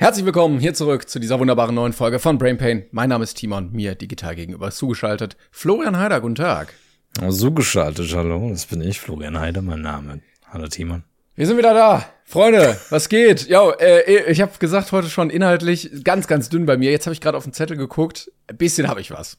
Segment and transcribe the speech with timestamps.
[0.00, 2.86] Herzlich willkommen hier zurück zu dieser wunderbaren neuen Folge von Brain Pain.
[2.90, 5.36] Mein Name ist Timon, mir digital gegenüber zugeschaltet.
[5.50, 6.72] Florian Heider, guten Tag.
[7.28, 10.22] Zugeschaltet, hallo, das bin ich, Florian Heider, mein Name.
[10.48, 11.04] Hallo Timon.
[11.36, 12.06] Wir sind wieder da.
[12.24, 13.46] Freunde, was geht?
[13.50, 16.90] Jo, äh, ich habe gesagt heute schon inhaltlich ganz, ganz dünn bei mir.
[16.90, 18.32] Jetzt habe ich gerade auf den Zettel geguckt.
[18.46, 19.36] Ein bisschen habe ich was.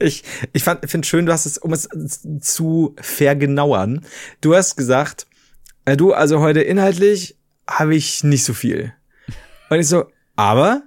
[0.00, 0.24] Ich,
[0.54, 1.88] ich finde schön, du hast es, um es
[2.40, 4.04] zu vergenauern.
[4.40, 5.28] Du hast gesagt,
[5.84, 7.36] äh, du, also heute inhaltlich
[7.68, 8.92] habe ich nicht so viel.
[9.70, 10.06] Und ich so,
[10.36, 10.82] aber?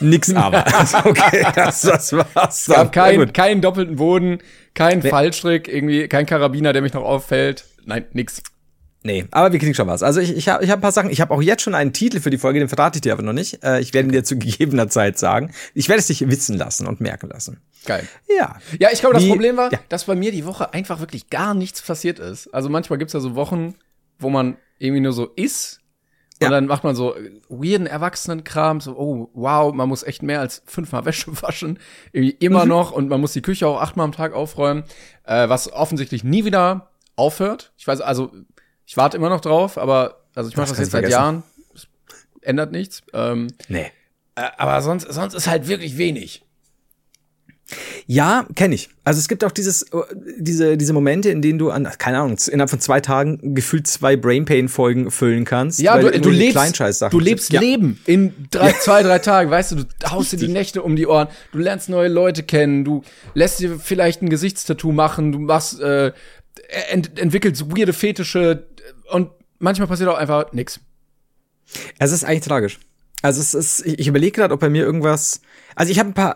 [0.00, 0.64] Nix aber.
[1.04, 2.68] okay, das, das war's.
[2.68, 4.38] Es gab keinen kein doppelten Boden,
[4.74, 5.08] kein nee.
[5.08, 7.64] Fallstrick, irgendwie, kein Karabiner, der mich noch auffällt.
[7.84, 8.42] Nein, nix.
[9.02, 10.02] Nee, aber wir kriegen schon was.
[10.02, 11.08] Also ich, ich habe ich hab ein paar Sachen.
[11.10, 13.22] Ich habe auch jetzt schon einen Titel für die Folge, den verrate ich dir aber
[13.22, 13.64] noch nicht.
[13.64, 15.52] Äh, ich werde ihn dir zu gegebener Zeit sagen.
[15.72, 17.62] Ich werde es dich wissen lassen und merken lassen.
[17.86, 18.06] Geil.
[18.28, 18.58] Ja.
[18.78, 19.78] Ja, ich glaube, das Problem war, ja.
[19.88, 22.52] dass bei mir die Woche einfach wirklich gar nichts passiert ist.
[22.52, 23.74] Also manchmal gibt's ja so Wochen,
[24.18, 25.79] wo man irgendwie nur so ist
[26.42, 26.50] und ja.
[26.50, 27.14] dann macht man so
[27.50, 31.78] weirden Erwachsenenkram, so, oh, wow, man muss echt mehr als fünfmal Wäsche waschen,
[32.12, 32.70] irgendwie immer mhm.
[32.70, 34.84] noch und man muss die Küche auch achtmal am Tag aufräumen,
[35.24, 37.72] äh, was offensichtlich nie wieder aufhört.
[37.76, 38.32] Ich weiß, also,
[38.86, 41.42] ich warte immer noch drauf, aber, also ich mache das, das jetzt seit Jahren,
[41.74, 41.88] das
[42.40, 43.02] ändert nichts.
[43.12, 43.92] Ähm, nee.
[44.34, 46.42] Äh, aber sonst, sonst ist halt wirklich wenig.
[48.06, 48.90] Ja, kenne ich.
[49.04, 49.98] Also es gibt auch dieses, äh,
[50.38, 54.16] diese, diese Momente, in denen du an, keine Ahnung, innerhalb von zwei Tagen gefühlt zwei
[54.16, 55.80] Brain Pain Folgen füllen kannst.
[55.80, 57.60] Ja, du, du lebst, du lebst ja.
[57.60, 61.06] Leben in drei, zwei, drei Tagen, weißt du, du haust dir die Nächte um die
[61.06, 63.02] Ohren, du lernst neue Leute kennen, du
[63.34, 66.12] lässt dir vielleicht ein Gesichtstattoo machen, du machst, äh,
[66.90, 68.66] ent, entwickelst weirde Fetische
[69.10, 70.80] und manchmal passiert auch einfach nix.
[71.98, 72.80] Es ist eigentlich tragisch.
[73.22, 75.42] Also es ist, ich überlege gerade, ob bei mir irgendwas.
[75.74, 76.34] Also ich habe ein paar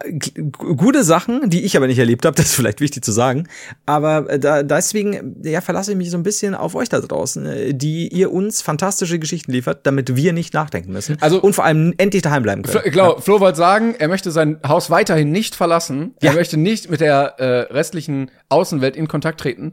[0.53, 3.49] gute Sachen, die ich aber nicht erlebt habe, das ist vielleicht wichtig zu sagen.
[3.87, 7.47] Aber äh, da, deswegen, ja, verlasse ich mich so ein bisschen auf euch da draußen,
[7.47, 11.17] äh, die ihr uns fantastische Geschichten liefert, damit wir nicht nachdenken müssen.
[11.21, 12.83] Also und vor allem endlich daheim bleiben können.
[12.85, 13.21] Ich glaube, ja.
[13.21, 16.15] Flo wollte sagen, er möchte sein Haus weiterhin nicht verlassen.
[16.23, 16.31] Ja.
[16.31, 19.73] Er möchte nicht mit der äh, restlichen Außenwelt in Kontakt treten.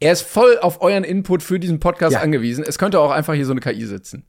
[0.00, 2.20] Er ist voll auf euren Input für diesen Podcast ja.
[2.20, 2.64] angewiesen.
[2.66, 4.24] Es könnte auch einfach hier so eine KI sitzen.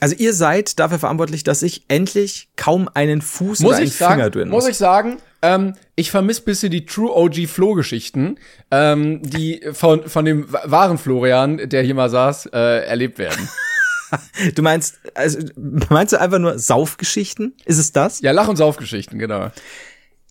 [0.00, 4.14] Also ihr seid dafür verantwortlich, dass ich endlich kaum einen Fuß muss oder einen sagen,
[4.14, 4.64] Finger drin muss.
[4.64, 8.38] Muss ich sagen, ähm, ich vermisse bisschen die True OG Flo-Geschichten,
[8.70, 13.48] ähm, die von, von dem wahren Florian, der hier mal saß, äh, erlebt werden.
[14.54, 15.38] du meinst, also,
[15.88, 17.54] meinst du einfach nur Saufgeschichten?
[17.64, 18.20] Ist es das?
[18.20, 19.50] Ja, Lach- und Saufgeschichten, genau.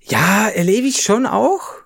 [0.03, 1.80] Ja, erlebe ich schon auch.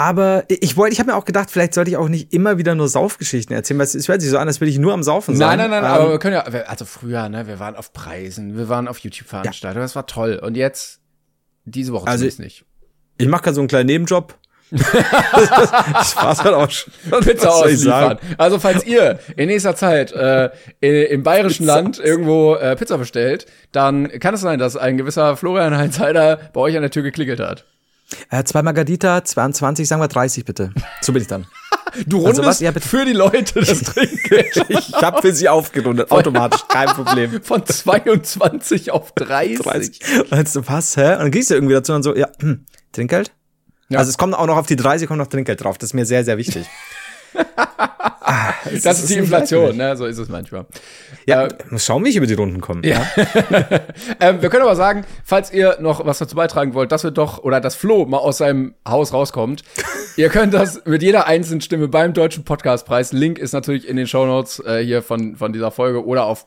[0.00, 2.74] Aber ich wollte, ich habe mir auch gedacht, vielleicht sollte ich auch nicht immer wieder
[2.74, 5.36] nur Saufgeschichten erzählen, weil es hört sich so an, als würde ich nur am Saufen
[5.36, 5.58] sein.
[5.58, 8.56] Nein, nein, nein, ähm, aber wir können ja, also früher, ne, wir waren auf Preisen,
[8.56, 9.84] wir waren auf YouTube-Veranstaltungen, ja.
[9.84, 10.40] das war toll.
[10.42, 11.00] Und jetzt,
[11.66, 12.64] diese Woche also, nicht.
[13.18, 14.38] Ich mache gerade so einen kleinen Nebenjob.
[14.70, 16.94] das war's halt auch schon.
[17.20, 18.18] Pizza ausliefern.
[18.38, 20.48] Also falls ihr in nächster Zeit äh,
[20.80, 21.74] im bayerischen Pizza.
[21.74, 26.60] Land irgendwo äh, Pizza bestellt, dann kann es sein, dass ein gewisser Florian Heinzheider bei
[26.62, 27.66] euch an der Tür geklickelt hat.
[28.30, 30.72] Äh, zwei Margarita, 22, sagen wir 30 bitte.
[31.00, 31.46] So bin ich dann.
[32.06, 32.88] Du rundest also was, ja, bitte.
[32.88, 34.64] für die Leute das Trinkgeld.
[34.68, 37.42] ich habe für sie aufgerundet, automatisch, kein Problem.
[37.42, 39.58] Von 22 auf 30.
[39.58, 40.00] 30.
[40.18, 41.12] Und dann du, was, hä?
[41.14, 43.32] Und dann gehst du irgendwie dazu und so, ja, hm, Trinkgeld?
[43.88, 43.98] Ja.
[43.98, 45.78] Also es kommt auch noch auf die 30, kommt noch Trinkgeld drauf.
[45.78, 46.66] Das ist mir sehr, sehr wichtig.
[47.36, 49.96] Ah, das, das, ist die Inflation, ne?
[49.96, 50.66] So ist es manchmal.
[51.26, 52.86] Ja, äh, muss schauen, wie ich über die Runden komme.
[52.86, 53.06] Ja.
[54.20, 57.38] ähm, wir können aber sagen, falls ihr noch was dazu beitragen wollt, dass wir doch,
[57.42, 59.62] oder dass Flo mal aus seinem Haus rauskommt,
[60.16, 63.12] ihr könnt das mit jeder einzelnen Stimme beim Deutschen Podcastpreis.
[63.12, 66.46] Link ist natürlich in den Shownotes äh, hier von, von dieser Folge oder auf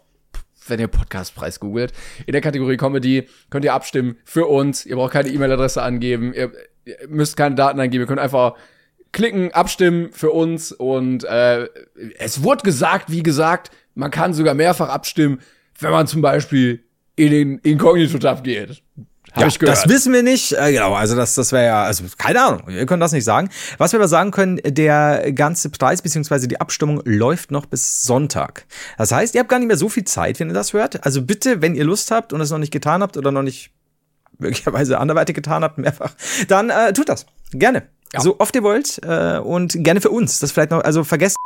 [0.68, 1.92] wenn ihr Podcastpreis googelt.
[2.26, 4.86] In der Kategorie Comedy könnt ihr abstimmen für uns.
[4.86, 6.34] Ihr braucht keine E-Mail-Adresse angeben.
[6.34, 6.54] Ihr,
[6.86, 8.04] ihr müsst keine Daten angeben.
[8.04, 8.54] Ihr könnt einfach
[9.14, 11.70] klicken, abstimmen für uns und äh,
[12.18, 15.40] es wurde gesagt, wie gesagt, man kann sogar mehrfach abstimmen,
[15.80, 16.84] wenn man zum Beispiel
[17.16, 18.82] in den Inkognito-Tab geht.
[19.34, 19.78] Hab ja, ich gehört.
[19.78, 20.52] Das wissen wir nicht.
[20.54, 23.50] Äh, genau, also das, das wäre ja, also keine Ahnung, wir können das nicht sagen.
[23.78, 28.66] Was wir aber sagen können, der ganze Preis beziehungsweise die Abstimmung läuft noch bis Sonntag.
[28.98, 31.04] Das heißt, ihr habt gar nicht mehr so viel Zeit, wenn ihr das hört.
[31.04, 33.72] Also bitte, wenn ihr Lust habt und es noch nicht getan habt oder noch nicht
[34.38, 36.14] möglicherweise anderweitig getan habt, mehrfach,
[36.48, 37.26] dann äh, tut das.
[37.52, 37.84] Gerne.
[38.14, 38.22] Ja.
[38.22, 40.40] So oft ihr wollt äh, und gerne für uns.
[40.40, 41.38] Das vielleicht noch, also vergesst.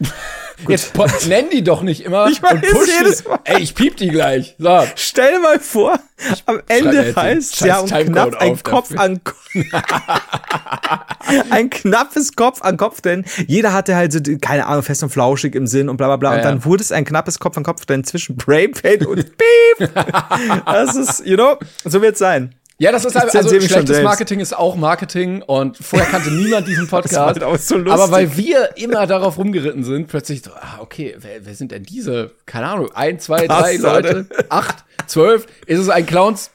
[0.68, 3.40] Jetzt nenn die doch nicht immer ich weiß, und jedes Mal.
[3.44, 4.54] Ey, ich piep die gleich.
[4.58, 4.84] So.
[4.94, 5.98] Stell mal vor,
[6.46, 9.00] am Ende heißt ja und knapp ein Kopf dafür.
[9.00, 9.20] an
[11.50, 15.54] ein knappes Kopf an Kopf, denn jeder hatte halt so, keine Ahnung, fest und flauschig
[15.54, 16.30] im Sinn und bla bla bla.
[16.30, 16.64] Ja, und dann ja.
[16.64, 19.90] wurde es ein knappes Kopf an Kopf, denn zwischen Brain Pain und Piep.
[20.66, 22.54] das ist, you know, so wird's sein.
[22.78, 26.88] Ja, das ist halt, also schlechtes Marketing ist auch Marketing und vorher kannte niemand diesen
[26.88, 27.36] Podcast.
[27.36, 27.92] das war so lustig.
[27.92, 31.84] aber weil wir immer darauf rumgeritten sind, plötzlich so, ah, okay, wer, wer sind denn
[31.84, 35.46] diese, keine Ahnung, ein, zwei, drei Leute, acht, 12?
[35.66, 36.50] Ist es ein Clowns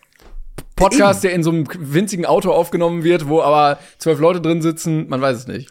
[0.76, 5.08] Podcast, der in so einem winzigen Auto aufgenommen wird, wo aber zwölf Leute drin sitzen?
[5.08, 5.70] Man weiß es nicht.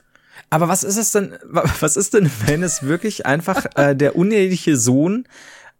[0.50, 4.76] Aber was ist es denn, was ist denn, wenn es wirklich einfach äh, der uneheliche
[4.76, 5.26] Sohn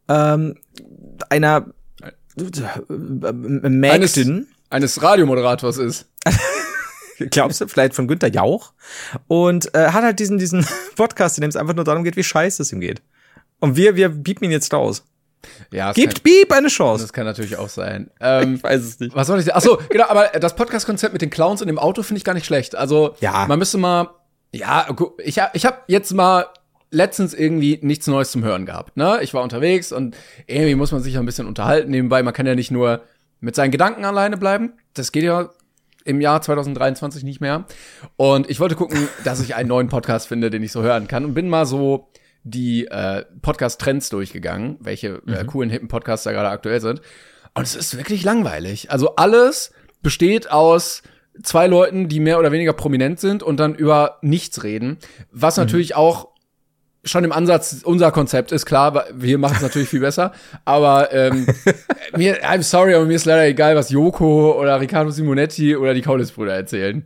[0.08, 0.56] ähm,
[1.30, 1.66] einer
[2.02, 2.12] äh,
[2.88, 4.16] Mägdin eines,
[4.70, 6.06] eines Radiomoderators ist?
[7.30, 8.72] glaubst du, vielleicht von Günther Jauch
[9.26, 10.66] und äh, hat halt diesen diesen
[10.96, 13.02] Podcast, in dem es einfach nur darum geht, wie scheiße es ihm geht.
[13.60, 15.04] Und wir wir bieten ihn jetzt raus.
[15.70, 17.04] Ja, Gibt Beep eine Chance.
[17.04, 18.10] Das kann natürlich auch sein.
[18.20, 19.14] Ähm, ich weiß es nicht.
[19.14, 19.56] Was soll ich sagen?
[19.56, 22.46] Achso, genau, aber das Podcast-Konzept mit den Clowns und dem Auto finde ich gar nicht
[22.46, 22.74] schlecht.
[22.74, 23.46] Also, ja.
[23.46, 24.10] man müsste mal,
[24.52, 24.88] ja,
[25.22, 26.46] ich, ich habe jetzt mal
[26.90, 28.96] letztens irgendwie nichts Neues zum Hören gehabt.
[28.96, 29.20] Ne?
[29.22, 30.16] Ich war unterwegs und
[30.46, 32.22] irgendwie muss man sich ja ein bisschen unterhalten nebenbei.
[32.22, 33.02] Man kann ja nicht nur
[33.40, 34.72] mit seinen Gedanken alleine bleiben.
[34.94, 35.50] Das geht ja
[36.04, 37.66] im Jahr 2023 nicht mehr.
[38.16, 41.24] Und ich wollte gucken, dass ich einen neuen Podcast finde, den ich so hören kann.
[41.24, 42.08] Und bin mal so
[42.44, 45.46] die äh, Podcast-Trends durchgegangen, welche äh, mhm.
[45.46, 47.00] coolen, hippen Podcasts da gerade aktuell sind.
[47.54, 48.90] Und es ist wirklich langweilig.
[48.90, 51.02] Also alles besteht aus
[51.42, 54.98] zwei Leuten, die mehr oder weniger prominent sind und dann über nichts reden.
[55.30, 55.64] Was mhm.
[55.64, 56.28] natürlich auch
[57.04, 60.32] schon im Ansatz unser Konzept ist, klar, wir machen es natürlich viel besser,
[60.64, 61.46] aber ähm,
[62.16, 66.02] mir, I'm sorry, aber mir ist leider egal, was Joko oder Riccardo Simonetti oder die
[66.02, 67.04] Kaulitz-Brüder erzählen.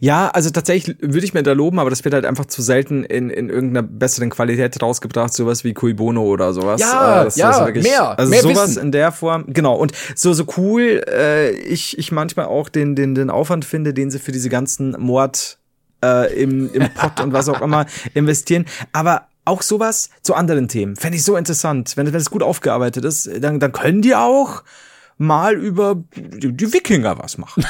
[0.00, 3.04] Ja, also tatsächlich würde ich mir da loben, aber das wird halt einfach zu selten
[3.04, 6.80] in, in irgendeiner besseren Qualität rausgebracht, sowas wie Cui Bono oder sowas.
[6.80, 8.18] Ja, äh, das, ja, das wirklich, mehr.
[8.18, 8.82] Also mehr sowas Wissen.
[8.82, 9.74] in der Form, genau.
[9.74, 14.10] Und so so cool, äh, ich ich manchmal auch den den den Aufwand finde, den
[14.10, 15.58] sie für diese ganzen Mord
[16.02, 20.96] äh, im im Pott und was auch immer investieren, aber auch sowas zu anderen Themen
[20.96, 24.62] fände ich so interessant, wenn wenn es gut aufgearbeitet ist, dann dann können die auch
[25.22, 27.64] mal über die, Wikinger was machen.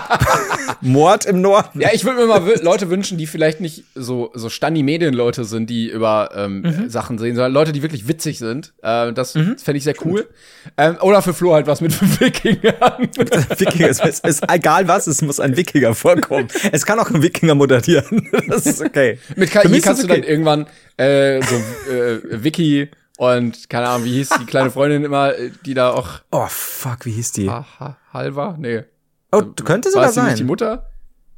[0.80, 1.80] Mord im Norden.
[1.80, 5.88] Ja, ich würde mir mal Leute wünschen, die vielleicht nicht so, so Stani-Medien-Leute sind, die
[5.88, 6.88] über ähm, mhm.
[6.88, 8.72] Sachen sehen, sondern Leute, die wirklich witzig sind.
[8.82, 9.58] Äh, das mhm.
[9.58, 10.28] fände ich sehr cool.
[10.76, 13.08] Ähm, oder für Flo halt was mit Wikingern.
[13.58, 16.48] Wikinger, es ist, ist egal was, es muss ein Wikinger vorkommen.
[16.72, 18.28] Es kann auch ein Wikinger moderieren.
[18.48, 19.18] Das ist okay.
[19.36, 20.14] mit KI kannst okay.
[20.14, 20.66] du dann irgendwann
[20.96, 21.56] äh, so
[21.92, 22.88] äh, Wiki
[23.22, 25.32] und keine Ahnung, wie hieß die kleine Freundin immer,
[25.64, 26.22] die da auch.
[26.32, 27.48] Oh fuck, wie hieß die?
[27.48, 28.56] Ha, ha, Halva?
[28.58, 28.82] Nee.
[29.30, 30.26] Oh, könnte sogar war sein.
[30.26, 30.90] Nicht die Mutter?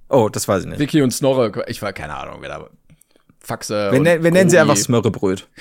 [0.09, 0.79] Oh, das weiß ich nicht.
[0.79, 2.71] Vicky und Snorre, ich war keine Ahnung, wer da.
[3.39, 3.91] Faxe.
[3.93, 5.47] Wir, wir nennen sie einfach Smörrebröt.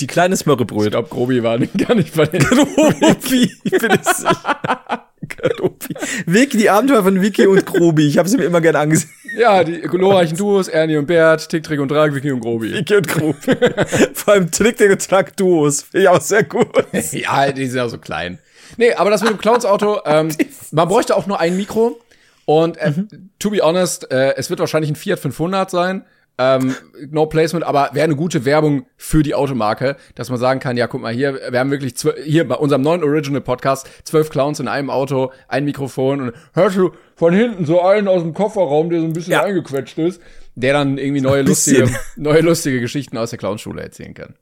[0.00, 0.86] Die kleine Smörrebröt.
[0.86, 2.40] Ich glaube, Grobi war gar nicht bei den.
[2.40, 5.08] Grobi, ich bin es sicher.
[5.28, 5.94] Grobi.
[6.26, 8.06] Vicky, die Abenteuer von Vicky und Grobi.
[8.06, 9.10] Ich habe sie mir immer gerne angesehen.
[9.36, 12.72] Ja, die glorreichen Duos, Ernie und Bert, Tick, Trick und Trag, Vicky und Grobi.
[12.72, 13.34] Vicky und Grobi.
[14.14, 15.82] Vor allem Trick, Trick und Trag Duos.
[15.82, 16.68] Finde ich auch sehr gut.
[17.12, 18.38] ja, die sind ja so klein.
[18.76, 20.30] Nee, aber das mit dem Clowns-Auto, ähm,
[20.72, 22.00] man bräuchte auch nur ein Mikro.
[22.44, 23.30] Und äh, mhm.
[23.38, 26.04] to be honest, äh, es wird wahrscheinlich ein Fiat 500 sein.
[26.36, 26.74] Ähm,
[27.10, 30.88] no Placement, aber wäre eine gute Werbung für die Automarke, dass man sagen kann, ja,
[30.88, 31.94] guck mal hier, wir haben wirklich
[32.24, 36.76] hier bei unserem neuen Original Podcast zwölf Clowns in einem Auto, ein Mikrofon und hörst
[36.76, 39.44] du von hinten so einen aus dem Kofferraum, der so ein bisschen ja.
[39.44, 40.20] eingequetscht ist,
[40.56, 44.34] der dann irgendwie neue lustige, neue lustige Geschichten aus der Clownschule erzählen kann.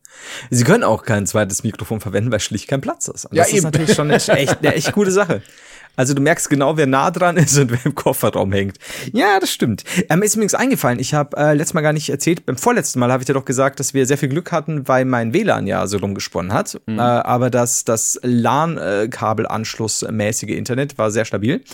[0.48, 3.26] Sie können auch kein zweites Mikrofon verwenden, weil schlicht kein Platz ist.
[3.26, 3.58] Und ja, das eben.
[3.58, 5.42] ist natürlich schon eine echt, eine echt gute Sache.
[5.96, 8.78] Also du merkst genau, wer nah dran ist und wer im Kofferraum hängt.
[9.12, 9.84] Ja, das stimmt.
[10.08, 12.98] Ähm, ist mir übrigens eingefallen, ich habe äh, letztes Mal gar nicht erzählt, beim vorletzten
[12.98, 15.66] Mal habe ich dir doch gesagt, dass wir sehr viel Glück hatten, weil mein WLAN
[15.66, 16.80] ja so rumgesponnen hat.
[16.86, 16.98] Mhm.
[16.98, 21.64] Äh, aber das, das LAN-Kabelanschlussmäßige Internet war sehr stabil.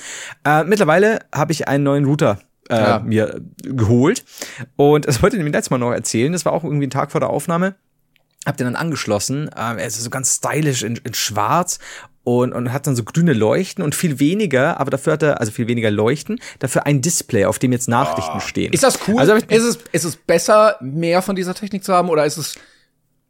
[0.44, 2.98] Äh, mittlerweile habe ich einen neuen Router äh, ja.
[3.00, 4.25] mir geholt.
[4.76, 6.32] Und das wollte ich mir letztes Mal noch erzählen.
[6.32, 7.75] Das war auch irgendwie ein Tag vor der Aufnahme.
[8.46, 9.50] Hab den dann angeschlossen.
[9.56, 11.78] Ähm, er ist so ganz stylisch in, in schwarz
[12.28, 15.50] und, und hat dann so grüne Leuchten und viel weniger, aber dafür hat er, also
[15.50, 18.40] viel weniger Leuchten, dafür ein Display, auf dem jetzt Nachrichten oh.
[18.40, 18.73] stehen.
[18.73, 19.18] Ist das cool?
[19.18, 22.56] Also, ist, es, ist es besser, mehr von dieser Technik zu haben oder ist es,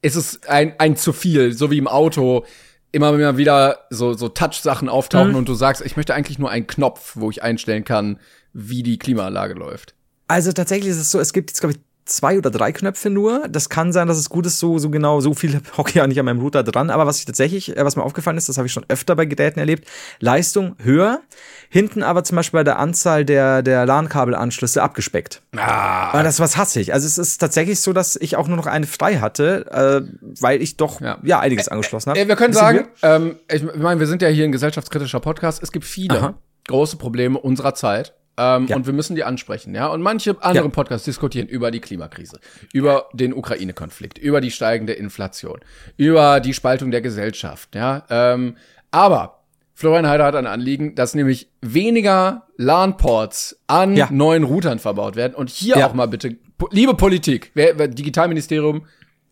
[0.03, 2.45] ist es ein, ein zu viel, so wie im Auto?
[2.91, 5.37] immer immer wieder so, so Touch-Sachen auftauchen mhm.
[5.37, 8.19] und du sagst, ich möchte eigentlich nur einen Knopf, wo ich einstellen kann,
[8.55, 9.95] wie die Klimaanlage läuft.
[10.27, 13.49] Also tatsächlich ist es so, es gibt jetzt, glaube ich, zwei oder drei Knöpfe nur.
[13.49, 16.07] Das kann sein, dass es gut ist, so, so genau, so viel hocke ich ja
[16.07, 16.91] nicht an meinem Router dran.
[16.91, 19.27] Aber was ich tatsächlich, äh, was mir aufgefallen ist, das habe ich schon öfter bei
[19.27, 19.87] Geräten erlebt,
[20.21, 21.21] Leistung höher,
[21.69, 25.43] hinten aber zum Beispiel bei der Anzahl der, der LAN-Kabelanschlüsse abgespeckt.
[25.57, 26.11] Ah.
[26.11, 26.93] Aber das was hasse ich.
[26.93, 30.63] Also es ist tatsächlich so, dass ich auch nur noch eine frei hatte, äh, weil
[30.63, 32.21] ich doch ja, ja einiges angeschlossen habe.
[32.21, 35.63] Äh, wir können sagen, ähm, ich meine, wir sind ja hier ein gesellschaftskritischer Podcast.
[35.63, 36.35] Es gibt viele Aha.
[36.67, 38.77] große Probleme unserer Zeit ähm, ja.
[38.77, 39.89] Und wir müssen die ansprechen, ja.
[39.89, 40.71] Und manche andere ja.
[40.71, 42.41] Podcasts diskutieren über die Klimakrise,
[42.73, 45.61] über den Ukraine-Konflikt, über die steigende Inflation,
[45.97, 48.05] über die Spaltung der Gesellschaft, ja.
[48.09, 48.57] Ähm,
[48.91, 49.39] aber
[49.75, 54.09] Florian Heider hat ein Anliegen, dass nämlich weniger LAN-Ports an ja.
[54.11, 55.35] neuen Routern verbaut werden.
[55.35, 56.37] Und hier auch mal bitte,
[56.71, 58.87] liebe Politik, wer, wer Digitalministerium,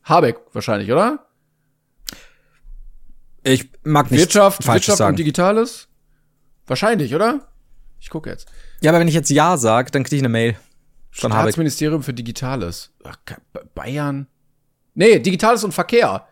[0.04, 1.26] Habeck wahrscheinlich, oder?
[3.42, 5.14] Ich mag nicht Wirtschaft, Wirtschaft sagen.
[5.14, 5.88] und Digitales?
[6.66, 7.48] Wahrscheinlich, oder?
[8.00, 8.48] Ich gucke jetzt.
[8.80, 10.56] Ja, aber wenn ich jetzt Ja sage, dann kriege ich eine Mail.
[11.11, 11.33] Von.
[11.33, 12.90] Staatsministerium für Digitales.
[13.04, 13.16] Ach,
[13.75, 14.26] Bayern?
[14.95, 16.26] Nee, Digitales und Verkehr.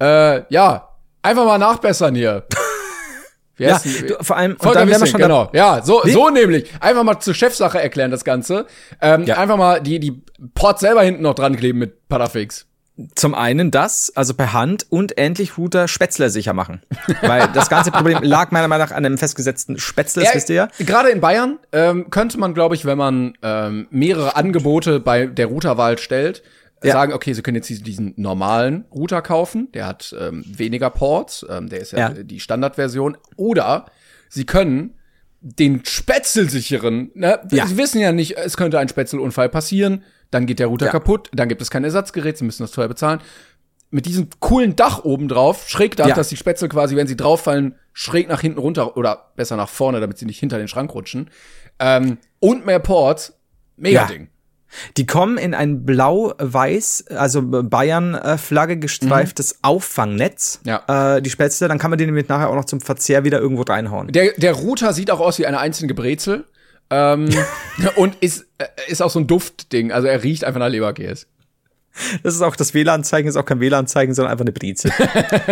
[0.00, 0.88] Äh, ja.
[1.22, 2.46] Einfach mal nachbessern hier.
[3.56, 5.50] Wie Ja, du, vor allem, und dann Wissing, schon genau.
[5.52, 6.12] Ja, so, Nee.
[6.12, 6.70] so nämlich.
[6.80, 8.66] Einfach mal zur Chefsache erklären, das Ganze.
[9.02, 9.36] Ähm, Ja.
[9.36, 10.22] Einfach mal die, die
[10.54, 12.66] Ports selber hinten noch dran kleben mit Parafix.
[13.14, 16.82] Zum einen das, also per Hand und endlich Router Spätzle sicher machen.
[17.22, 20.56] Weil das ganze Problem lag meiner Meinung nach an einem festgesetzten Spätzle, das wisst ihr
[20.56, 20.68] ja.
[20.78, 25.46] Gerade in Bayern ähm, könnte man, glaube ich, wenn man ähm, mehrere Angebote bei der
[25.46, 26.42] Routerwahl stellt,
[26.82, 26.92] Ja.
[26.92, 31.44] sagen, okay, Sie können jetzt diesen, diesen normalen Router kaufen, der hat ähm, weniger Ports,
[31.48, 32.08] ähm, der ist ja, Ja.
[32.10, 33.86] die Standardversion, oder
[34.28, 34.94] Sie können
[35.42, 37.40] den Spätzelsicheren, ne?
[37.50, 37.66] Ja.
[37.66, 40.92] Sie wissen ja nicht, es könnte ein Spätzelunfall passieren, dann geht der Router Ja.
[40.92, 43.20] kaputt, dann gibt es kein Ersatzgerät, Sie müssen das teuer bezahlen.
[43.92, 46.14] Mit diesem coolen Dach oben drauf, schräg da, Ja.
[46.14, 49.98] dass die Spätzle quasi, wenn sie drauffallen, schräg nach hinten runter oder besser nach vorne,
[50.00, 51.28] damit sie nicht hinter den Schrank rutschen.
[51.80, 53.32] Ähm, und mehr Ports,
[53.76, 54.06] mega Ja.
[54.06, 54.28] Ding.
[54.96, 60.60] Die kommen in ein blau-weiß, also Bayern-Flagge gestreiftes Auffangnetz.
[60.64, 61.16] Ja.
[61.16, 63.62] Äh, die Spätzle, dann kann man die nämlich nachher auch noch zum Verzehr wieder irgendwo
[63.62, 64.12] reinhauen.
[64.12, 66.44] Der, der Router sieht auch aus wie eine einzelne Brezel.
[66.90, 67.28] Ähm,
[67.96, 69.92] und ist, äh, ist auch so ein Duftding.
[69.92, 71.26] Also er riecht einfach nach Leberkäse.
[72.22, 74.92] Das ist auch das WLAN-Zeichen, ist auch kein WLAN-Zeichen, sondern einfach eine Brezel.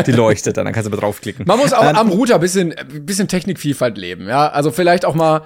[0.07, 1.45] die leuchtet dann, dann kannst du mal draufklicken.
[1.47, 4.49] Man muss auch Ähm, am Router bisschen, bisschen Technikvielfalt leben, ja.
[4.49, 5.43] Also vielleicht auch mal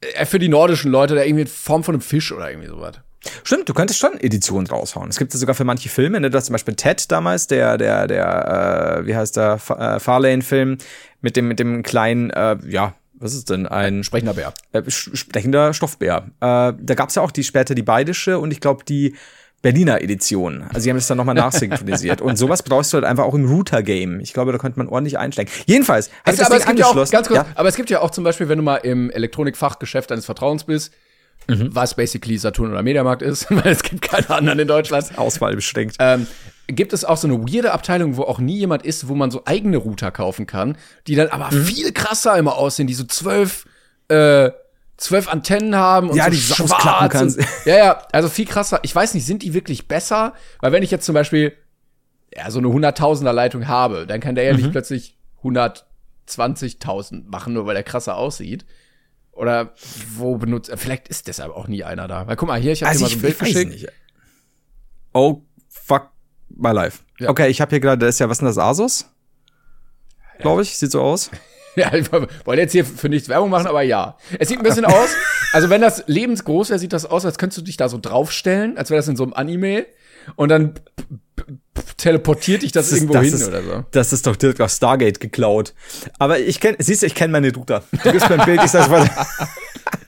[0.00, 2.96] äh, für die nordischen Leute da irgendwie in Form von einem Fisch oder irgendwie sowas.
[3.44, 5.08] Stimmt, du könntest schon Editionen raushauen.
[5.08, 8.06] Es gibt ja sogar für manche Filme, ne, das zum Beispiel Ted damals, der, der,
[8.06, 10.78] der, äh, wie heißt der, Fa- äh, Farlane-Film
[11.22, 14.52] mit dem, mit dem kleinen, äh, ja, was ist denn, ein Sprechender Bär.
[14.72, 16.26] äh, sprechender Stoffbär.
[16.40, 19.16] Äh, da gab's ja auch die später die bayerische und ich glaube die
[19.62, 20.62] Berliner Edition.
[20.68, 22.20] Also sie haben das dann nochmal nachsynchronisiert.
[22.20, 24.20] und sowas brauchst du halt einfach auch im Router-Game.
[24.20, 25.50] Ich glaube, da könnte man ordentlich einsteigen.
[25.66, 27.12] Jedenfalls, ich Also, das aber Ding es gibt ja auch, angeschlossen.
[27.12, 27.46] ganz kurz, Ja?
[27.54, 30.92] aber es gibt ja auch zum Beispiel, wenn du mal im Elektronikfachgeschäft deines Vertrauens bist,
[31.48, 31.74] Mhm.
[31.74, 35.96] was basically Saturn oder Mediamarkt ist, weil es gibt keine anderen in Deutschland, Auswahl beschränkt.
[35.98, 36.26] ähm,
[36.68, 39.42] gibt es auch so eine weirde Abteilung, wo auch nie jemand ist, wo man so
[39.44, 41.64] eigene Router kaufen kann, die dann aber Mhm.
[41.64, 43.66] viel krasser immer aussehen, die so zwölf,
[44.08, 44.50] äh,
[44.96, 47.38] zwölf Antennen haben und Ja, so die schwarz ausklappen und, kannst.
[47.66, 48.80] Ja, ja, also viel krasser.
[48.82, 50.32] Ich weiß nicht, sind die wirklich besser?
[50.60, 51.52] Weil wenn ich jetzt zum Beispiel
[52.36, 54.58] ja, so eine 100.000er Leitung habe, dann kann der ja Mhm.
[54.60, 55.16] nicht plötzlich
[56.26, 58.64] 120.000 machen, nur weil er krasser aussieht.
[59.32, 59.72] Oder
[60.16, 62.26] wo benutzt, vielleicht ist deshalb auch nie einer da.
[62.26, 63.70] Weil guck mal, hier, ich habe Also dir mal so ein Bild geschickt.
[63.72, 63.88] nicht.
[65.12, 65.42] Oh,
[66.56, 67.00] my life.
[67.18, 67.28] Ja.
[67.30, 69.06] Okay, ich habe hier gerade, das ist ja, was ist denn das, Asus?
[70.40, 71.30] Glaube ich, sieht so aus.
[71.76, 74.16] Ja, ich wollte jetzt hier für nichts Werbung machen, aber ja.
[74.38, 75.08] Es sieht ein bisschen aus,
[75.52, 78.78] also wenn das lebensgroß wäre, sieht das aus, als könntest du dich da so draufstellen,
[78.78, 79.84] als wäre das in so einem Anime.
[80.36, 80.74] Und dann
[81.96, 83.84] teleportiert dich das, ist- irgendwo das hin ist, oder so.
[83.90, 85.74] Das ist doch direkt aus Stargate geklaut.
[86.20, 87.82] Aber ich kenne, siehst du, ich kenne meine Router.
[88.04, 89.08] Du gibst mir ein Bild, ich sag was.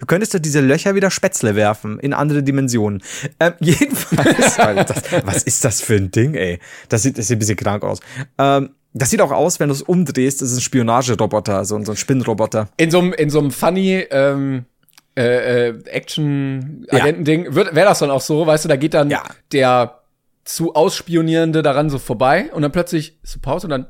[0.00, 3.02] Du könntest doch diese Löcher wieder Spätzle werfen in andere Dimensionen.
[3.40, 6.58] Ähm, jedenfalls, das, was ist das für ein Ding, ey?
[6.88, 8.00] Das sieht, das sieht ein bisschen krank aus.
[8.38, 11.84] Ähm, das sieht auch aus, wenn du es umdrehst, das ist ein Spionageroboter, so, ein-
[11.84, 12.68] so ein Spinnroboter.
[12.76, 14.66] In so einem, in so einem funny, ähm,
[15.16, 19.22] äh, äh, Action-Agenten-Ding, wäre das dann auch so, weißt du, da geht dann Ja.
[19.52, 20.00] der
[20.44, 23.86] zu Ausspionierende daran so vorbei und dann plötzlich so Pause und dann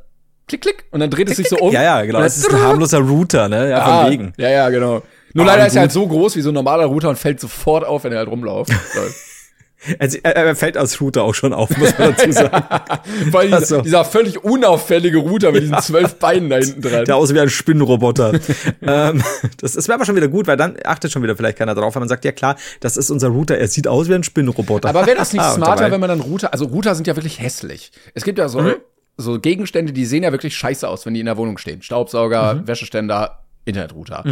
[0.47, 1.73] klick, klick und dann dreht es sich so um.
[1.73, 2.21] Ja, ja, genau.
[2.21, 3.71] Das ist ein harmloser Router, ne?
[3.71, 4.33] Ja, Ah, von wegen.
[4.37, 5.03] Ja, ja, genau.
[5.35, 7.85] Nur leider ist er halt so groß wie so ein normaler Router und fällt sofort
[7.85, 8.73] auf, wenn er halt rumläuft.
[9.99, 12.65] Also, er, fällt als Router auch schon auf, muss man dazu sagen.
[12.71, 13.03] Ach
[13.43, 13.81] dieser, so.
[13.83, 17.05] dieser völlig unauffällige Router mit diesen zwölf Beinen da hinten dran.
[17.05, 18.33] Der aussieht wie ein Spinnenroboter.
[18.81, 19.23] ähm,
[19.61, 21.95] das das wäre aber schon wieder gut, weil dann achtet schon wieder vielleicht keiner drauf,
[21.95, 24.89] wenn man sagt, ja klar, das ist unser Router, er sieht aus wie ein Spinnenroboter.
[24.89, 27.39] Aber wäre das nicht Ah, smarter, wenn man dann Router, also Router sind ja wirklich
[27.41, 27.93] hässlich.
[28.15, 28.77] Es gibt ja so, Mhm.
[29.19, 31.83] so Gegenstände, die sehen ja wirklich scheiße aus, wenn die in der Wohnung stehen.
[31.83, 32.67] Staubsauger, Mhm.
[32.69, 34.25] Wäscheständer, Internetrouter.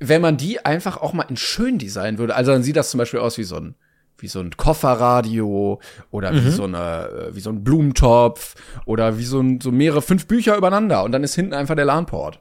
[0.00, 2.98] Wenn man die einfach auch mal in schön designen würde, also dann sieht das zum
[2.98, 3.74] Beispiel aus wie so ein,
[4.18, 5.80] wie so ein Kofferradio
[6.10, 6.44] oder Mhm.
[6.46, 8.54] wie so eine, äh, wie so ein Blumentopf
[8.86, 11.84] oder wie so ein, so mehrere, fünf Bücher übereinander und dann ist hinten einfach der
[11.84, 12.40] LAN-Port.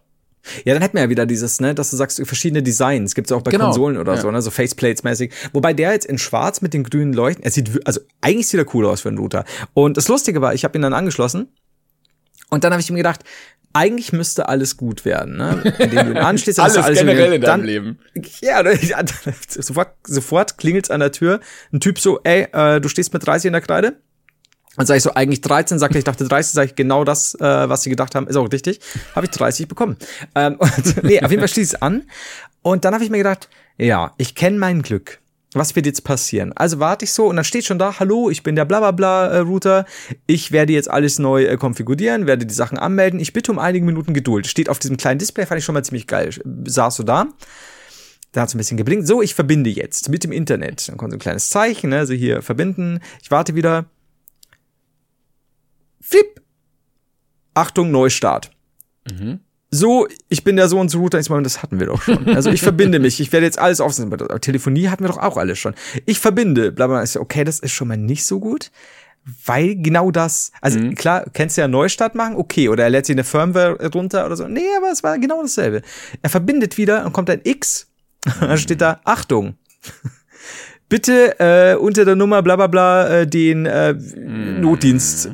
[0.63, 3.13] Ja, dann hätten wir ja wieder dieses, ne, dass du sagst, verschiedene Designs.
[3.13, 4.21] Gibt's ja auch bei Genau, Konsolen oder ja.
[4.21, 5.31] so, ne, so Faceplates-mäßig.
[5.51, 8.73] Wobei der jetzt in schwarz mit den grünen Leuchten, er sieht, also eigentlich sieht er
[8.73, 9.43] cool aus für einen Router.
[9.73, 11.49] Und das Lustige war, ich habe ihn dann angeschlossen
[12.49, 13.23] und dann habe ich mir gedacht,
[13.73, 15.61] eigentlich müsste alles gut werden, ne?
[15.77, 17.99] Indem du ihn anschließt, dann Alles, alles generell in dann, deinem Leben.
[18.41, 18.77] Ja, ne,
[19.47, 21.39] sofort, sofort klingelt's an der Tür.
[21.71, 23.97] Ein Typ so, ey, äh, du stehst mit 30 in der Kreide.
[24.75, 27.35] Und sag ich so, eigentlich 13, sagt er, ich dachte 30, sag ich genau das,
[27.35, 28.79] äh, was sie gedacht haben, ist auch richtig.
[29.15, 29.97] Habe ich 30 bekommen.
[30.35, 32.03] Ähm, und, nee, auf jeden Fall schließt es an.
[32.61, 35.19] Und dann habe ich mir gedacht, ja, ich kenne mein Glück.
[35.53, 36.53] Was wird jetzt passieren?
[36.53, 39.83] Also warte ich so und dann steht schon da, hallo, ich bin der blablabla äh.
[40.27, 43.19] Ich werde jetzt alles neu äh, konfigurieren, werde die Sachen anmelden.
[43.19, 44.45] Ich bitte um einige Minuten Geduld.
[44.45, 46.29] Steht auf diesem kleinen Display, fand ich schon mal ziemlich geil.
[46.65, 47.27] Saß so da.
[48.31, 49.07] Da hat es ein bisschen geblinkt.
[49.07, 50.87] So, ich verbinde jetzt mit dem Internet.
[50.87, 51.97] Dann kommt so ein kleines Zeichen, ne?
[51.97, 52.99] Also hier verbinden.
[53.23, 53.85] Ich warte wieder.
[55.99, 56.39] Flip.
[57.55, 58.51] Achtung, Neustart.
[59.09, 59.39] Mhm
[59.71, 62.27] so, ich bin der so und so Router, ich meine, das hatten wir doch schon.
[62.35, 64.11] Also ich verbinde mich, ich werde jetzt alles aufsetzen.
[64.41, 65.75] Telefonie hatten wir doch auch alles schon.
[66.05, 67.03] Ich verbinde, bla bla.
[67.17, 68.71] Okay, das ist schon mal nicht so gut,
[69.45, 70.95] weil genau das, also mhm.
[70.95, 74.35] klar, kennst du ja Neustart machen, okay, oder er lädt sich eine Firmware runter oder
[74.35, 74.47] so.
[74.47, 75.81] Nee, aber es war genau dasselbe.
[76.21, 77.87] Er verbindet wieder und kommt ein X,
[78.25, 78.31] mhm.
[78.39, 79.55] dann steht da Achtung
[80.89, 84.59] bitte äh, unter der Nummer bla bla bla äh, den äh, mm.
[84.61, 85.29] Notdienst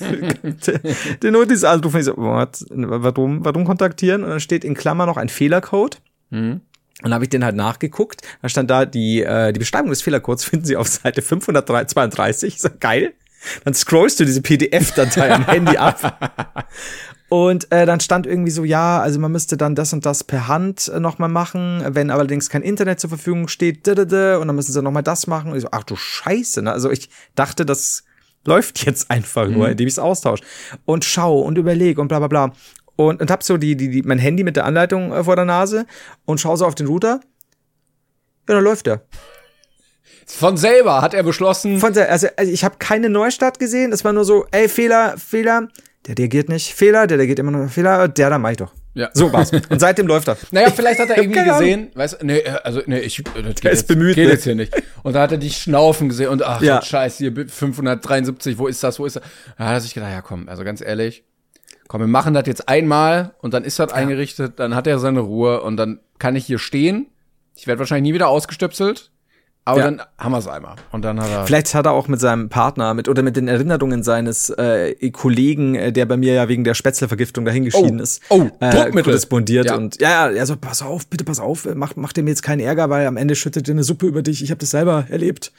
[1.22, 1.98] den Notdienst anrufen.
[2.00, 2.64] Ich so, what?
[2.70, 4.24] warum, warum kontaktieren?
[4.24, 6.00] Und dann steht in Klammer noch ein Fehlercode.
[6.30, 6.54] Mm.
[7.02, 8.22] Und habe ich den halt nachgeguckt.
[8.40, 12.58] Da stand da die, äh, die Beschreibung des Fehlercodes finden Sie auf Seite 532.
[12.58, 13.12] So geil.
[13.64, 16.66] Dann scrollst du diese PDF-Datei am Handy ab.
[17.28, 20.46] Und äh, dann stand irgendwie so, ja, also man müsste dann das und das per
[20.46, 24.82] Hand äh, nochmal machen, wenn allerdings kein Internet zur Verfügung steht, und dann müssen sie
[24.82, 25.50] nochmal das machen.
[25.50, 26.72] Und ich so, ach du Scheiße, ne?
[26.72, 28.04] Also ich dachte, das
[28.44, 29.72] läuft jetzt einfach nur, mhm.
[29.72, 30.44] indem ich es austausche.
[30.84, 32.52] Und schau und überleg und bla bla bla.
[32.94, 35.44] Und, und hab so die, die, die, mein Handy mit der Anleitung äh, vor der
[35.44, 35.86] Nase
[36.24, 37.20] und schau so auf den Router.
[38.48, 39.02] Ja, dann läuft der.
[40.26, 41.78] Von selber hat er beschlossen.
[41.78, 43.92] Von selber, also, also ich habe keine Neustart gesehen.
[43.92, 45.68] Es war nur so, ey, Fehler, Fehler
[46.06, 46.74] der reagiert nicht.
[46.74, 48.72] Fehler, der reagiert immer nur Fehler, der, da mach ich doch.
[48.94, 49.10] Ja.
[49.12, 49.52] So war's.
[49.52, 50.38] Und seitdem läuft er.
[50.52, 53.62] Naja, vielleicht hat er irgendwie gesehen, weißt du, nee, also, nee, ich, das geht, ist
[53.64, 54.32] jetzt, bemüht, geht ne?
[54.32, 54.72] jetzt hier nicht.
[55.02, 56.80] Und da hat er dich schnaufen gesehen und ach, ja.
[56.80, 59.22] scheiße, hier 573, wo ist das, wo ist das?
[59.58, 61.24] Da hat er sich gedacht, ja komm, also ganz ehrlich,
[61.88, 63.96] komm, wir machen das jetzt einmal und dann ist das ja.
[63.96, 67.08] eingerichtet, dann hat er seine Ruhe und dann kann ich hier stehen.
[67.54, 69.10] Ich werde wahrscheinlich nie wieder ausgestöpselt.
[69.66, 69.90] Aber ja.
[69.90, 70.76] dann haben wir es einmal.
[70.92, 71.44] Und dann hat er.
[71.44, 75.74] Vielleicht hat er auch mit seinem Partner mit oder mit den Erinnerungen seines äh, Kollegen,
[75.74, 78.02] äh, der bei mir ja wegen der Spätzlevergiftung dahingeschieden oh.
[78.02, 79.66] ist, oh, äh, korrespondiert.
[79.66, 79.74] Ja.
[79.74, 82.60] Und ja, ja, also pass auf, bitte pass auf, mach, mach dir mir jetzt keinen
[82.60, 84.40] Ärger, weil am Ende schüttet dir eine Suppe über dich.
[84.40, 85.50] Ich habe das selber erlebt.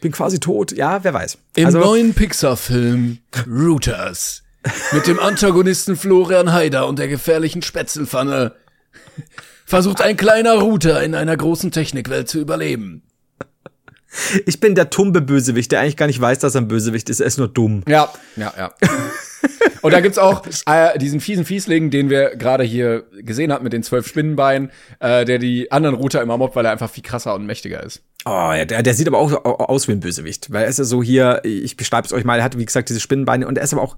[0.00, 0.70] Bin quasi tot.
[0.70, 1.38] Ja, wer weiß.
[1.56, 4.44] Im also, neuen Pixar-Film Rooters
[4.92, 8.52] mit dem Antagonisten Florian Haider und der gefährlichen Spätzelpfanne
[9.66, 13.02] versucht ein kleiner Router in einer großen Technikwelt zu überleben.
[14.46, 17.20] Ich bin der tumbe Bösewicht, der eigentlich gar nicht weiß, dass er ein Bösewicht ist.
[17.20, 17.82] Er ist nur dumm.
[17.86, 18.72] Ja, ja, ja.
[19.82, 23.72] Und da gibt's auch äh, diesen fiesen Fiesling, den wir gerade hier gesehen haben mit
[23.72, 27.34] den zwölf Spinnenbeinen, äh, der die anderen Router immer mobbt, weil er einfach viel krasser
[27.34, 28.02] und mächtiger ist.
[28.24, 30.84] Oh, ja, der, der sieht aber auch aus wie ein Bösewicht, weil er ist ja
[30.84, 33.64] so hier, ich beschreibe es euch mal, er hat wie gesagt diese Spinnenbeine und er
[33.64, 33.96] ist aber auch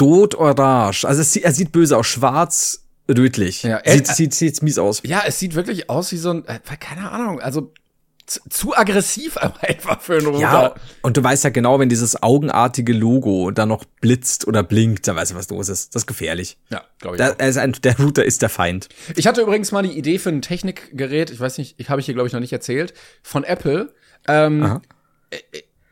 [0.00, 1.04] rot-orange.
[1.04, 3.62] Also es, er sieht böse aus, schwarz, rötlich.
[3.62, 5.02] Ja, er, sieht, sieht, sieht mies aus.
[5.04, 7.72] Ja, es sieht wirklich aus wie so ein, äh, keine Ahnung, also
[8.26, 10.40] zu, aggressiv aber einfach für einen Router.
[10.40, 15.06] Ja, und du weißt ja genau, wenn dieses augenartige Logo da noch blitzt oder blinkt,
[15.08, 15.94] dann weißt du, was los ist.
[15.94, 16.58] Das ist gefährlich.
[16.70, 17.22] Ja, glaube ich.
[17.22, 18.88] Da, ist ein, der Router ist der Feind.
[19.14, 22.06] Ich hatte übrigens mal die Idee für ein Technikgerät, ich weiß nicht, ich habe ich
[22.06, 23.94] hier, glaube ich, noch nicht erzählt, von Apple.
[24.28, 24.80] Ähm,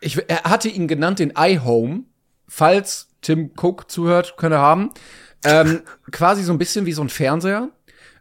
[0.00, 2.04] ich, er hatte ihn genannt den iHome.
[2.46, 4.90] Falls Tim Cook zuhört, könnte haben.
[5.44, 7.70] Ähm, quasi so ein bisschen wie so ein Fernseher.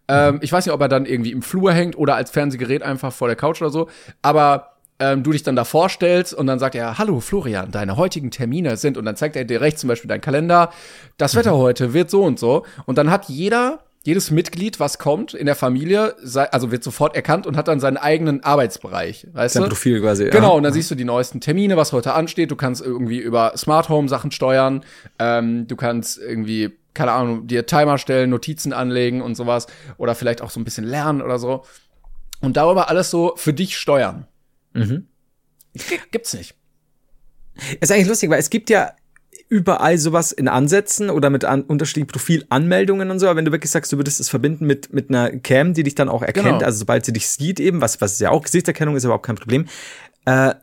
[0.08, 3.14] Ähm, ich weiß nicht, ob er dann irgendwie im Flur hängt oder als Fernsehgerät einfach
[3.14, 3.90] vor der Couch oder so.
[4.22, 8.32] Aber ähm, du dich dann da vorstellst und dann sagt er, hallo Florian, deine heutigen
[8.32, 10.72] Termine sind und dann zeigt er dir rechts zum Beispiel deinen Kalender,
[11.18, 12.66] das Wetter heute wird so und so.
[12.86, 16.16] Und dann hat jeder, jedes Mitglied, was kommt in der Familie,
[16.52, 19.70] also wird sofort erkannt und hat dann seinen eigenen Arbeitsbereich, weißt Sein du?
[19.70, 20.30] Profil quasi.
[20.30, 20.76] Genau, und dann ja.
[20.76, 22.52] siehst du die neuesten Termine, was heute ansteht.
[22.52, 24.84] Du kannst irgendwie über Smart Home Sachen steuern.
[25.20, 29.68] Ähm, du kannst irgendwie keine Ahnung, dir Timer stellen, Notizen anlegen und sowas.
[29.98, 31.64] Oder vielleicht auch so ein bisschen lernen oder so.
[32.42, 34.28] Und darüber alles so für dich steuern.
[34.74, 35.08] Mhm.
[36.12, 36.56] Gibt's nicht.
[37.80, 38.92] Ist eigentlich lustig, weil es gibt ja
[39.54, 43.70] überall sowas in Ansätzen oder mit an, unterschiedlichen Profilanmeldungen und so, aber wenn du wirklich
[43.70, 46.66] sagst, du würdest es verbinden mit, mit einer Cam, die dich dann auch erkennt, genau.
[46.66, 49.68] also sobald sie dich sieht eben, was, was ja auch Gesichtserkennung ist, überhaupt kein Problem,
[50.26, 50.56] äh,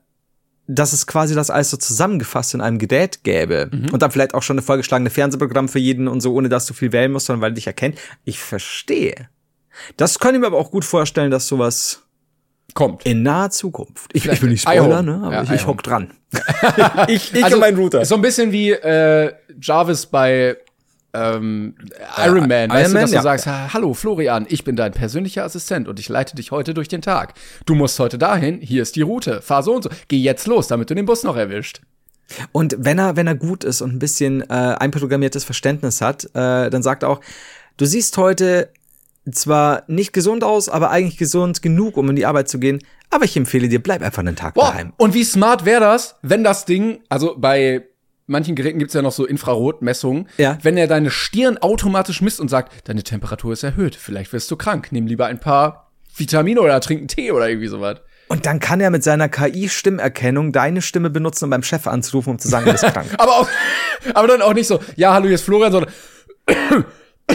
[0.66, 3.90] dass es quasi das alles so zusammengefasst in einem Gerät gäbe mhm.
[3.92, 6.74] und dann vielleicht auch schon eine vorgeschlagene Fernsehprogramm für jeden und so, ohne dass du
[6.74, 7.96] viel wählen musst, sondern weil dich erkennt.
[8.24, 9.28] Ich verstehe.
[9.96, 12.02] Das kann ich mir aber auch gut vorstellen, dass sowas
[12.74, 13.04] kommt.
[13.06, 14.10] In naher Zukunft.
[14.12, 15.20] Ich, ich will nicht spoilern, ne?
[15.24, 16.10] aber ja, ich, ich hock dran.
[17.08, 18.04] ich ich also, mein Router.
[18.04, 20.56] So ein bisschen wie äh, Jarvis bei
[21.12, 21.74] ähm,
[22.18, 23.22] Iron Man, äh, weißt Iron du, dass Man, du ja.
[23.22, 27.02] sagst, hallo Florian, ich bin dein persönlicher Assistent und ich leite dich heute durch den
[27.02, 27.34] Tag.
[27.66, 30.68] Du musst heute dahin, hier ist die Route, fahr so und so, geh jetzt los,
[30.68, 31.80] damit du den Bus noch erwischt.
[32.52, 36.70] Und wenn er, wenn er gut ist und ein bisschen äh, einprogrammiertes Verständnis hat, äh,
[36.70, 37.20] dann sagt er auch,
[37.76, 38.68] du siehst heute
[39.30, 42.78] zwar nicht gesund aus, aber eigentlich gesund genug, um in die Arbeit zu gehen.
[43.10, 44.92] Aber ich empfehle dir, bleib einfach einen Tag Boah, daheim.
[44.96, 47.82] und wie smart wäre das, wenn das Ding, also bei
[48.26, 50.56] manchen Geräten gibt's ja noch so Infrarotmessungen, Ja.
[50.62, 54.56] wenn er deine Stirn automatisch misst und sagt, deine Temperatur ist erhöht, vielleicht wirst du
[54.56, 57.98] krank, nimm lieber ein paar Vitamine oder trink einen Tee oder irgendwie sowas.
[58.28, 62.38] Und dann kann er mit seiner KI-Stimmerkennung deine Stimme benutzen, um beim Chef anzurufen, um
[62.38, 63.08] zu sagen, du bist krank.
[63.18, 63.48] Aber auch,
[64.14, 65.92] aber dann auch nicht so, ja, hallo, hier ist Florian, sondern,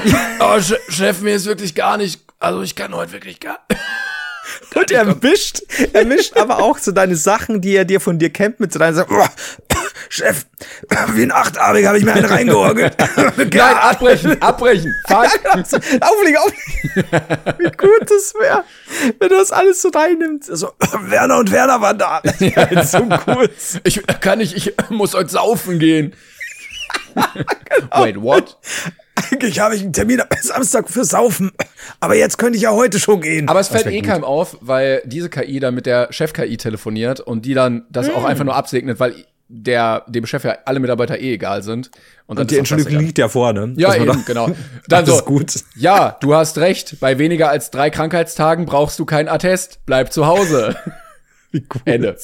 [0.40, 3.60] oh, Che- Chef, mir ist wirklich gar nicht, also ich kann heute wirklich gar,
[4.76, 5.62] Und er mischt,
[5.94, 8.80] er mischt aber auch so deine Sachen, die er dir von dir kennt, mit so
[8.80, 9.16] deinen Sachen.
[9.18, 9.26] Oh,
[10.10, 10.46] Chef,
[11.14, 12.96] wie ein Achtarmiger habe ich mir einen reingehorgelt.
[13.38, 15.26] nein, abbrechen, abbrechen, fuck.
[16.02, 17.58] auflegen, auflegen.
[17.58, 18.64] Wie gut das wäre,
[19.20, 20.50] wenn du das alles so reinnimmst.
[20.56, 20.74] So,
[21.08, 22.22] Werner und Werner waren da.
[22.84, 23.52] So gut.
[23.84, 26.14] Ich kann nicht, ich muss heute saufen gehen.
[27.96, 28.58] Wait, what?
[29.16, 31.52] Eigentlich habe ich einen Termin am Samstag für Saufen.
[32.00, 33.48] Aber jetzt könnte ich ja heute schon gehen.
[33.48, 34.10] Aber es fällt eh gut.
[34.10, 38.24] keinem auf, weil diese KI dann mit der Chef-KI telefoniert und die dann das auch
[38.26, 39.16] einfach nur absegnet, weil
[39.48, 41.92] der, dem Chef ja alle Mitarbeiter eh egal sind.
[42.26, 43.74] Und, dann Und die ist Entschuldigung liegt ja vorne.
[43.78, 44.50] Ja, eben, da- genau.
[44.88, 45.54] Dann so, gut.
[45.76, 50.26] ja, du hast recht, bei weniger als drei Krankheitstagen brauchst du keinen Attest, bleib zu
[50.26, 50.76] Hause.
[51.52, 51.82] Wie gut.
[51.86, 52.18] Ende.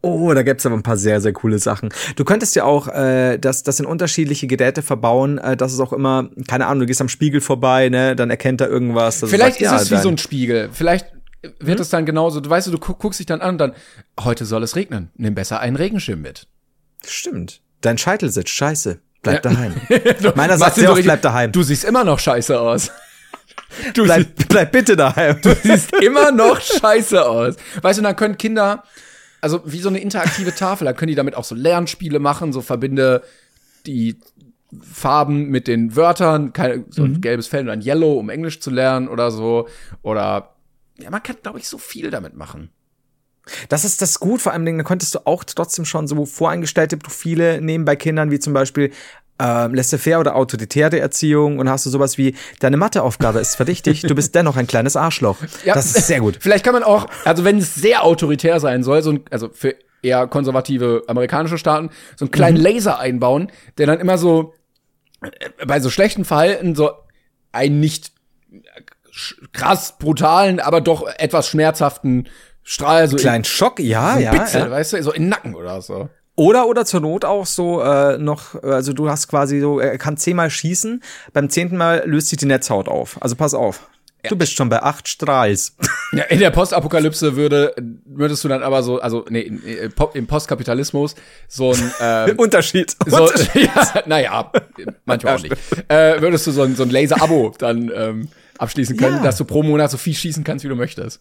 [0.00, 1.88] Oh, da gibt's aber ein paar sehr, sehr coole Sachen.
[2.16, 5.92] Du könntest ja auch äh, das, das in unterschiedliche Geräte verbauen, äh, dass es auch
[5.92, 9.18] immer, keine Ahnung, du gehst am Spiegel vorbei, ne, dann erkennt er irgendwas.
[9.26, 10.70] Vielleicht sagt, ist ja, es wie dein- so ein Spiegel.
[10.72, 11.06] Vielleicht
[11.60, 13.72] wird es dann genauso, du weißt, du guck, guckst dich dann an und dann,
[14.20, 16.46] heute soll es regnen, nimm besser einen Regenschirm mit.
[17.06, 17.60] Stimmt.
[17.80, 18.98] Dein Scheitel sitzt scheiße.
[19.22, 19.50] Bleib Ja.
[19.52, 19.74] daheim.
[20.22, 21.52] Du- Meiner sagt sehr oft, bleib daheim.
[21.52, 22.90] Du siehst immer noch scheiße aus.
[23.94, 25.36] Du bleib, bleib bitte daheim.
[25.62, 27.56] siehst immer noch scheiße aus.
[27.82, 28.82] Weißt du, dann können Kinder,
[29.40, 32.60] also wie so eine interaktive Tafel, da können die damit auch so Lernspiele machen, so
[32.60, 33.22] verbinde
[33.86, 34.18] die
[34.82, 38.70] Farben mit den Wörtern, keine, so ein gelbes Feld und ein Yellow, um Englisch zu
[38.70, 39.68] lernen oder so.
[40.02, 40.56] Oder
[40.98, 42.70] ja, man kann, glaube ich, so viel damit machen.
[43.70, 47.62] Das ist das gut, vor allem da könntest du auch trotzdem schon so voreingestellte Profile
[47.62, 48.92] nehmen bei Kindern, wie zum Beispiel
[49.38, 54.14] ähm, laissez-faire oder autoritäre Erziehung und hast du sowas wie, deine Matheaufgabe ist verdächtig, du
[54.14, 55.36] bist dennoch ein kleines Arschloch.
[55.64, 55.74] Ja.
[55.74, 56.38] Das ist sehr gut.
[56.40, 59.74] Vielleicht kann man auch, also wenn es sehr autoritär sein soll, so ein, also für
[60.02, 64.54] eher konservative amerikanische Staaten, so einen kleinen Laser einbauen, der dann immer so
[65.22, 65.30] äh,
[65.66, 66.90] bei so schlechten Verhalten so
[67.52, 68.12] einen nicht
[69.12, 72.28] sch- krass brutalen, aber doch etwas schmerzhaften
[72.62, 74.34] Strahl so Kleinen Schock, ja, in ja.
[74.34, 74.70] Spitze, ja.
[74.70, 76.08] weißt du, so in den Nacken oder so.
[76.38, 80.16] Oder, oder zur Not auch so äh, noch, also du hast quasi so, er kann
[80.16, 83.20] zehnmal schießen, beim zehnten Mal löst sich die Netzhaut auf.
[83.20, 83.88] Also pass auf.
[84.28, 85.74] Du bist schon bei acht Strahls.
[86.12, 87.74] Ja, in der Postapokalypse würde,
[88.04, 89.62] würdest du dann aber so, also nee, in,
[90.14, 91.16] im Postkapitalismus
[91.48, 92.94] so ein ähm, Unterschied.
[93.06, 93.70] So, Unterschied.
[93.74, 94.52] ja, naja,
[95.06, 95.56] manchmal auch nicht.
[95.88, 99.22] Äh, würdest du so ein, so ein Laser-Abo dann ähm, abschließen können, Ja.
[99.24, 101.20] dass du pro Monat so viel schießen kannst, wie du möchtest.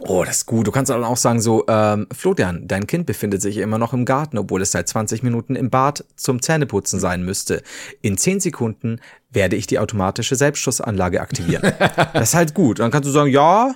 [0.00, 0.66] Oh, das ist gut.
[0.66, 4.04] Du kannst dann auch sagen so, ähm, Florian, dein Kind befindet sich immer noch im
[4.04, 7.62] Garten, obwohl es seit 20 Minuten im Bad zum Zähneputzen sein müsste.
[8.02, 11.72] In 10 Sekunden werde ich die automatische Selbstschussanlage aktivieren.
[12.12, 12.78] das ist halt gut.
[12.78, 13.74] Dann kannst du sagen, ja,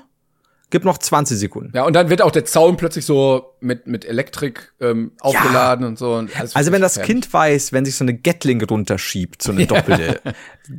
[0.71, 1.73] gib noch 20 Sekunden.
[1.75, 5.99] Ja, und dann wird auch der Zaun plötzlich so mit, mit Elektrik ähm, aufgeladen und
[5.99, 6.15] so.
[6.15, 7.13] Und Also wenn das fertig.
[7.13, 10.21] Kind weiß, wenn sich so eine Gatling runterschiebt, so eine doppelte,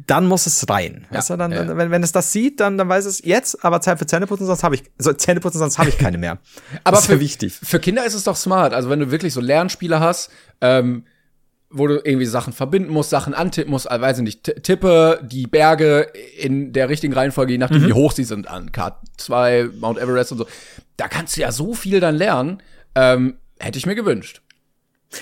[0.07, 1.05] dann muss es rein.
[1.11, 1.77] weißt du, dann, ja.
[1.77, 4.63] wenn, wenn es das sieht, dann, dann weiß es jetzt, aber Zeit für Zähneputzen, sonst
[4.63, 6.39] habe ich, so Zähneputzen, sonst habe ich keine mehr.
[6.83, 7.53] Aber das ist für, ja wichtig.
[7.61, 8.73] für Kinder ist es doch smart.
[8.73, 11.05] Also wenn du wirklich so Lernspiele hast, ähm,
[11.71, 15.47] wo du irgendwie Sachen verbinden musst, Sachen antippen musst, also weiß ich nicht, tippe die
[15.47, 16.07] Berge
[16.37, 17.87] in der richtigen Reihenfolge, je nachdem, Mhm.
[17.87, 20.47] wie hoch sie sind, an K2, Mount Everest und so.
[20.97, 22.61] Da kannst du ja so viel dann lernen.
[22.95, 24.41] Ähm, hätte ich mir gewünscht.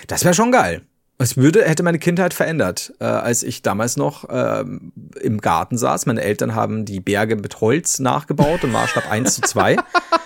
[0.08, 0.82] Das wäre schon geil.
[1.22, 6.06] Es würde, hätte meine Kindheit verändert, äh, als ich damals noch ähm, im Garten saß.
[6.06, 9.76] Meine Eltern haben die Berge mit Holz nachgebaut im Maßstab 1 zu 2.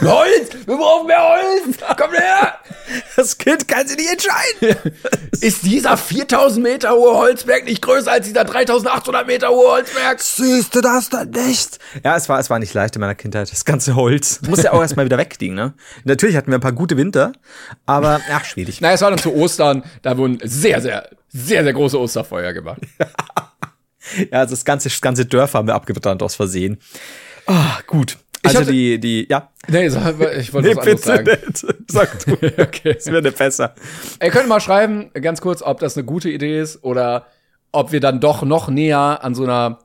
[0.00, 0.52] Holz!
[0.66, 1.78] Wir brauchen mehr Holz!
[1.96, 2.58] Komm her!
[3.16, 4.92] Das Kind kann sich nicht entscheiden.
[5.40, 10.20] Ist dieser 4000 Meter hohe Holzberg nicht größer als dieser 3800 Meter hohe Holzberg?
[10.20, 11.78] Siehst du das dann nicht?
[12.04, 14.40] Ja, es war, es war nicht leicht in meiner Kindheit, das ganze Holz.
[14.48, 15.74] Muss ja auch erstmal wieder wegkriegen, ne?
[16.04, 17.32] Natürlich hatten wir ein paar gute Winter,
[17.86, 18.80] aber, ach, schwierig.
[18.80, 22.80] Naja, es war dann zu Ostern, da wurden sehr, sehr, sehr, sehr große Osterfeuer gemacht.
[24.30, 26.78] Ja, also das ganze, das ganze Dörfer haben wir abgebrannt aus Versehen.
[27.46, 28.18] Ah, gut.
[28.46, 29.50] Also hatte- die, die, ja.
[29.68, 31.24] Nee, sag- ich wollte was anderes sagen.
[31.24, 31.66] nicht.
[31.90, 32.32] Sag du.
[32.62, 32.94] Okay.
[32.98, 33.74] Es wird besser.
[34.22, 37.26] Ihr könnt mal schreiben, ganz kurz, ob das eine gute Idee ist oder
[37.72, 39.78] ob wir dann doch noch näher an so einer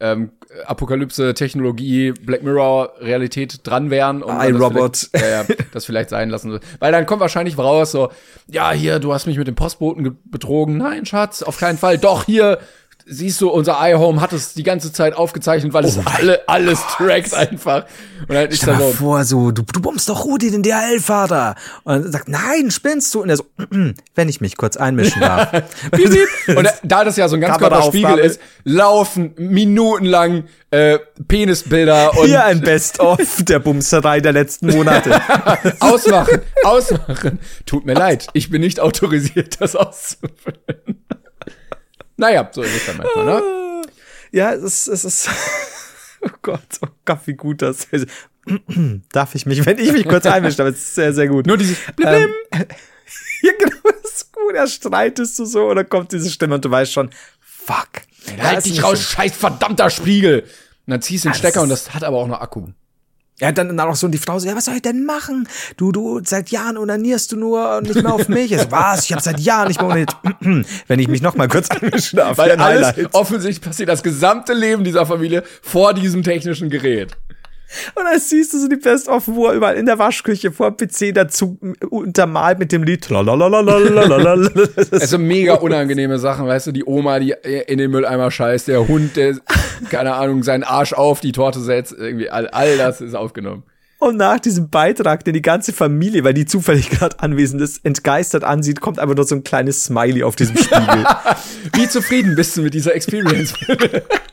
[0.00, 0.32] ähm,
[0.66, 4.96] Apokalypse, Technologie, Black Mirror Realität dran wären und das iRobot.
[4.96, 6.58] vielleicht- Ja, ja, das vielleicht sein lassen.
[6.80, 8.10] Weil dann kommt wahrscheinlich raus so,
[8.48, 10.76] ja, hier, du hast mich mit dem Postboten ge- betrogen.
[10.78, 11.98] Nein, Schatz, auf keinen Fall.
[11.98, 12.58] Doch, hier,
[13.06, 16.48] siehst du, unser iHome hat es die ganze Zeit aufgezeichnet, weil es Oh mein alle,
[16.48, 17.84] alles trackt einfach.
[18.28, 21.54] Und dann ist Stell mal so, vor, so, du, du bombst doch Rudi, den DHL-Fahrer.
[21.84, 23.22] Und er sagt, nein, spinnst du?
[23.22, 23.44] Und er so,
[24.14, 25.52] wenn ich mich kurz einmischen darf.
[26.48, 28.20] Und da das ja so ein Ganzkörperspiegel Kameraaufnahme.
[28.20, 35.20] ist, laufen minutenlang äh, Penisbilder und Hier ein Best-of der Bumserei der letzten Monate.
[35.80, 37.38] ausmachen, ausmachen.
[37.66, 41.04] Tut mir leid, ich bin nicht autorisiert, das auszufüllen.
[42.22, 43.82] Naja, so ist es dann manchmal, ne?
[44.30, 45.28] ja, es ist, es ist,
[46.22, 48.06] oh Gott, oh Gott, wie gut das ist.
[49.12, 51.46] Darf ich mich, wenn ich mich kurz einmischen darf, es ist sehr, sehr gut.
[51.46, 52.30] Nur dieses Ähm,
[53.42, 54.54] ja, genau, das ist gut.
[54.54, 57.88] Er streitest du so oder kommt diese Stimme und du weißt schon, fuck.
[58.40, 60.42] Halt dich raus, scheiß verdammter Spiegel.
[60.42, 62.68] Und dann ziehst du den das Stecker und ist- das hat aber auch noch Akku.
[63.40, 65.48] Ja, dann, dann auch so die Frau so, ja, was soll ich denn machen?
[65.76, 68.52] Du, du, seit Jahren onanierst du nur nicht mehr auf mich.
[68.52, 69.04] Ich so, was?
[69.04, 70.16] Ich habe seit Jahren nicht mehr onaniert.
[70.86, 71.68] Wenn ich mich noch mal kurz
[72.12, 72.38] darf.
[72.38, 77.16] Weil alles offensichtlich passiert das gesamte Leben dieser Familie vor diesem technischen Gerät.
[77.94, 80.88] Und dann siehst du so die Best-of, wo er überall in der Waschküche vor dem
[80.88, 81.58] PC dazu
[81.90, 83.08] untermalt mit dem Lied.
[84.92, 87.34] Also mega unangenehme Sachen, weißt du, die Oma, die
[87.66, 89.36] in den Mülleimer scheißt, der Hund, der,
[89.90, 93.64] keine Ahnung, seinen Arsch auf die Torte setzt, irgendwie all, all das ist aufgenommen.
[94.02, 98.42] Und nach diesem Beitrag, den die ganze Familie, weil die zufällig gerade anwesend ist, entgeistert
[98.42, 101.04] ansieht, kommt einfach nur so ein kleines Smiley auf diesem Spiegel.
[101.72, 103.54] Wie zufrieden bist du mit dieser Experience?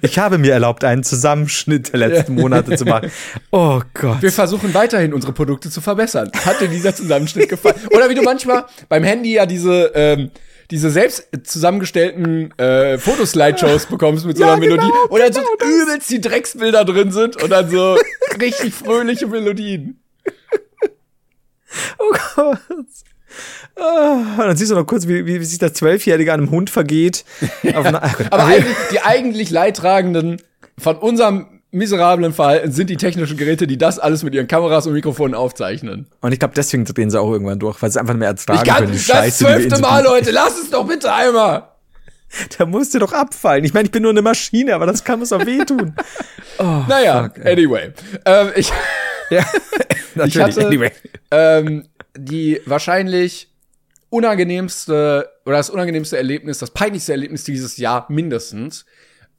[0.00, 3.10] ich habe mir erlaubt, einen Zusammenschnitt der letzten Monate zu machen.
[3.50, 4.22] Oh Gott.
[4.22, 6.30] Wir versuchen weiterhin unsere Produkte zu verbessern.
[6.44, 7.76] Hat dir dieser Zusammenschnitt gefallen?
[7.90, 10.30] Oder wie du manchmal beim Handy ja diese, ähm,
[10.70, 15.40] diese selbst zusammengestellten äh, Fotoslideshows bekommst mit so Ja, einer Melodie, genau, wo dann so
[15.40, 15.68] genau das.
[15.68, 17.96] übelst die Drecksbilder drin sind und dann so
[18.40, 20.00] richtig fröhliche Melodien.
[21.98, 22.58] Oh Gott.
[23.76, 26.70] Ah, und dann siehst du noch kurz, wie, wie, sich der Zwölfjährige an einem Hund
[26.70, 27.24] vergeht.
[27.62, 27.76] Gott.
[28.30, 30.42] Aber eigentlich, die eigentlich Leidtragenden
[30.78, 34.92] von unserem miserablen Verhalten sind die technischen Geräte, die das alles mit ihren Kameras und
[34.92, 36.06] Mikrofonen aufzeichnen.
[36.20, 38.68] und ich glaube, deswegen drehen sie auch irgendwann durch, weil sie einfach mehr ertragen Ich
[38.68, 38.92] kann können.
[38.92, 40.04] das Scheiße, zwölfte Mal.
[40.04, 41.68] Leute, lass es doch bitte einmal.
[42.56, 43.64] Da musst du doch abfallen.
[43.64, 45.94] Ich meine, ich bin nur eine Maschine, aber das kann uns auch wehtun.
[46.58, 47.92] Oh, Naja, fuck, anyway.
[48.26, 48.70] Ähm, ich,
[49.30, 49.42] ja,
[50.26, 50.90] ich hatte
[51.30, 53.48] ähm, die wahrscheinlich
[54.10, 58.84] unangenehmste oder das unangenehmste Erlebnis, das peinlichste Erlebnis dieses Jahr mindestens.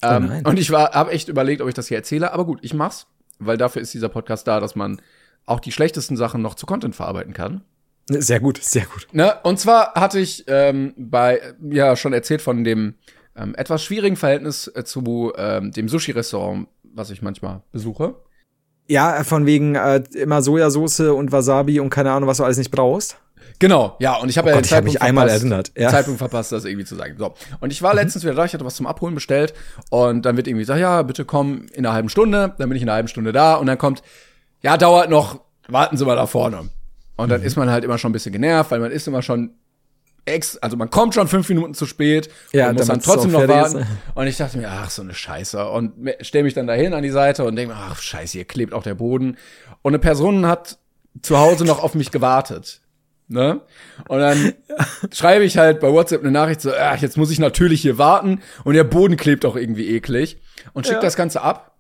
[0.02, 0.46] Ähm, nein.
[0.46, 3.08] und ich war, habe echt überlegt, ob ich das hier erzähle, aber gut, ich mach's,
[3.40, 5.02] weil dafür ist dieser Podcast da, dass man
[5.46, 7.64] auch die schlechtesten Sachen noch zu Content verarbeiten kann.
[8.10, 9.08] Sehr gut, sehr gut.
[9.14, 9.34] Ne?
[9.44, 12.96] Und zwar hatte ich ähm, bei, ja, schon erzählt von dem
[13.36, 18.16] ähm, etwas schwierigen Verhältnis äh, zu ähm, dem Sushi-Restaurant, was ich manchmal besuche.
[18.88, 22.72] Ja, von wegen äh, immer Sojasauce und Wasabi und keine Ahnung, was du alles nicht
[22.72, 23.18] brauchst.
[23.60, 25.90] Genau, ja, und ich habe Oh ja Gott, ich hab mich einmal erinnert, ja.
[25.90, 27.16] Zeitpunkt verpasst, das irgendwie zu sagen.
[27.18, 27.34] So.
[27.62, 29.54] Und ich war letztens wieder da, ich hatte was zum Abholen bestellt
[29.90, 32.82] und dann wird irgendwie gesagt, ja, bitte komm in einer halben Stunde, dann bin ich
[32.82, 34.02] in einer halben Stunde da und dann kommt,
[34.64, 36.70] ja, dauert noch, warten Sie mal da vorne.
[37.16, 37.30] Und Mhm.
[37.30, 39.52] dann ist man halt immer schon ein bisschen genervt, weil man ist immer schon
[40.26, 43.48] ex, also man kommt schon fünf Minuten zu spät Ja, und muss dann trotzdem noch
[43.48, 43.80] warten.
[43.80, 43.88] ist.
[44.16, 45.68] Und ich dachte mir, ach, so eine Scheiße.
[45.70, 48.74] Und stelle mich dann dahin an die Seite und denke mir, ach, scheiße, hier klebt
[48.74, 49.38] auch der Boden.
[49.82, 50.78] Und eine Person hat
[51.22, 52.80] zu Hause noch auf mich gewartet.
[53.28, 53.62] Ne?
[54.08, 54.54] Und dann
[55.12, 58.42] schreibe ich halt bei WhatsApp eine Nachricht so, ach, jetzt muss ich natürlich hier warten
[58.64, 60.38] und der Boden klebt auch irgendwie eklig
[60.74, 61.02] und schick Ja.
[61.02, 61.76] das Ganze ab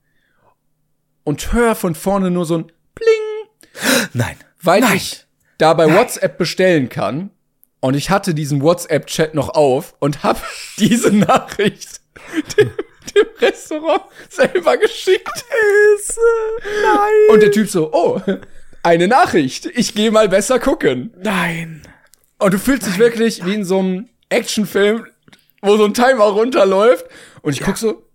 [1.24, 4.36] und hör von vorne nur so ein Pling, Nein.
[4.62, 4.96] weil Nein.
[4.96, 5.26] ich
[5.58, 7.30] da bei WhatsApp bestellen kann
[7.84, 10.41] und ich hatte diesen WhatsApp-Chat noch auf und hab
[10.78, 12.00] diese Nachricht
[12.58, 12.72] dem,
[13.13, 15.43] dem Restaurant selber geschickt.
[16.82, 17.34] Nein.
[17.34, 18.22] Und der Typ so, oh,
[18.84, 21.13] eine Nachricht, ich gehe mal besser gucken.
[21.22, 21.82] Nein.
[22.39, 25.06] Und du fühlst dich wirklich wie in so einem Actionfilm,
[25.62, 27.06] wo so ein Timer runterläuft.
[27.41, 28.08] Und ich guck so,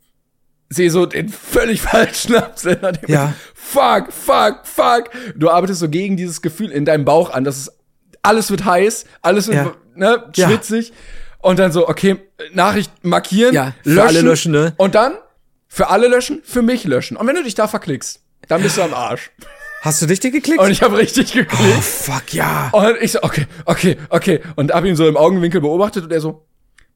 [0.71, 2.95] sehe so den völlig falschen Absender.
[3.07, 3.35] Ja.
[3.53, 5.11] Fuck, fuck, fuck.
[5.37, 7.78] Du arbeitest so gegen dieses Gefühl in deinem Bauch an, dass es
[8.23, 9.73] alles wird heiß, alles wird Ja.
[9.95, 10.49] ne, Ja.
[10.49, 10.93] schwitzig.
[11.41, 12.17] Und dann so, okay,
[12.53, 14.75] Nachricht markieren, Ja, für alle löschen, ne?
[14.77, 15.15] Und dann
[15.69, 17.17] für alle löschen, für mich löschen.
[17.17, 19.31] Und wenn du dich da verklickst, dann bist du am Arsch.
[19.83, 20.59] Hast du dich dir geklickt?
[20.61, 21.53] Und ich habe richtig geklickt.
[21.55, 22.71] oh, fuck, ja.
[22.73, 24.41] Und ich so, okay, okay, okay.
[24.57, 26.45] Und hab ihn so im Augenwinkel beobachtet und er so,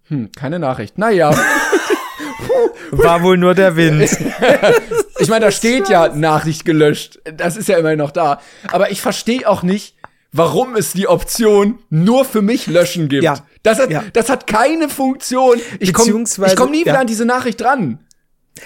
[0.09, 0.99] hm, keine Nachricht.
[0.99, 1.31] Naja.
[2.91, 4.11] War wohl nur der Wind.
[5.19, 7.21] Ich meine, da steht ja Nachricht gelöscht.
[7.37, 8.41] Das ist ja immerhin noch da.
[8.73, 9.95] Aber ich verstehe auch nicht,
[10.33, 13.23] warum es die Option nur für mich löschen gibt.
[13.23, 13.47] Ja.
[13.63, 14.03] Das hat, Ja.
[14.13, 15.61] das hat keine Funktion.
[15.79, 16.25] Ich komme
[16.57, 17.01] komm nie wieder ja.
[17.01, 18.01] an diese Nachricht dran.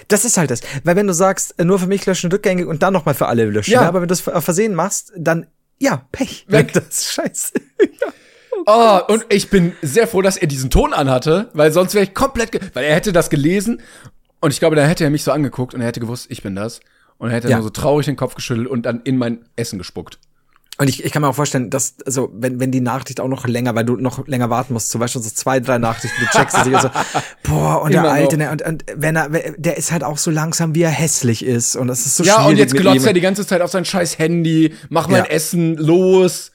[0.08, 0.60] Das ist halt das.
[0.84, 3.44] Weil wenn du sagst, äh, nur für mich löschen rückgängig und dann nochmal für alle
[3.46, 3.72] löschen.
[3.72, 3.82] Ja.
[3.82, 5.46] Aber wenn du es Versehen machst, dann,
[5.78, 6.44] ja, Pech.
[6.48, 6.72] Weg.
[6.72, 7.52] Das ist scheiße.
[7.80, 8.12] ja.
[8.66, 12.14] Oh, und ich bin sehr froh, dass er diesen Ton anhatte, weil sonst wäre ich
[12.14, 13.80] komplett, ge weil er hätte das gelesen
[14.40, 16.56] und ich glaube, da hätte er mich so angeguckt und er hätte gewusst, ich bin
[16.56, 16.80] das.
[17.18, 17.56] Und er hätte Ja.
[17.56, 20.18] nur so traurig den Kopf geschüttelt und dann in mein Essen gespuckt.
[20.78, 23.46] Und ich, ich kann mir auch vorstellen, dass, also, wenn, wenn die Nachricht auch noch
[23.46, 26.64] länger, weil du noch länger warten musst, zum Beispiel so zwei, drei Nachrichten, du checkst
[26.64, 26.90] sie und so,
[27.44, 28.44] boah, und der Immer Alte, noch.
[28.46, 31.76] ne, und, und wenn er, der ist halt auch so langsam, wie er hässlich ist.
[31.76, 32.48] Und das ist so Ja, schwierig.
[32.50, 35.30] und jetzt glotzt er die ganze Zeit auf sein scheiß Handy, mach mein Ja.
[35.30, 36.52] Essen los.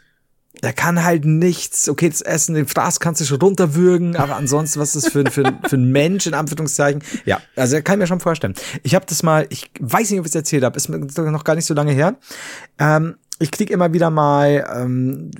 [0.61, 1.89] Der kann halt nichts.
[1.89, 5.21] Okay, das Essen, den Fraß kannst du schon runterwürgen, aber ansonsten, was ist das für,
[5.21, 7.01] ein- für, für ein Mensch, in Anführungszeichen?
[7.25, 8.53] Ja, also kann ich mir schon vorstellen.
[8.83, 10.99] Ich habe das mal, ich weiß nicht, ob ich es erzählt habe, ist mir
[11.31, 12.17] noch gar nicht so lange her.
[12.77, 15.31] Ähm, ich krieg immer wieder mal, ähm,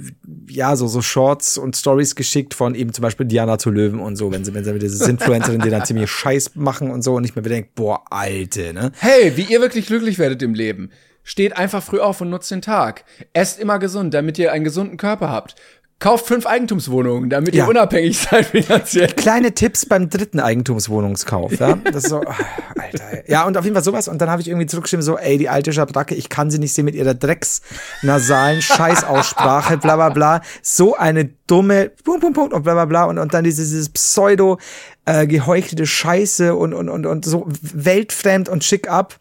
[0.49, 4.15] ja, so, so Shorts und Stories geschickt von eben zum Beispiel Diana zu Löwen und
[4.15, 7.15] so, wenn sie, wenn sie mit diese Influencerin, die dann ziemlich Scheiß machen und so
[7.15, 8.91] und ich mir wieder denke, boah, Alte, ne?
[8.97, 10.89] Hey, wie ihr wirklich glücklich werdet im Leben.
[11.23, 13.05] Steht einfach früh auf und nutzt den Tag.
[13.33, 15.55] Esst immer gesund, damit ihr einen gesunden Körper habt.
[16.01, 17.63] Kauft fünf Eigentumswohnungen, damit Ja.
[17.65, 19.07] ihr unabhängig seid finanziell.
[19.09, 21.75] kleine Tipps beim dritten Eigentumswohnungskauf, ja.
[21.75, 22.35] Das ist so, ah,
[22.75, 23.29] Alter.
[23.29, 24.07] Ja, und auf jeden Fall sowas.
[24.07, 26.73] Und dann habe ich irgendwie zurückgeschrieben, so, ey, die alte Schabracke, ich kann sie nicht
[26.73, 30.41] sehen mit ihrer drecksnasalen Scheißaussprache, bla bla bla.
[30.63, 33.03] So eine dumme Punkt, Punkt, Punkt und bla bla bla.
[33.05, 34.57] Und, und dann dieses, dieses Pseudo
[35.05, 39.17] äh, geheuchelte Scheiße und, und, und, und so weltfremd und schick ab.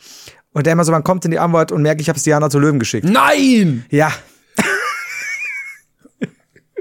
[0.52, 2.50] Und der immer so, man kommt in die Antwort und merkt, ich habe es Diana
[2.50, 3.06] zu Löwen geschickt.
[3.06, 3.84] Nein!
[3.90, 4.10] Ja,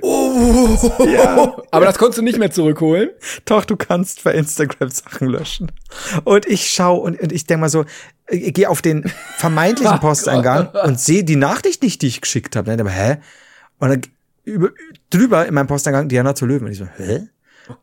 [0.03, 3.09] Aber das konntest du nicht mehr zurückholen.
[3.45, 5.71] Doch, du kannst bei Instagram Sachen löschen.
[6.23, 7.85] Und ich schau und, und ich denk mal so,
[8.29, 12.71] ich gehe auf den vermeintlichen Posteingang und sehe die Nachricht nicht, die ich geschickt habe.
[12.71, 13.17] Aber hä?
[13.79, 14.01] Und dann
[14.43, 14.69] über,
[15.09, 16.65] drüber in meinem Posteingang Diana zu Löwen.
[16.65, 17.27] Und ich so, hä?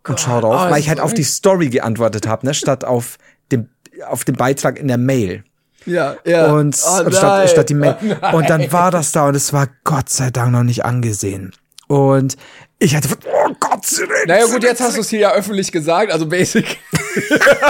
[0.09, 2.55] und schau drauf, Oh, weil ich halt auf die Story geantwortet habe, ne?
[2.55, 3.18] statt auf
[3.52, 3.68] dem,
[4.09, 5.44] auf den Beitrag in der Mail.
[5.85, 6.52] Ja, ja.
[6.52, 7.96] Und, Oh, und statt, statt die Mail.
[8.20, 11.52] Oh, und dann war das da und es war Gott sei Dank noch nicht angesehen.
[11.88, 12.37] Und
[12.79, 14.27] ich hatte, oh Gott sei Dank.
[14.27, 16.79] Naja gut, jetzt hast du es hier ja öffentlich gesagt, also basic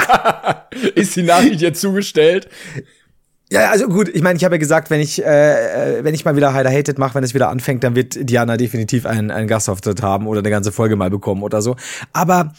[0.94, 2.48] ist die Nachricht jetzt zugestellt.
[3.48, 6.24] Ja, also gut, ich meine, ich habe ja gesagt, wenn ich, äh, äh, wenn ich
[6.24, 9.46] mal wieder Heider Hated mache, wenn es wieder anfängt, dann wird Diana definitiv einen, einen
[9.46, 11.76] Gastauftritt haben oder eine ganze Folge mal bekommen oder so.
[12.12, 12.52] Aber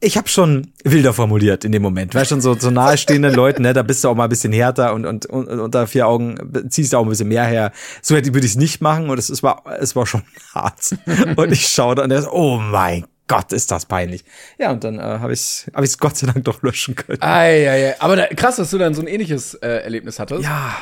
[0.00, 2.14] ich habe schon wilder formuliert in dem Moment.
[2.14, 4.94] Weil schon so, so nahestehenden Leuten, ne, da bist du auch mal ein bisschen härter
[4.94, 6.36] und, und, und unter vier Augen
[6.70, 7.72] ziehst du auch ein bisschen mehr her.
[8.00, 10.22] So hätte würde ich es nicht machen und es, es war es war schon
[10.54, 10.94] hart.
[11.36, 14.24] Und ich schaue da und der so, oh mein Gott, ist das peinlich.
[14.58, 17.22] Ja, und dann äh, habe ich habe ich es Gott sei Dank doch löschen können.
[17.22, 17.94] Ei, ei, ei.
[18.00, 20.42] Aber da, krass, dass du dann so ein ähnliches äh, Erlebnis hattest.
[20.42, 20.76] Ja.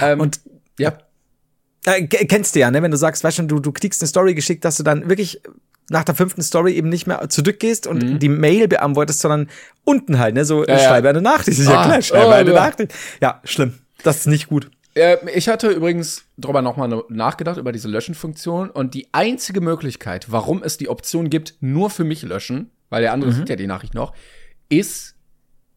[0.00, 0.40] Ähm, Und
[0.78, 0.94] ja.
[1.84, 2.80] Äh, ke- kennst du ja, ne?
[2.82, 5.42] Wenn du sagst, weißt schon, du, du kriegst eine Story geschickt, dass du dann wirklich
[5.90, 9.48] nach der fünften Story eben nicht mehr zurückgehst und die Mail beantwortest, sondern
[9.84, 10.44] unten halt, ne?
[10.44, 10.64] So, Mhm.
[10.68, 10.88] Ja, ja.
[10.88, 11.48] schreibe eine Nachricht.
[11.48, 12.60] Das ist ja Ah, klar, schreibe oh, eine ja.
[12.70, 12.94] Nachricht.
[13.20, 13.74] Ja, schlimm.
[14.02, 14.70] Das ist nicht gut.
[14.94, 18.70] Äh, ich hatte übrigens drüber nochmal nachgedacht, über diese Löschen-Funktion.
[18.70, 23.12] Und die einzige Möglichkeit, warum es die Option gibt, nur für mich löschen, weil der
[23.12, 23.34] andere Mhm.
[23.36, 24.12] sieht ja die Nachricht noch,
[24.68, 25.14] ist,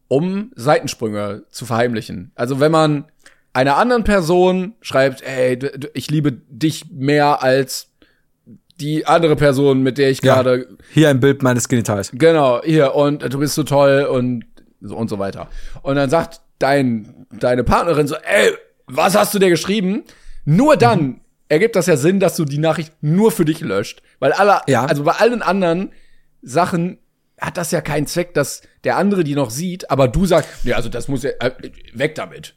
[0.08, 2.30] um Seitensprünge zu verheimlichen.
[2.34, 3.04] Also wenn man
[3.52, 5.58] einer anderen Person schreibt, ey,
[5.94, 7.88] ich liebe dich mehr als
[8.80, 10.34] die andere Person, mit der ich Ja.
[10.34, 12.10] gerade Hier ein Bild meines Genitals.
[12.12, 14.44] Genau, hier, und du bist so toll und
[14.80, 15.48] so und so weiter.
[15.82, 18.52] Und dann sagt dein, deine Partnerin so, ey,
[18.86, 20.04] was hast du dir geschrieben?
[20.44, 21.20] Nur dann Mhm.
[21.48, 24.02] ergibt das ja Sinn, dass du die Nachricht nur für dich löscht.
[24.20, 24.84] Weil alle, Ja.
[24.84, 25.92] also bei allen anderen
[26.42, 26.98] Sachen
[27.40, 30.72] hat das ja keinen Zweck, dass der andere die noch sieht, aber du sagst, nee,
[30.72, 31.50] also das muss ja, äh,
[31.92, 32.54] weg damit.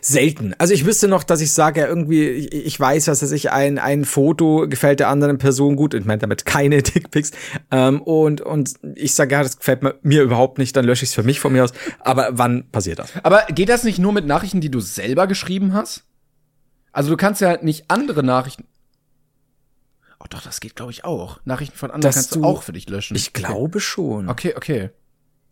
[0.00, 0.54] Selten.
[0.58, 3.50] Also ich wüsste noch, dass ich sage, ja, irgendwie, ich, ich weiß, was weiß ich,
[3.50, 5.92] ein, ein Foto gefällt der anderen Person gut.
[5.94, 7.32] Ich meine damit keine Dickpics.
[7.70, 11.14] Ähm, und, und ich sage, ja, das gefällt mir, überhaupt nicht, dann lösche ich es
[11.14, 11.72] für mich von mir aus.
[12.00, 13.10] Aber wann passiert das?
[13.22, 16.04] Aber geht das nicht nur mit Nachrichten, die du selber geschrieben hast?
[16.92, 18.64] Also du kannst ja nicht andere Nachrichten.
[20.20, 21.40] Oh doch, das geht glaube ich auch.
[21.44, 23.16] Nachrichten von anderen Dass kannst du, du- auch für dich löschen.
[23.16, 24.28] Ich glaube schon.
[24.30, 24.90] Okay, okay.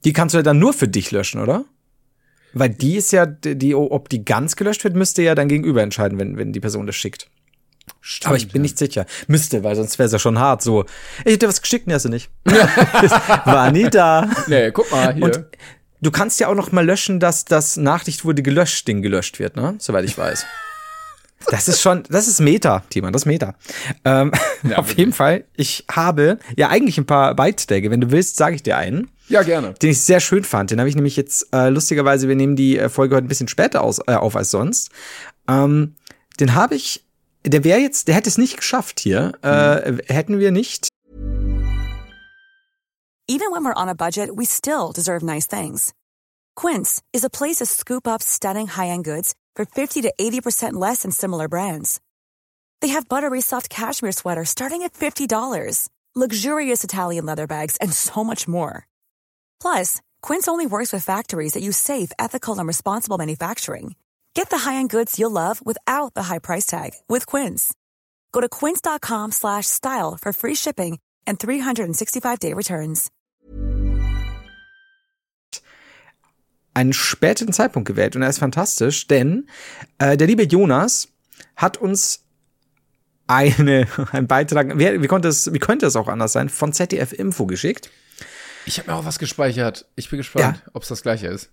[0.05, 1.65] Die kannst du ja dann nur für dich löschen, oder?
[2.55, 6.19] Weil die ist ja, die, ob die ganz gelöscht wird, müsste ja dein Gegenüber entscheiden,
[6.19, 7.29] wenn, wenn die Person das schickt.
[8.01, 8.63] Stimmt, Aber ich bin ja.
[8.63, 9.07] nicht sicher.
[9.27, 10.63] Müsste, weil sonst wäre es ja schon hart.
[10.63, 10.85] So,
[11.25, 12.31] ich hätte was geschickt, nee, hast du nicht.
[12.45, 14.29] War nie da.
[14.47, 15.25] Nee, guck mal hier.
[15.25, 15.45] Und
[16.01, 19.57] du kannst ja auch noch mal löschen, dass das Nachricht wurde gelöscht, Ding gelöscht wird,
[19.57, 19.75] ne?
[19.79, 20.47] Soweit ich weiß.
[21.51, 23.55] Das ist schon, das ist Meta, Thema, das ist Meta.
[24.05, 24.31] Ähm,
[24.63, 24.99] Ja, auf wirklich.
[24.99, 27.91] jeden Fall, ich habe ja eigentlich ein paar Beiträge.
[27.91, 29.11] Wenn du willst, sage ich dir einen.
[29.33, 29.75] Ja, gerne.
[29.75, 30.71] den ich sehr schön fand.
[30.71, 33.49] Den habe ich nämlich jetzt äh, lustigerweise, wir nehmen die äh, Folge heute ein bisschen
[33.49, 34.91] später aus, äh, auf als sonst.
[35.49, 35.97] Ähm,
[36.39, 37.05] den habe ich,
[37.45, 40.89] der wäre jetzt, der hätte es nicht geschafft hier, äh, hätten wir nicht.
[43.29, 45.93] Even when we're on a budget, we still deserve nice things.
[46.55, 51.03] Quince is a place to scoop up stunning high-end goods for 50 to 80% less
[51.03, 52.01] than similar brands.
[52.83, 58.23] They have buttery soft cashmere sweaters starting at $50, luxurious Italian leather bags, and so
[58.23, 58.87] much more.
[59.63, 63.95] Plus, Quince only works with factories that use safe, ethical, and responsible manufacturing.
[64.35, 67.73] Get the high-end goods you'll love without the high price tag with Quince.
[68.33, 73.11] Go to quince.com slash style for free shipping and 365-day returns.
[76.75, 79.47] einen späteren Zeitpunkt gewählt und er ist fantastisch, denn
[79.99, 81.09] äh, der liebe Jonas
[81.55, 82.25] hat uns
[83.27, 87.13] eine, einen Beitrag, wie, wie, konnte es, wie könnte es auch anders sein, von ZDF
[87.13, 87.91] Info geschickt.
[88.67, 89.87] Ich habe mir auch was gespeichert.
[89.97, 90.71] Ich bin gespannt, ja.
[90.73, 91.51] ob es das gleiche ist.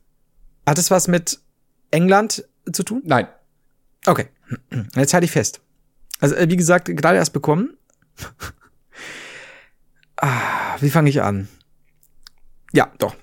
[0.66, 1.40] Hat es was mit
[1.92, 3.02] England zu tun?
[3.06, 3.28] Nein.
[4.06, 4.28] Okay,
[4.96, 5.62] jetzt halte ich fest.
[6.20, 7.78] Also, äh, wie gesagt, gerade erst bekommen.
[10.18, 11.48] ah, wie fange ich an?
[12.72, 13.16] Ja, doch.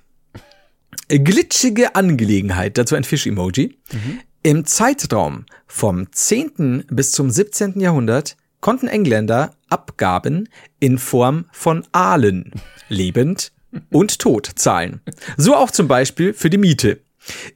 [1.09, 3.79] Glitschige Angelegenheit, dazu ein Fisch-Emoji.
[3.93, 4.21] Mhm.
[4.43, 6.87] Im Zeitraum vom 10.
[6.89, 7.81] bis zum 17.
[7.81, 10.49] Jahrhundert konnten Engländer Abgaben
[10.81, 12.53] in Form von Aalen,
[12.89, 13.53] lebend
[13.91, 15.01] und tot, zahlen.
[15.37, 17.01] So auch zum Beispiel für die Miete.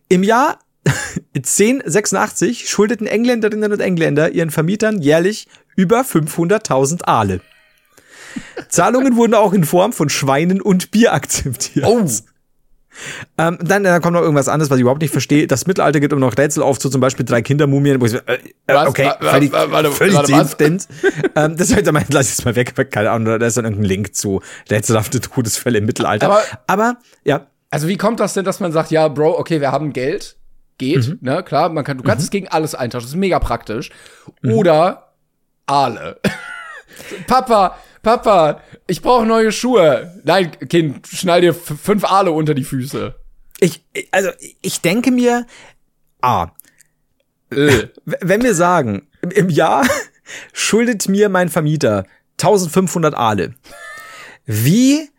[0.08, 0.58] Im Jahr
[1.36, 7.40] 1086 schuldeten Engländerinnen und Engländer ihren Vermietern jährlich über 500.000 Aale.
[8.68, 11.86] Zahlungen wurden auch in Form von Schweinen und Bier akzeptiert.
[11.86, 12.08] Oh.
[13.38, 15.46] Ähm, dann, dann kommt noch irgendwas anderes, was ich überhaupt nicht verstehe.
[15.46, 18.38] Das Mittelalter gibt immer noch Rätsel auf, so zum Beispiel drei Kindermumien, wo ich äh,
[18.66, 19.30] äh okay, was?
[19.30, 20.78] völlig, warte, völlig warte,
[21.36, 23.88] ähm, Das heißt, dann lass ich es mal weg, keine Ahnung, da ist dann irgendein
[23.88, 26.26] Link zu rätselhafte Todesfälle im Mittelalter.
[26.26, 27.46] Aber, Aber, ja.
[27.70, 30.36] Also wie kommt das denn, dass man sagt, ja, Bro, okay, wir haben Geld,
[30.78, 31.18] geht, mhm.
[31.20, 32.24] ne, klar, man kann, du kannst mhm.
[32.24, 33.90] es gegen alles eintauschen, das ist mega praktisch.
[34.42, 34.52] Mhm.
[34.52, 35.12] Oder
[35.66, 36.18] Aale.
[37.26, 40.20] Papa, Papa, ich brauche neue Schuhe.
[40.24, 43.14] Nein, Kind, schnall dir fünf Aale unter die Füße.
[43.60, 44.30] Ich, also,
[44.62, 45.46] ich denke mir,
[46.22, 46.48] ah,
[47.50, 47.88] äh.
[48.04, 49.86] wenn wir sagen, im Jahr
[50.52, 52.06] schuldet mir mein Vermieter
[52.40, 53.54] 1500 Aale.
[54.46, 55.10] Wie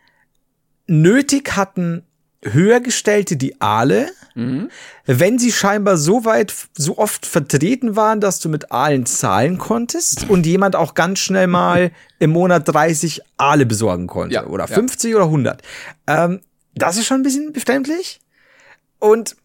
[0.87, 2.03] nötig hatten
[2.43, 4.69] Höhergestellte die Aale, mhm.
[5.05, 10.29] wenn sie scheinbar so weit, so oft vertreten waren, dass du mit Aalen zahlen konntest
[10.29, 15.11] und jemand auch ganz schnell mal im Monat 30 Aale besorgen konnte ja, oder 50
[15.11, 15.17] ja.
[15.17, 15.61] oder 100.
[16.07, 16.41] Ähm,
[16.73, 18.21] das ist schon ein bisschen befremdlich.
[18.97, 19.35] Und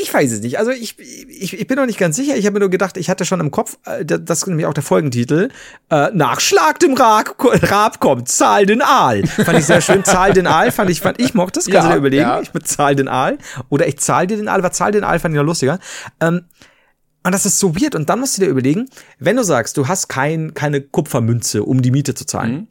[0.00, 0.58] ich weiß es nicht.
[0.58, 2.36] Also ich, ich, ich bin noch nicht ganz sicher.
[2.36, 4.74] Ich habe mir nur gedacht, ich hatte schon im Kopf, äh, das ist nämlich auch
[4.74, 5.50] der Folgentitel,
[5.90, 9.26] äh, Nachschlag dem Rab, Rab kommt, zahl den Aal.
[9.26, 11.82] Fand ich sehr schön, zahl den Aal, fand ich, fand ich mochte das, kannst ja,
[11.82, 12.22] du dir überlegen.
[12.22, 12.40] Ja.
[12.40, 13.38] Ich bezahl den Aal.
[13.68, 15.78] Oder ich zahl dir den Aal, aber zahl den Aal fand ich noch lustiger.
[16.20, 16.44] Ähm,
[17.24, 17.94] und das ist so weird.
[17.94, 18.88] Und dann musst du dir überlegen,
[19.18, 22.52] wenn du sagst, du hast kein, keine Kupfermünze, um die Miete zu zahlen.
[22.52, 22.66] Mhm.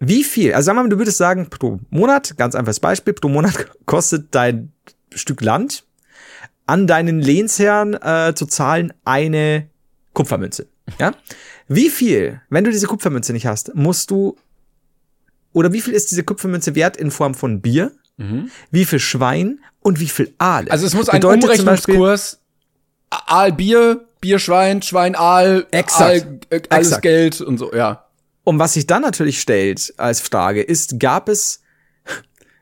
[0.00, 0.54] Wie viel?
[0.54, 4.72] Also sag mal, du würdest sagen, pro Monat, ganz einfaches Beispiel, pro Monat kostet dein
[5.14, 5.83] Stück Land
[6.66, 9.68] an deinen Lehnsherrn äh, zu zahlen eine
[10.12, 10.66] Kupfermünze.
[10.98, 11.12] Ja?
[11.68, 14.36] Wie viel, wenn du diese Kupfermünze nicht hast, musst du
[15.52, 17.92] oder wie viel ist diese Kupfermünze wert in Form von Bier?
[18.16, 18.50] Mhm.
[18.70, 20.68] Wie viel Schwein und wie viel Aal?
[20.68, 22.38] Also es muss ein Bedeutet Umrechnungskurs
[23.10, 27.02] Aal Bier, Bier Schwein, Schwein Aal, exakt, Aal, äh, alles exakt.
[27.02, 28.06] Geld und so, ja.
[28.42, 31.62] Und was sich dann natürlich stellt als Frage ist, gab es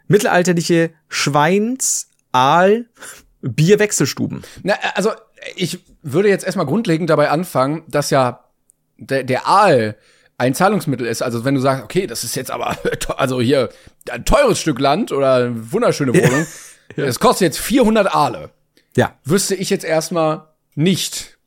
[0.07, 2.87] mittelalterliche Schweins, Aal,
[3.43, 4.43] Bierwechselstuben.
[4.63, 5.11] Na, also
[5.57, 8.45] ich würde jetzt erstmal grundlegend dabei anfangen, dass ja
[8.97, 9.97] der, der Aal
[10.39, 11.23] ein Zahlungsmittel ist.
[11.23, 12.77] Also wenn du sagst, okay, das ist jetzt aber,
[13.17, 13.69] also hier
[14.11, 16.47] ein teures Stück Land oder eine wunderschöne Wohnung,
[16.97, 17.07] ja.
[17.07, 18.51] das kostet jetzt 400 Aale.
[18.97, 19.15] Ja.
[19.25, 21.39] Wüsste ich jetzt erstmal nicht,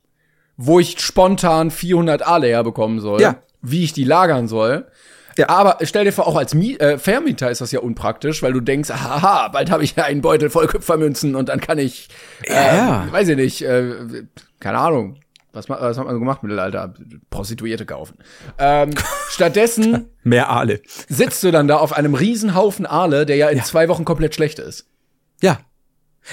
[0.56, 3.36] wo ich spontan 400 Aale herbekommen soll, ja.
[3.62, 4.86] wie ich die lagern soll.
[5.38, 5.48] Ja.
[5.48, 8.60] Aber stell dir vor, auch als Mie äh, Vermieter ist das ja unpraktisch, weil du
[8.60, 12.08] denkst, haha, bald habe ich ja einen Beutel voll Kupfermünzen und dann kann ich,
[12.44, 13.06] äh, ja.
[13.10, 14.24] weiß ich nicht, äh,
[14.60, 15.18] keine Ahnung,
[15.56, 16.92] was, was hat man so gemacht mit Alter?
[17.30, 18.18] Prostituierte kaufen.
[18.58, 18.90] Ähm,
[19.30, 20.82] stattdessen mehr Aale.
[21.08, 23.64] Sitzt du dann da auf einem Riesenhaufen Aale, der ja in ja.
[23.64, 24.86] zwei Wochen komplett schlecht ist.
[25.40, 25.60] Ja.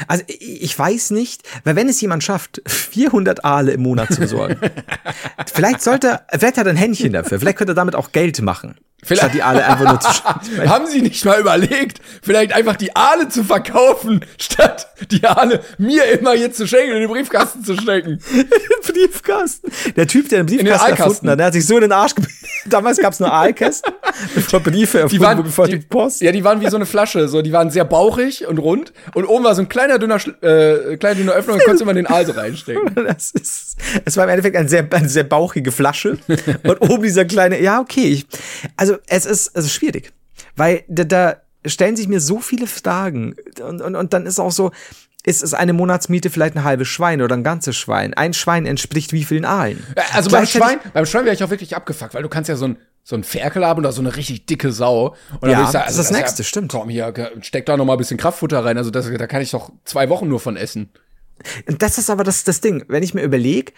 [0.08, 4.58] Also ich weiß nicht, weil wenn es jemand schafft, 400 Aale im Monat zu besorgen,
[5.54, 8.76] vielleicht sollte, vielleicht hat er ein Händchen dafür, vielleicht könnte er damit auch Geld machen.
[9.04, 12.95] Vielleicht statt die Aale einfach nur zu Haben Sie nicht mal überlegt, vielleicht einfach die
[12.95, 17.64] Aale zu verkaufen, statt die Aale mir immer jetzt zu schenken und in den Briefkasten
[17.64, 18.20] zu stecken?
[18.88, 19.72] Briefkasten.
[19.95, 22.14] Der Typ, der den Briefkasten den erfunden hat, der hat sich so in den Arsch
[22.66, 23.93] Damals gab es nur Aalkästen,
[24.36, 26.22] bevor Briefe erfunden die waren, bevor die, die, Post.
[26.22, 29.26] Ja, die waren wie so eine Flasche, so die waren sehr bauchig und rund und
[29.26, 32.26] oben war so ein kleiner dünner äh, kleine dünne Öffnung, da konntest immer den Aal
[32.26, 32.95] so reinstecken.
[32.95, 36.18] Das ist es war im Endeffekt eine sehr eine sehr bauchige Flasche
[36.64, 38.28] und oben dieser kleine ja, okay, ich,
[38.78, 40.14] also es ist es ist schwierig,
[40.56, 44.52] weil da, da stellen sich mir so viele Fragen und, und, und dann ist auch
[44.52, 44.72] so,
[45.26, 48.14] ist es eine Monatsmiete vielleicht ein halbes Schwein oder ein ganzes Schwein?
[48.14, 49.82] Ein Schwein entspricht wie vielen Aalen?
[50.14, 52.66] Also beim Schwein, beim Schwein wäre ich auch wirklich abgefuckt, weil du kannst ja so
[52.66, 55.16] ein so ein Ferkel haben oder so eine richtig dicke Sau.
[55.41, 56.72] Und Ja, ich sagen, das ist das ja- Nächste, stimmt.
[56.72, 58.78] Komm hier, steck da noch mal ein bisschen Kraftfutter rein.
[58.78, 60.89] Also das, da kann ich doch zwei Wochen nur von essen.
[61.68, 62.86] Und das ist aber das, das Ding.
[62.88, 63.74] Wenn ich mir überlege,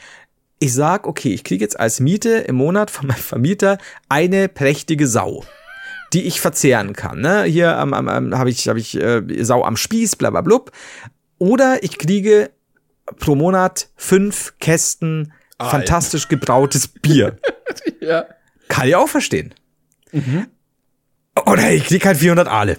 [0.59, 3.77] ich sag, okay, ich kriege jetzt als Miete im Monat von meinem Vermieter
[4.09, 5.43] eine prächtige Sau,
[6.13, 7.19] die ich verzehren kann.
[7.19, 7.43] Ne?
[7.43, 10.71] Hier am, am, habe ich, hab ich äh, Sau am Spieß, bla bla blub.
[11.37, 12.49] Oder ich kriege
[13.19, 17.37] pro Monat fünf Kästen fantastisch gebrautes Bier.
[17.99, 18.27] Ja.
[18.67, 19.55] Kann ich auch verstehen.
[21.45, 22.77] Oder ich krieg halt 400 Aale.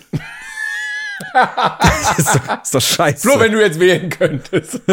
[1.33, 3.29] das ist doch, ist doch scheiße.
[3.29, 4.81] Flo, wenn du jetzt wählen könntest.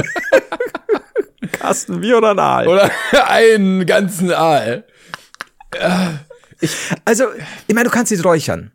[1.52, 2.68] Kasten Bier oder ein Aal.
[2.68, 2.90] Oder
[3.28, 4.84] einen ganzen Aal.
[7.06, 7.26] Also,
[7.68, 8.72] ich meine, du kannst sie räuchern.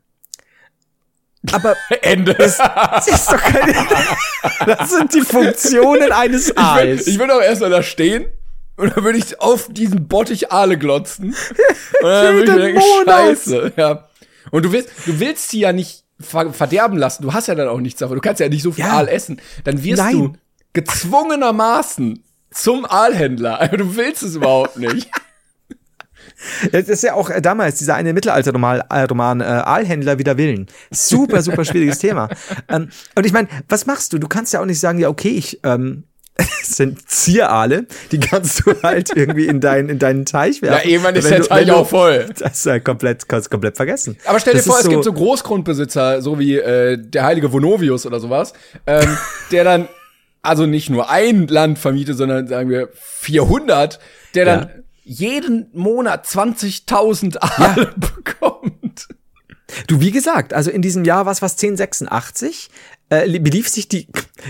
[1.52, 2.34] Aber Ende.
[2.34, 2.58] das
[3.06, 3.74] ist doch keine.
[4.66, 7.06] Das sind die Funktionen eines Ich Aals.
[7.06, 8.26] würde würd auch erstmal da stehen
[8.76, 11.26] und dann würde ich auf diesen Bottich Aale glotzen.
[11.26, 13.16] Und dann würde ich mir den denken, Monat.
[13.28, 13.72] scheiße.
[13.76, 14.08] Ja.
[14.50, 17.22] Und du willst, du willst sie ja nicht ver verderben lassen.
[17.22, 18.16] Du hast ja dann auch nichts davon.
[18.16, 18.92] Du kannst ja nicht so viel Ja.
[18.96, 19.40] Aal essen.
[19.64, 20.12] Dann wirst Nein.
[20.12, 20.32] du
[20.72, 23.68] gezwungenermaßen zum Aalhändler.
[23.76, 25.08] Du willst es überhaupt nicht.
[26.72, 30.66] Das ist ja auch äh, damals dieser eine Mittelalterroman äh, äh, Aalhändler wider Willen.
[30.90, 32.28] Super, super schwieriges Thema.
[32.70, 34.18] Ähm, und ich meine, was machst du?
[34.18, 36.04] Du kannst ja auch nicht sagen, ja, okay, ich ähm,
[36.36, 40.88] das sind Zieraale, die kannst du halt irgendwie in, dein, in deinen Teich Ja, werfen.
[40.90, 42.26] irgendwann ist der Teich du- auch voll.
[42.38, 44.16] Das ist ja komplett, kannst du komplett vergessen.
[44.26, 48.04] Aber stell dir Das vor, es gibt so Großgrundbesitzer, so wie äh, der heilige Vonovius
[48.06, 48.52] oder sowas,
[48.86, 49.16] ähm,
[49.50, 49.88] der dann
[50.42, 53.98] also nicht nur ein Land vermietet, sondern sagen wir 400,
[54.34, 54.68] der dann Ja.
[55.04, 59.08] jeden Monat 20.000 Aale bekommt.
[59.86, 62.70] Du, wie gesagt, also in diesem Jahr, was was 1086,
[63.10, 64.08] äh, belief sich die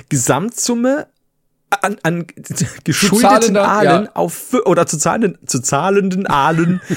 [0.09, 1.09] Gesamtsumme
[1.71, 2.27] an, an
[2.85, 4.11] geschuldeten Aalen ja.
[4.15, 6.81] auf oder zu zahlenden, zu zahlenden Aalen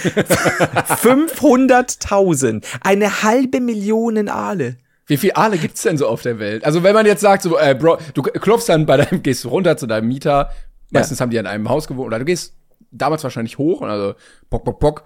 [1.03, 2.63] 500.000.
[2.81, 4.77] Eine halbe Million Aale.
[5.07, 6.63] Wie viel Aale gibt's denn so auf der Welt?
[6.63, 9.49] Also wenn man jetzt sagt, so, äh, Bro, du klopfst dann bei deinem, gehst du
[9.49, 10.51] runter zu deinem Mieter,
[10.91, 12.53] meistens haben die in einem Haus gewohnt, oder du gehst
[12.91, 14.15] damals wahrscheinlich hoch und also
[14.49, 15.03] bock, bock, bock.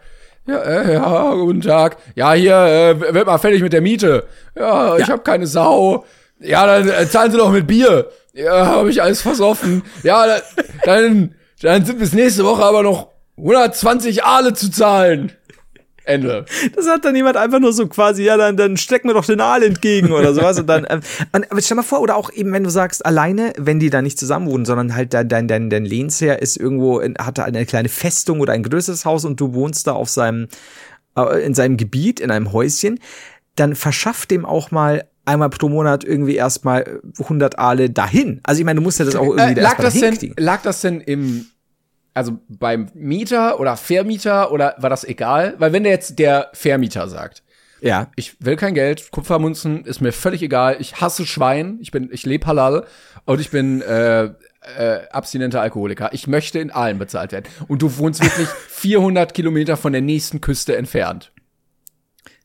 [0.48, 1.98] Ja, äh, ja, guten Tag.
[2.16, 4.26] Ja, hier, äh, wird mal fertig mit der Miete.
[4.56, 5.14] Ja, ich Ja.
[5.14, 6.06] habe keine Sau.
[6.40, 8.10] Ja, dann äh, zahlen Sie doch mit Bier.
[8.34, 9.82] Ja, habe ich alles versoffen.
[10.04, 10.42] Ja, dann,
[10.84, 15.32] dann, dann sind bis nächste Woche aber noch 120 Aale zu zahlen.
[16.06, 16.46] Ende.
[16.76, 19.42] Das hat dann jemand einfach nur so quasi, ja, dann, dann stecken wir doch den
[19.42, 20.60] Aal entgegen oder sowas.
[20.60, 21.02] Und dann, ähm,
[21.32, 24.02] und, aber stell mal vor, oder auch eben, wenn du sagst, alleine, wenn die da
[24.02, 27.44] nicht zusammen wohnen, sondern halt dein, dein, dein, dein Lehnsherr ist irgendwo, in, hat da
[27.44, 30.48] eine kleine Festung oder ein größeres Haus und du wohnst da auf seinem,
[31.18, 33.00] äh, in seinem Gebiet, in einem Häuschen,
[33.56, 38.42] dann verschafft dem auch mal einmal pro Monat irgendwie erstmal 100 Aale dahin.
[38.44, 40.62] Also ich meine, du musst ja das auch irgendwie Äh, lag, erstmal das denn, lag
[40.62, 41.48] das denn im,
[42.16, 45.54] also beim Mieter oder Vermieter oder war das egal?
[45.60, 47.44] Weil wenn der jetzt der Vermieter sagt,
[47.82, 48.08] Ja.
[48.16, 52.26] ich will kein Geld, Kupfermunzen ist mir völlig egal, ich hasse Schwein, ich bin, ich
[52.26, 52.86] lebe halal
[53.26, 56.10] und ich bin äh, äh, abstinenter Alkoholiker.
[56.14, 57.46] Ich möchte in Aalen bezahlt werden.
[57.68, 61.32] Und du wohnst wirklich 400 Kilometer von der nächsten Küste entfernt.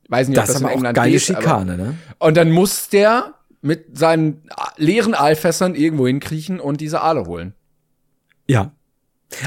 [0.09, 1.95] Weiß nicht, Das ob ist das in England geile geht, aber- Schikane, ne?
[2.19, 4.43] Und dann muss der mit seinen
[4.77, 7.55] leeren Aalfässern irgendwo hinkriechen und diese Aale holen.
[8.49, 8.73] Ja.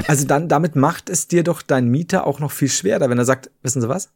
[0.06, 3.24] Also dann, damit macht es dir doch dein Mieter auch noch viel schwerer, wenn er
[3.24, 4.10] sagt, wissen Sie was?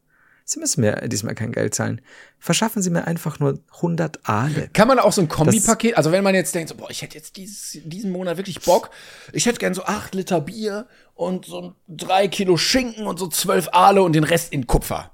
[0.44, 2.00] Sie müssen mir diesmal kein Geld zahlen.
[2.38, 4.70] Verschaffen Sie mir einfach nur 100 Aale.
[4.72, 7.16] Kann man auch so ein Kombipaket, also wenn man jetzt denkt, so, boah, ich hätte
[7.16, 8.88] jetzt dieses, diesen Monat wirklich Bock,
[9.34, 13.68] ich hätte gern so acht Liter Bier und so drei Kilo Schinken und so zwölf
[13.72, 15.10] Aale und den Rest in Kupfer.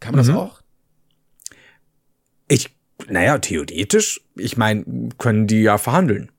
[0.00, 0.62] Kann man das auch?
[2.48, 2.70] Ich,
[3.08, 4.84] naja, theoretisch, ich meine,
[5.16, 6.32] können die ja verhandeln.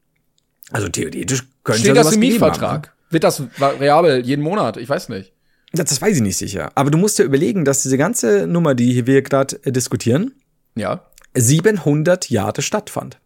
[0.69, 2.92] Also theoretisch können sie Steht ja das im Mietvertrag?
[3.13, 4.77] Wird das variabel jeden Monat?
[4.77, 5.31] Ich weiß nicht.
[5.71, 6.71] Das, das weiß ich nicht sicher.
[6.75, 10.33] Aber du musst dir überlegen, dass diese ganze Nummer, die wir gerade äh, diskutieren,
[10.75, 11.05] Ja.
[11.35, 13.17] 700 Jahre stattfand.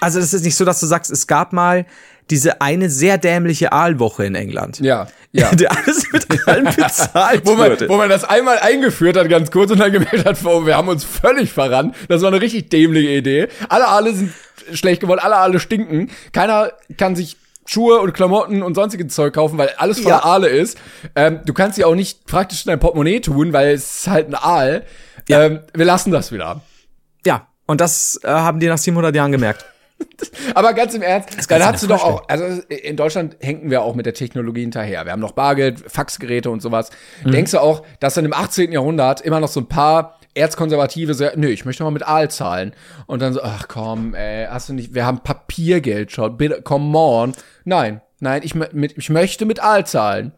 [0.00, 1.84] Also das ist nicht so, dass du sagst, es gab mal
[2.30, 4.80] diese eine sehr dämliche Aalwoche in England.
[4.80, 5.08] Ja.
[5.32, 5.50] Ja.
[5.54, 7.88] Der alles mit allem bezahlt Wo man, wurde.
[7.88, 10.88] wo man das einmal eingeführt hat, ganz kurz, und dann gemerkt hat, oh, wir haben
[10.88, 11.94] uns völlig verrannt.
[12.08, 13.48] Das war eine richtig dämliche Idee.
[13.68, 14.32] Alle Aale sind
[14.72, 16.10] schlecht geworden, alle Aale stinken.
[16.32, 17.36] Keiner kann sich
[17.66, 20.24] Schuhe und Klamotten und sonstiges Zeug kaufen, weil alles voller Ja.
[20.24, 20.78] Aale ist.
[21.14, 24.28] Ähm, du kannst sie auch nicht praktisch in dein Portemonnaie tun, weil es ist halt
[24.28, 24.84] ein Aal.
[25.28, 25.44] Ja.
[25.44, 26.62] Ähm, wir lassen das wieder.
[27.24, 29.64] Ja, und das äh, haben die nach 700 Jahren gemerkt.
[30.54, 33.82] Aber ganz im Ernst, dann kannst hast du doch auch, also in Deutschland hängen wir
[33.82, 35.04] auch mit der Technologie hinterher.
[35.04, 36.90] Wir haben noch Bargeld, Faxgeräte und sowas.
[37.24, 37.32] Mhm.
[37.32, 38.72] Denkst du auch, dass dann im 18.
[38.72, 42.72] Jahrhundert immer noch so ein paar Erzkonservative sagen, nö, ich möchte mal mit Aal zahlen.
[43.06, 46.96] Und dann so, ach komm, ey, hast du nicht, wir haben Papiergeld schon, bitte, come
[46.96, 47.32] on.
[47.64, 50.32] Nein, nein, ich, mit, ich möchte mit Aal zahlen.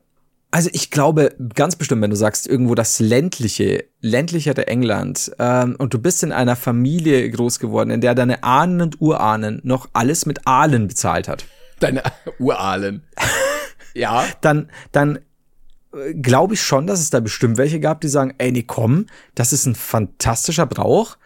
[0.51, 5.95] Also ich glaube ganz bestimmt, wenn du sagst, irgendwo das ländliche, ländlichere England ähm, und
[5.95, 10.27] du bist in einer Familie groß geworden, in der deine Ahnen und Urahnen noch alles
[10.27, 11.47] mit Aalen bezahlt hat.
[11.81, 12.03] Deine
[12.39, 13.03] Urahlen.
[13.95, 14.25] ja.
[14.43, 15.21] Dann, dann
[16.15, 19.53] glaube ich schon, dass es da bestimmt welche gab, die sagen, ey, nee, komm, das
[19.53, 21.19] ist ein fantastischer Brauch.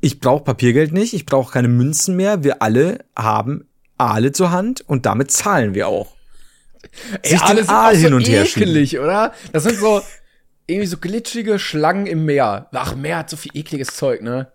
[0.00, 2.44] Ich brauche Papiergeld nicht, ich brauche keine Münzen mehr.
[2.44, 6.14] Wir alle haben Aale zur Hand und damit zahlen wir auch.
[7.22, 9.32] Ey, alles Aal hin so und her ekelig, oder?
[9.52, 10.02] Das sind so
[10.66, 12.68] irgendwie so glitschige Schlangen im Meer.
[12.72, 14.52] Ach, Meer hat so viel ekliges Zeug, ne?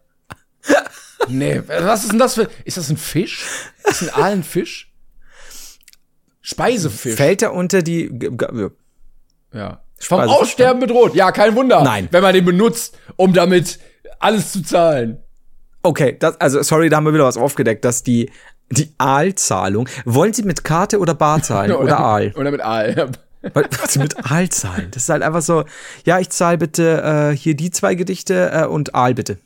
[1.28, 3.46] nee, was ist denn das für Ist das ein Fisch?
[3.86, 4.92] Ist ein Aal ein Fisch?
[6.42, 7.16] Speisefisch.
[7.16, 8.10] Fällt er unter die
[9.54, 9.82] ja.
[10.00, 11.14] Vom Aussterben bedroht.
[11.14, 11.84] Ja, kein Wunder.
[11.84, 12.08] Nein.
[12.12, 13.80] Wenn man den benutzt, um damit
[14.20, 15.18] alles zu zahlen.
[15.84, 18.30] Okay, das, also sorry, da haben wir wieder was aufgedeckt, dass die
[18.72, 19.90] die Aalzahlung.
[20.06, 22.34] Wollen Sie mit Karte oder Bar zahlen oder, oder Aal?
[22.36, 23.12] Oder mit Aal.
[23.54, 24.90] Was Sie mit Aal zahlen?
[24.92, 25.64] Das ist halt einfach so,
[26.06, 29.38] ja, ich zahle bitte äh, hier die zwei Gedichte äh, und Aal bitte.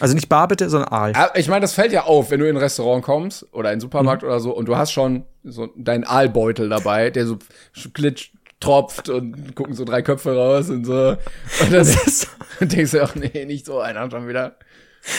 [0.00, 1.12] Also nicht Bar bitte, sondern Aal.
[1.34, 3.80] Ich meine, das fällt ja auf, wenn du in ein Restaurant kommst oder in einen
[3.80, 4.28] Supermarkt mhm.
[4.28, 7.36] oder so und du hast schon so deinen Aalbeutel dabei, der so
[7.92, 8.32] glitscht,
[8.64, 11.16] tropft und gucken so drei Köpfe raus und so.
[11.60, 11.86] Und dann
[12.68, 14.56] denkst du auch, nee, nicht so einer schon wieder.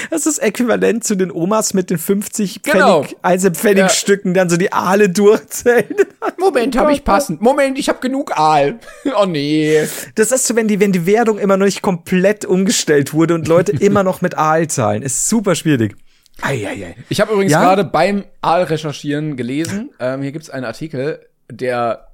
[0.09, 3.03] Das ist äquivalent zu den Omas mit den 50 genau.
[3.03, 4.41] Pfennig, Einzelpfennigstücken, ja.
[4.41, 5.95] dann so die Aale durchzählen.
[6.39, 7.41] Moment, habe ich passend.
[7.41, 8.79] Moment, ich habe genug Aal.
[9.15, 9.87] Oh nee.
[10.15, 13.47] Das ist so, wenn die, wenn die Währung immer noch nicht komplett umgestellt wurde und
[13.47, 15.03] Leute immer noch mit Aal zahlen.
[15.03, 15.95] Ist super schwierig.
[16.41, 16.95] Eieiei.
[17.09, 17.61] Ich habe übrigens ja?
[17.61, 21.19] gerade beim Aal-Recherchieren gelesen, ähm, hier gibt's einen Artikel,
[21.49, 22.07] der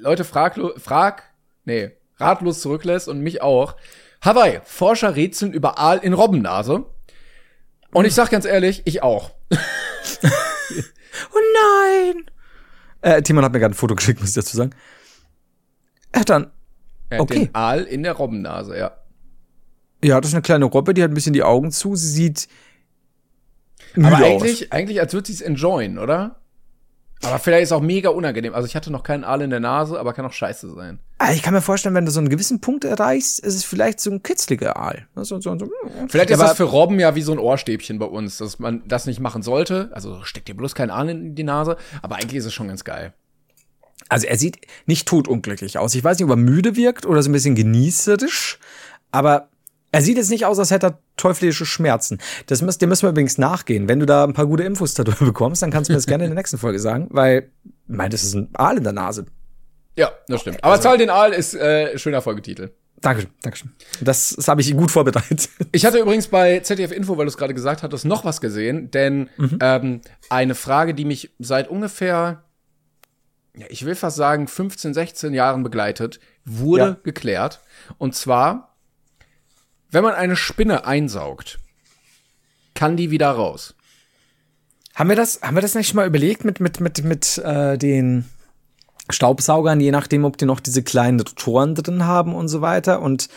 [0.00, 1.22] Leute frag, frag,
[1.64, 3.76] nee, ratlos zurücklässt und mich auch.
[4.22, 6.84] Hawaii, Forscher rätseln über Aal in Robbennase.
[7.92, 9.30] Und ich sag ganz ehrlich, ich auch.
[9.50, 12.30] oh nein!
[13.02, 14.74] Äh, Timon hat mir gerade ein Foto geschickt, muss ich dazu sagen.
[16.12, 16.50] Er hat dann.
[17.08, 17.46] Er okay.
[17.46, 18.96] Den Aal in der Robbennase, ja.
[20.02, 21.96] Ja, das ist eine kleine Robbe, die hat ein bisschen die Augen zu.
[21.96, 22.48] Sie sieht.
[23.96, 24.72] Aber eigentlich, aus.
[24.72, 26.39] eigentlich, als würde sie es enjoyen, oder?
[27.22, 28.54] Aber vielleicht ist es auch mega unangenehm.
[28.54, 31.00] Also ich hatte noch keinen Aal in der Nase, aber kann auch scheiße sein.
[31.18, 34.00] Also ich kann mir vorstellen, wenn du so einen gewissen Punkt erreichst, ist es vielleicht
[34.00, 35.06] so ein kitzliger Aal.
[35.16, 35.68] So, so, so.
[36.08, 39.04] Vielleicht ist das für Robben ja wie so ein Ohrstäbchen bei uns, dass man das
[39.04, 39.90] nicht machen sollte.
[39.92, 42.84] Also steckt dir bloß keinen Aal in die Nase, aber eigentlich ist es schon ganz
[42.84, 43.12] geil.
[44.08, 45.94] Also er sieht nicht totunglücklich aus.
[45.94, 48.58] Ich weiß nicht, ob er müde wirkt oder so ein bisschen genießerisch,
[49.12, 49.49] aber
[49.92, 52.18] er sieht jetzt nicht aus, als hätte er teuflische Schmerzen.
[52.46, 53.88] Das müssen, dem müssen wir übrigens nachgehen.
[53.88, 56.24] Wenn du da ein paar gute Infos darüber bekommst, dann kannst du mir das gerne
[56.24, 59.26] in der nächsten Folge sagen, weil, ich meine, das ist ein Aal in der Nase.
[59.96, 60.62] Ja, das stimmt.
[60.62, 62.70] Aber also, Zahl den Aal ist äh, schöner Folgetitel.
[63.00, 63.72] Dankeschön, Dankeschön.
[64.00, 65.48] Das, das habe ich gut vorbereitet.
[65.72, 68.90] Ich hatte übrigens bei ZDF Info, weil du es gerade gesagt hattest, noch was gesehen,
[68.90, 69.58] denn mhm.
[69.60, 72.42] ähm, eine Frage, die mich seit ungefähr,
[73.56, 76.96] ja, ich will fast sagen, 15, 16 Jahren begleitet, wurde ja.
[77.02, 77.60] geklärt.
[77.98, 78.69] Und zwar,
[79.90, 81.58] wenn man eine Spinne einsaugt,
[82.74, 83.74] kann die wieder raus.
[84.94, 87.78] Haben wir das, haben wir das nicht schon mal überlegt mit, mit, mit, mit äh,
[87.78, 88.26] den
[89.08, 93.28] Staubsaugern, je nachdem, ob die noch diese kleinen Rotoren drin haben und so weiter und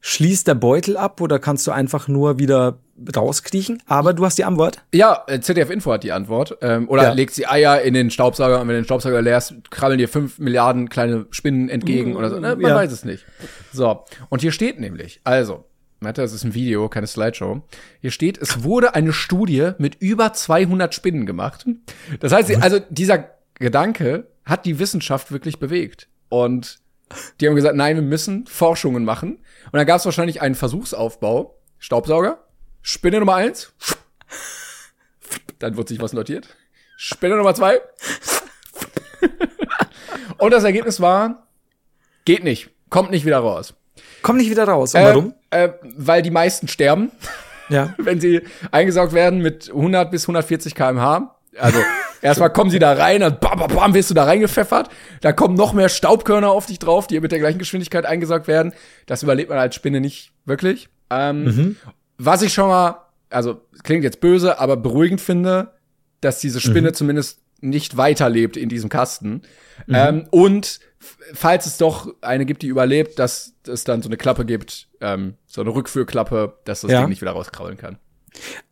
[0.00, 2.78] schließt der Beutel ab oder kannst du einfach nur wieder
[3.14, 3.82] rauskriechen?
[3.86, 4.82] Aber du hast die Antwort.
[4.92, 6.58] Ja, äh, ZDF Info hat die Antwort.
[6.60, 7.12] Ähm, oder ja.
[7.12, 10.38] legt sie Eier in den Staubsauger und wenn du den Staubsauger leerst, krabbeln dir fünf
[10.38, 12.40] Milliarden kleine Spinnen entgegen mm, oder so.
[12.40, 12.74] Ne, man ja.
[12.74, 13.24] weiß es nicht.
[13.72, 15.64] So, und hier steht nämlich, also,
[16.02, 17.62] das ist ein Video, keine Slideshow.
[18.00, 21.66] Hier steht, es wurde eine Studie mit über 200 Spinnen gemacht.
[22.20, 26.08] Das heißt, also dieser Gedanke hat die Wissenschaft wirklich bewegt.
[26.28, 26.80] Und
[27.40, 29.36] die haben gesagt, nein, wir müssen Forschungen machen.
[29.66, 31.58] Und dann gab es wahrscheinlich einen Versuchsaufbau.
[31.78, 32.44] Staubsauger,
[32.80, 33.72] Spinne Nummer eins.
[35.58, 36.56] Dann wird sich was notiert.
[36.96, 37.80] Spinne Nummer zwei.
[40.38, 41.46] Und das Ergebnis war,
[42.24, 43.74] geht nicht, kommt nicht wieder raus.
[44.22, 44.94] Kommt nicht wieder raus.
[44.94, 45.34] Und äh, warum?
[45.50, 47.10] Äh, weil die meisten sterben.
[47.68, 47.94] Ja.
[47.98, 51.34] wenn sie eingesaugt werden mit 100 bis 140 kmh.
[51.58, 51.78] Also
[52.22, 54.88] erstmal kommen sie da rein, dann bam, bam, bam, wirst du da reingepfeffert.
[55.20, 58.72] Da kommen noch mehr Staubkörner auf dich drauf, die mit der gleichen Geschwindigkeit eingesaugt werden.
[59.06, 60.88] Das überlebt man als Spinne nicht wirklich.
[61.10, 61.76] Ähm, mhm.
[62.18, 65.72] Was ich schon mal, also klingt jetzt böse, aber beruhigend finde,
[66.20, 66.94] dass diese Spinne mhm.
[66.94, 69.42] zumindest nicht weiterlebt in diesem Kasten.
[69.86, 69.94] Mhm.
[69.94, 70.80] Ähm, und
[71.32, 75.34] falls es doch eine gibt, die überlebt, dass es dann so eine Klappe gibt, ähm,
[75.46, 77.00] so eine Rückführklappe, dass das ja.
[77.00, 77.98] Ding nicht wieder rauskraulen kann.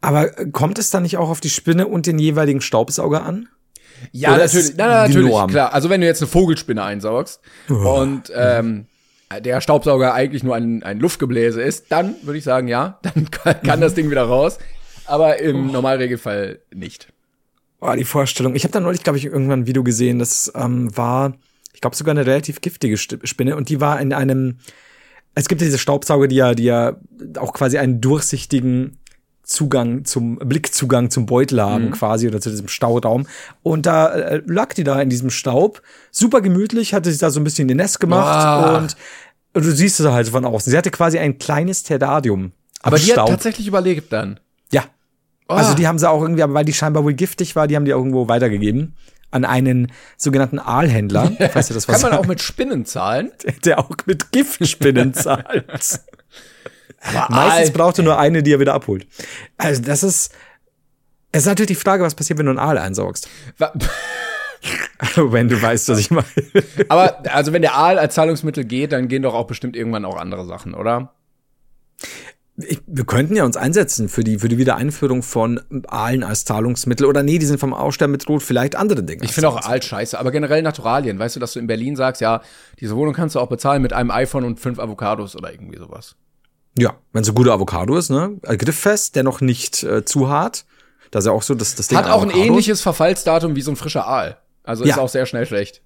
[0.01, 3.49] Aber kommt es dann nicht auch auf die Spinne und den jeweiligen Staubsauger an?
[4.13, 5.75] Ja, Oder natürlich, na, na, natürlich, klar.
[5.75, 8.01] Also wenn du jetzt eine Vogelspinne einsaugst oh.
[8.01, 8.87] und ähm,
[9.39, 13.63] der Staubsauger eigentlich nur ein, ein Luftgebläse ist, dann würde ich sagen, ja, dann kann,
[13.63, 14.59] kann das Ding wieder raus.
[15.07, 15.73] Aber im oh.
[15.73, 17.09] Normalregelfall nicht.
[17.81, 18.55] Oh, die Vorstellung.
[18.55, 21.35] Ich habe da neulich, glaube ich, irgendwann ein Video gesehen, das ähm, war
[21.73, 23.57] Ich glaube sogar eine relativ giftige Spinne.
[23.57, 24.59] Und die war in einem.
[25.35, 26.97] Es gibt ja diese Staubsauger, die ja, die ja
[27.39, 28.99] auch quasi einen durchsichtigen
[29.51, 31.91] Zugang zum Blickzugang zum Beutel haben mhm.
[31.93, 33.27] quasi oder zu diesem Stauraum
[33.63, 37.41] und da äh, lag die da in diesem Staub super gemütlich hatte sich da so
[37.41, 38.79] ein bisschen in Nest gemacht ah.
[38.79, 38.97] und
[39.55, 43.29] du siehst es halt von außen sie hatte quasi ein kleines Terrarium aber die Staub.
[43.29, 44.39] hat tatsächlich überlebt dann
[45.51, 45.55] oh.
[45.55, 47.85] also die haben sie auch irgendwie aber weil die scheinbar wohl giftig war die haben
[47.85, 48.95] die irgendwo weitergegeben
[49.31, 51.33] an einen sogenannten Aalhändler.
[51.53, 53.31] Falls ihr das was Kann man auch mit Spinnen zahlen?
[53.45, 55.47] Der, der auch mit Giftspinnen zahlt.
[57.03, 59.07] Aber Meistens Aal, braucht er nur eine, die er wieder abholt.
[59.57, 60.35] Also das ist,
[61.33, 63.29] es ist natürlich die Frage, was passiert, wenn du einen Aal einsaugst.
[65.17, 66.27] wenn du weißt, was ich meine.
[66.89, 70.19] Aber also wenn der Aal als Zahlungsmittel geht, dann gehen doch auch bestimmt irgendwann auch
[70.19, 71.15] andere Sachen, oder?
[72.69, 77.07] Ich, wir könnten ja uns einsetzen für die, für die Wiedereinführung von Aalen als Zahlungsmittel.
[77.07, 79.25] Oder nee, die sind vom Aussterben bedroht, vielleicht andere Dinge.
[79.25, 81.19] Ich finde auch Aal scheiße, aber generell Naturalien.
[81.19, 82.43] Weißt du, dass du in Berlin sagst, ja,
[82.81, 86.17] diese Wohnung kannst du auch bezahlen mit einem iPhone und fünf Avocados oder irgendwie sowas.
[86.79, 88.39] Ja, wenn es ein guter Avocado ist, ne?
[88.43, 90.65] Grifffest, der noch nicht äh, zu hart.
[91.11, 93.73] Das ist ja auch so, dass das Ding Hat auch ein ähnliches Verfallsdatum wie so
[93.73, 94.39] ein frischer Aal.
[94.63, 94.95] Also ja.
[94.95, 95.83] ist auch sehr schnell schlecht.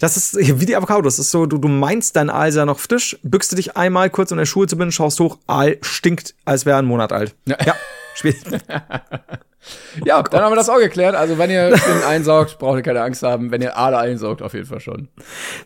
[0.00, 1.02] Das ist wie die Avocado.
[1.02, 4.10] Das ist so, du, du meinst dein Aal sei noch frisch, bückst du dich einmal
[4.10, 7.34] kurz in der Schuhe zu binden, schaust hoch, Aal stinkt, als wäre ein Monat alt.
[7.46, 7.74] Ja, ja
[8.16, 8.42] schwierig.
[10.04, 11.14] ja, oh dann haben wir das auch geklärt.
[11.14, 13.50] Also wenn ihr Spinnen einsaugt, braucht ihr keine Angst haben.
[13.50, 15.08] Wenn ihr Aale einsaugt, auf jeden Fall schon.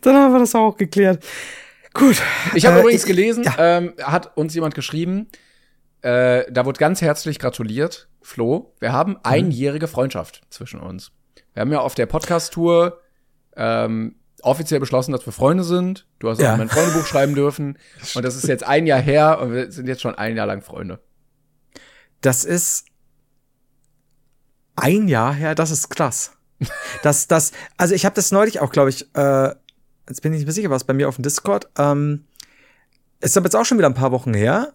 [0.03, 1.25] Dann haben wir das auch geklärt.
[1.95, 2.23] Gut.
[2.55, 3.55] Ich habe äh, übrigens gelesen, ja.
[3.59, 5.29] ähm, hat uns jemand geschrieben,
[6.03, 8.75] äh, da wurde ganz herzlich gratuliert, Flo.
[8.81, 9.19] Wir haben mhm.
[9.23, 11.11] einjährige Freundschaft zwischen uns.
[11.53, 13.01] Wir haben ja auf der Podcast-Tour
[13.61, 16.07] ähm, offiziell beschlossen, dass wir Freunde sind.
[16.19, 16.55] Du hast ja.
[16.55, 17.79] auch mein Freundebuch schreiben dürfen.
[18.15, 20.63] Und das ist jetzt ein Jahr her und wir sind jetzt schon ein Jahr lang
[20.63, 20.99] Freunde.
[22.23, 22.87] Das ist
[24.77, 26.33] ein Jahr her, das ist krass.
[27.03, 29.55] das, das, also ich habe das neulich auch, glaube ich, äh,
[30.09, 31.69] jetzt bin ich nicht mehr sicher, was bei mir auf dem Discord.
[31.77, 32.25] Ähm,
[33.21, 34.73] ist aber jetzt auch schon wieder ein paar Wochen her.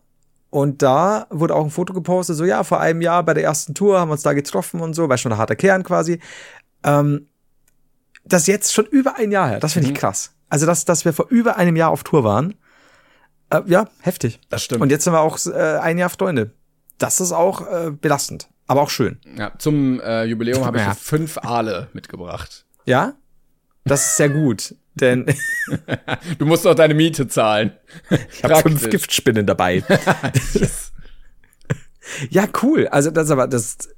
[0.51, 3.73] Und da wurde auch ein Foto gepostet, so ja, vor einem Jahr bei der ersten
[3.73, 6.19] Tour haben wir uns da getroffen und so, war schon ein harter Kern quasi.
[6.83, 7.27] Ähm,
[8.26, 9.99] das jetzt schon über ein Jahr her, das finde ich mhm.
[9.99, 10.32] krass.
[10.49, 12.55] Also, dass, dass wir vor über einem Jahr auf Tour waren.
[13.49, 14.39] Äh, ja, heftig.
[14.49, 14.82] Das stimmt.
[14.82, 16.51] Und jetzt sind wir auch äh, ein Jahr Freunde.
[16.97, 19.19] Das ist auch äh, belastend, aber auch schön.
[19.38, 22.65] Ja, zum äh, Jubiläum habe ich fünf Aale mitgebracht.
[22.86, 23.13] Ja?
[23.84, 24.76] Das ist sehr gut.
[24.95, 25.26] Denn
[26.38, 27.73] du musst auch deine Miete zahlen.
[28.32, 29.84] Ich habe fünf Giftspinnen dabei.
[32.30, 32.88] ja, cool.
[32.88, 33.89] Also das aber das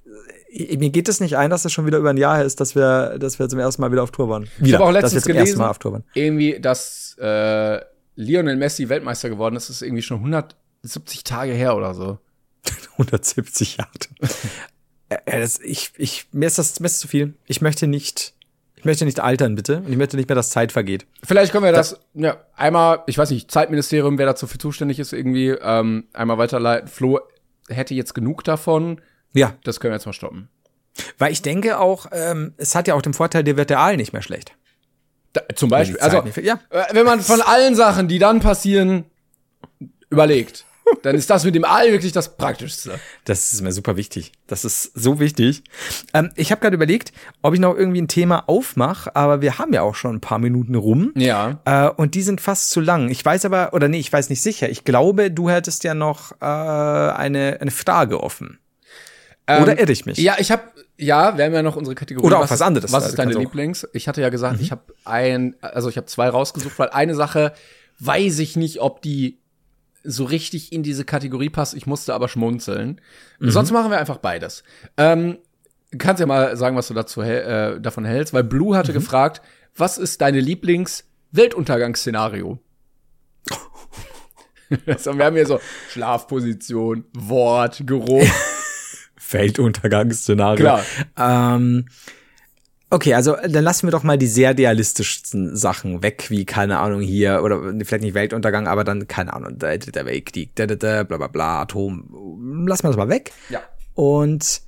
[0.49, 3.17] mir geht es nicht ein, dass es schon wieder über ein Jahr ist, dass wir,
[3.19, 4.47] dass wir zum ersten Mal wieder auf Tour waren.
[4.57, 6.03] Wieder, ich habe auch letztens gelesen, Mal auf Tour waren.
[6.13, 7.79] irgendwie, dass äh,
[8.15, 9.69] Lionel Messi Weltmeister geworden ist.
[9.69, 12.19] Das ist irgendwie schon 170 Tage her oder so.
[12.93, 13.89] 170 Jahre.
[15.09, 17.33] äh, das, ich, ich, mir ist das, mir ist zu viel.
[17.45, 18.33] Ich möchte nicht
[18.77, 19.77] ich möchte nicht altern, bitte.
[19.77, 21.07] Und ich möchte nicht mehr, dass Zeit vergeht.
[21.23, 24.99] Vielleicht können wir das, das ja, einmal, ich weiß nicht, Zeitministerium, wer dazu für zuständig
[24.99, 26.87] ist, irgendwie, ähm, einmal weiterleiten.
[26.87, 27.19] Flo
[27.67, 29.01] hätte jetzt genug davon.
[29.33, 29.55] Ja.
[29.63, 30.49] Das können wir jetzt mal stoppen.
[31.17, 33.97] Weil ich denke auch, ähm, es hat ja auch den Vorteil, dir wird der Aal
[33.97, 34.53] nicht mehr schlecht.
[35.33, 36.59] Da, zum Beispiel, also, ja.
[36.69, 39.05] Äh, wenn man von allen Sachen, die dann passieren,
[40.09, 40.65] überlegt
[41.03, 42.99] dann ist das mit dem Aal wirklich das Praktischste.
[43.25, 44.31] Das ist mir super wichtig.
[44.47, 45.63] Das ist so wichtig.
[46.13, 47.11] Ähm, ich habe gerade überlegt,
[47.41, 50.39] ob ich noch irgendwie ein Thema aufmache, aber wir haben ja auch schon ein paar
[50.39, 51.13] Minuten rum.
[51.15, 51.59] Ja.
[51.65, 53.09] Äh, und die sind fast zu lang.
[53.09, 54.69] Ich weiß aber, oder nee, ich weiß nicht sicher.
[54.69, 58.59] Ich glaube, du hättest ja noch äh, eine, eine Frage offen.
[59.47, 60.17] Ähm, oder irre ich mich?
[60.17, 60.63] Ja, ich habe
[60.97, 62.25] ja, wir haben ja noch unsere Kategorie.
[62.25, 62.91] Oder auch was, was anderes.
[62.91, 63.87] Was ist deine Lieblings?
[63.93, 64.63] Ich hatte ja gesagt, mhm.
[64.63, 67.53] ich habe ein, also ich habe zwei rausgesucht, weil eine Sache
[67.99, 69.39] weiß ich nicht, ob die
[70.03, 71.75] so richtig in diese Kategorie passt.
[71.75, 73.01] Ich musste aber schmunzeln.
[73.39, 73.51] Mhm.
[73.51, 74.63] Sonst machen wir einfach beides.
[74.97, 75.37] Ähm,
[75.97, 78.95] kannst ja mal sagen, was du dazu äh, davon hältst, weil Blue hatte mhm.
[78.95, 79.41] gefragt,
[79.75, 82.59] was ist deine Lieblings-Weltuntergangsszenario?
[84.85, 85.59] also, wir haben hier so
[85.91, 88.25] Schlafposition, Wort, Geruch.
[89.31, 90.63] Weltuntergangsszenario.
[90.63, 90.83] Klar.
[91.17, 91.85] Ähm,
[92.89, 97.01] Okay, also dann lassen wir doch mal die sehr realistischsten Sachen weg, wie, keine Ahnung,
[97.01, 101.03] hier, oder vielleicht nicht Weltuntergang, aber dann, keine Ahnung, der, der Weltkrieg, da, da, da,
[101.03, 102.65] bla bla bla, Atom.
[102.65, 103.33] Lassen wir das mal weg.
[103.49, 103.59] Ja.
[103.93, 104.61] Und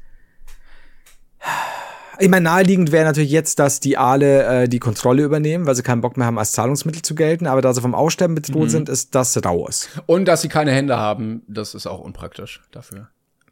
[2.19, 5.83] ich meine, naheliegend wäre natürlich jetzt, dass die Aale äh, die Kontrolle übernehmen, weil sie
[5.83, 8.69] keinen Bock mehr haben, als Zahlungsmittel zu gelten, aber da sie vom Aussterben bedroht mhm.
[8.69, 9.87] sind, ist das raus.
[10.07, 13.07] Und dass sie keine Hände haben, das ist auch unpraktisch dafür.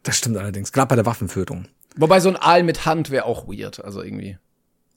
[0.08, 1.66] Das stimmt allerdings, gerade bei der Waffenführung.
[1.98, 4.38] Wobei so ein Aal mit Hand wäre auch weird, also irgendwie.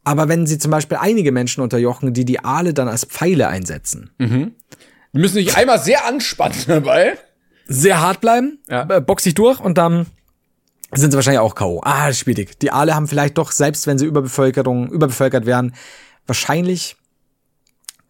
[0.05, 4.11] Aber wenn sie zum Beispiel einige Menschen unterjochen, die die Aale dann als Pfeile einsetzen.
[4.19, 4.55] Mhm.
[5.11, 7.17] Die müssen sich einmal sehr anspannen dabei.
[7.67, 8.87] Sehr hart bleiben, ja.
[8.89, 10.05] Äh, box sich durch und dann
[10.93, 11.81] sind sie wahrscheinlich auch K.O.
[11.83, 12.57] Ah, schwierig.
[12.59, 15.75] Die Aale haben vielleicht doch, selbst wenn sie Überbevölkerung, überbevölkert wären,
[16.25, 16.95] wahrscheinlich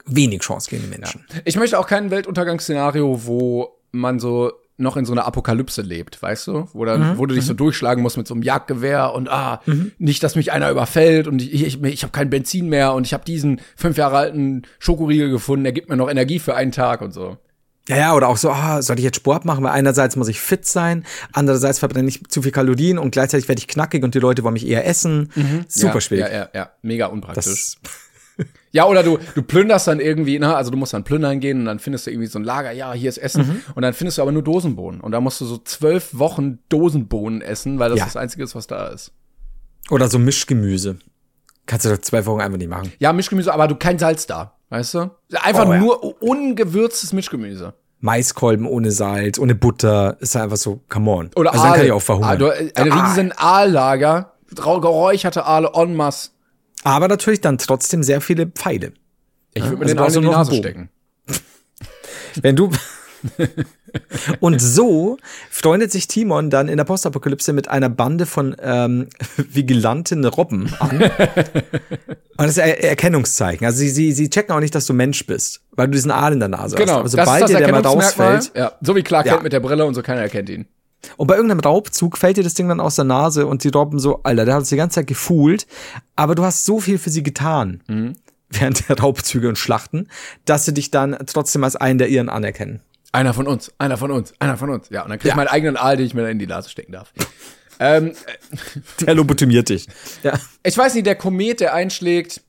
[0.06, 1.26] wenig Chance gegen die Menschen.
[1.34, 1.41] Ja.
[1.45, 4.52] Ich möchte auch kein Weltuntergangsszenario, wo man so
[4.82, 6.68] noch in so einer Apokalypse lebt, weißt du?
[6.74, 7.18] Wo, dann, mhm.
[7.18, 7.58] wo du dich so mhm.
[7.58, 9.92] durchschlagen musst mit so einem Jagdgewehr und ah, mhm.
[9.98, 13.14] nicht, dass mich einer überfällt und ich, ich, ich habe kein Benzin mehr und ich
[13.14, 17.02] habe diesen fünf Jahre alten Schokoriegel gefunden, der gibt mir noch Energie für einen Tag
[17.02, 17.38] und so.
[17.90, 19.64] Ja, ja, oder auch so, ah, soll ich jetzt Sport machen?
[19.64, 21.04] Weil einerseits muss ich fit sein,
[21.34, 24.54] andererseits verbrenne ich zu viel Kalorien und gleichzeitig werde ich knackig und die Leute wollen
[24.54, 25.32] mich eher essen.
[25.36, 25.66] Mhm.
[25.68, 26.26] Super ja, schwierig.
[26.32, 27.46] Ja, ja, ja, mega unpraktisch.
[27.46, 27.78] Das
[28.72, 31.65] ja, oder du, du plünderst dann irgendwie, ne, also du musst dann plündern gehen und
[31.65, 33.47] dann findest du irgendwie so ein Lager, ja, hier ist Essen.
[33.47, 33.61] Mhm.
[33.76, 35.01] Und dann findest du aber nur Dosenbohnen.
[35.01, 38.05] Und da musst du so zwölf Wochen Dosenbohnen essen, weil das ja.
[38.05, 39.11] das Einzige ist, was da ist.
[39.89, 40.97] Oder so Mischgemüse.
[41.65, 42.91] Kannst du doch zwei Wochen einfach nicht machen.
[42.99, 45.11] Ja, Mischgemüse, aber du kein Salz da, weißt du?
[45.41, 45.80] Einfach oh, ja.
[45.80, 47.74] nur ungewürztes Mischgemüse.
[47.99, 51.30] Maiskolben ohne Salz, ohne Butter, ist einfach so, come on.
[51.36, 51.69] Oder also Aal.
[51.69, 52.41] dann kann ich auch verhungern.
[52.41, 56.32] Ah, ein riesen Aallager, geräucherte Aale en masse.
[56.84, 58.94] Aber natürlich dann trotzdem sehr viele Pfeile.
[59.54, 60.90] Ich würde mir also den auch in die Nase stecken.
[62.42, 62.72] Wenn du
[64.40, 65.18] und so
[65.50, 69.08] freundet sich Timon dann in der Postapokalypse mit einer Bande von ähm,
[69.38, 71.02] vigilanten Robben an.
[71.02, 71.12] und
[72.38, 73.66] das ist er Erkennungszeichen.
[73.66, 76.34] Also sie, sie, sie checken auch nicht, dass du Mensch bist, weil du diesen Aal
[76.34, 77.00] in der Nase genau, hast.
[77.00, 78.52] Aber sobald dir der mal rausfällt.
[78.56, 79.34] Ja, so wie Clark ja.
[79.34, 80.68] Kent mit der Brille und so keiner erkennt ihn.
[81.18, 83.99] Und bei irgendeinem Raubzug fällt dir das Ding dann aus der Nase und die Robben
[83.99, 85.68] so, Alter, der hat uns die ganze Zeit gefühlt,
[86.16, 88.16] aber du hast so viel für sie getan mhm.
[88.49, 90.08] während der Raubzüge und Schlachten,
[90.45, 92.82] dass sie dich dann trotzdem als einen der ihren anerkennen.
[93.12, 94.89] Einer von uns, einer von uns, einer von uns.
[94.89, 95.36] Ja, und dann krieg ich ja.
[95.36, 97.12] meinen eigenen Aal, den ich mir dann in die Nase stecken darf.
[97.80, 98.14] ähm,
[99.02, 99.88] der lobotomiert dich.
[100.24, 100.39] Ja.
[100.64, 102.41] Ich weiß nicht, der Komet, der einschlägt,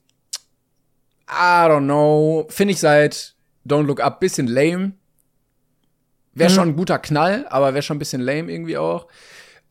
[1.29, 3.33] I don't know, finde ich seit
[3.67, 4.93] Don't Look Up bisschen lame.
[6.33, 6.55] Wäre mhm.
[6.55, 9.07] schon ein guter Knall, aber wäre schon ein bisschen lame irgendwie auch.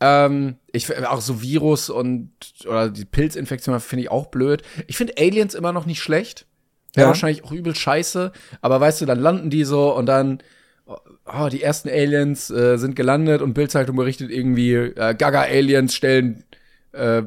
[0.01, 2.33] Ähm, ich auch so Virus und
[2.67, 4.63] oder die Pilzinfektion finde ich auch blöd.
[4.87, 6.47] Ich finde Aliens immer noch nicht schlecht.
[6.95, 7.09] Wäre ja.
[7.09, 10.43] wahrscheinlich auch übel scheiße, aber weißt du, dann landen die so und dann
[10.87, 16.45] oh, die ersten Aliens äh, sind gelandet und Bildzeitung berichtet irgendwie äh, Gaga Aliens stellen
[16.93, 17.23] äh,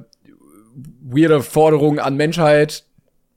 [1.02, 2.84] weirde Forderungen an Menschheit,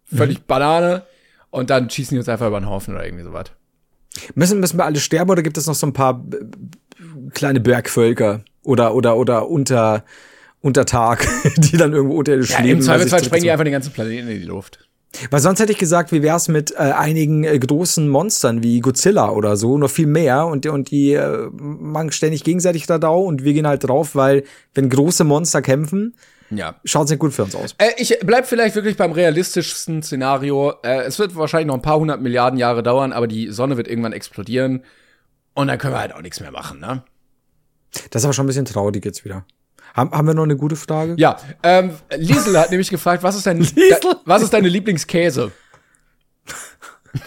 [0.04, 0.44] völlig mhm.
[0.46, 1.02] Banane
[1.50, 3.46] und dann schießen die uns einfach über den Haufen oder irgendwie sowas.
[4.34, 6.24] Müssen, müssen wir alle sterben oder gibt es noch so ein paar
[7.34, 10.04] kleine Bergvölker oder, oder, oder unter,
[10.60, 12.78] unter Tag, die dann irgendwo unterirdisch ja, leben?
[12.78, 14.88] Im Zweifelsfall sprengen die einfach den ganzen Planeten in die Luft.
[15.30, 19.30] Weil sonst hätte ich gesagt, wie wär's mit äh, einigen äh, großen Monstern wie Godzilla
[19.30, 23.54] oder so, noch viel mehr und, und die äh, machen ständig gegenseitig Radau und wir
[23.54, 24.44] gehen halt drauf, weil
[24.74, 26.14] wenn große Monster kämpfen,
[26.50, 26.76] ja.
[26.84, 27.74] Schaut sehr gut für uns aus.
[27.78, 30.74] Äh, ich bleib vielleicht wirklich beim realistischsten Szenario.
[30.82, 33.88] Äh, es wird wahrscheinlich noch ein paar hundert Milliarden Jahre dauern, aber die Sonne wird
[33.88, 34.84] irgendwann explodieren.
[35.54, 37.02] Und dann können wir halt auch nichts mehr machen, ne?
[38.10, 39.44] Das ist aber schon ein bisschen traurig jetzt wieder.
[39.94, 41.14] Haben, haben wir noch eine gute Frage?
[41.18, 41.38] Ja.
[41.62, 43.60] Ähm, Liesel hat nämlich gefragt, was ist dein,
[44.24, 45.50] was ist deine Lieblingskäse?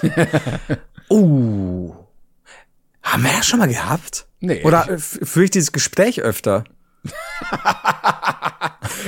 [1.10, 1.94] uh.
[3.04, 4.28] Haben wir das schon mal gehabt?
[4.40, 4.64] Nee.
[4.64, 6.64] Oder führe ich dieses Gespräch öfter?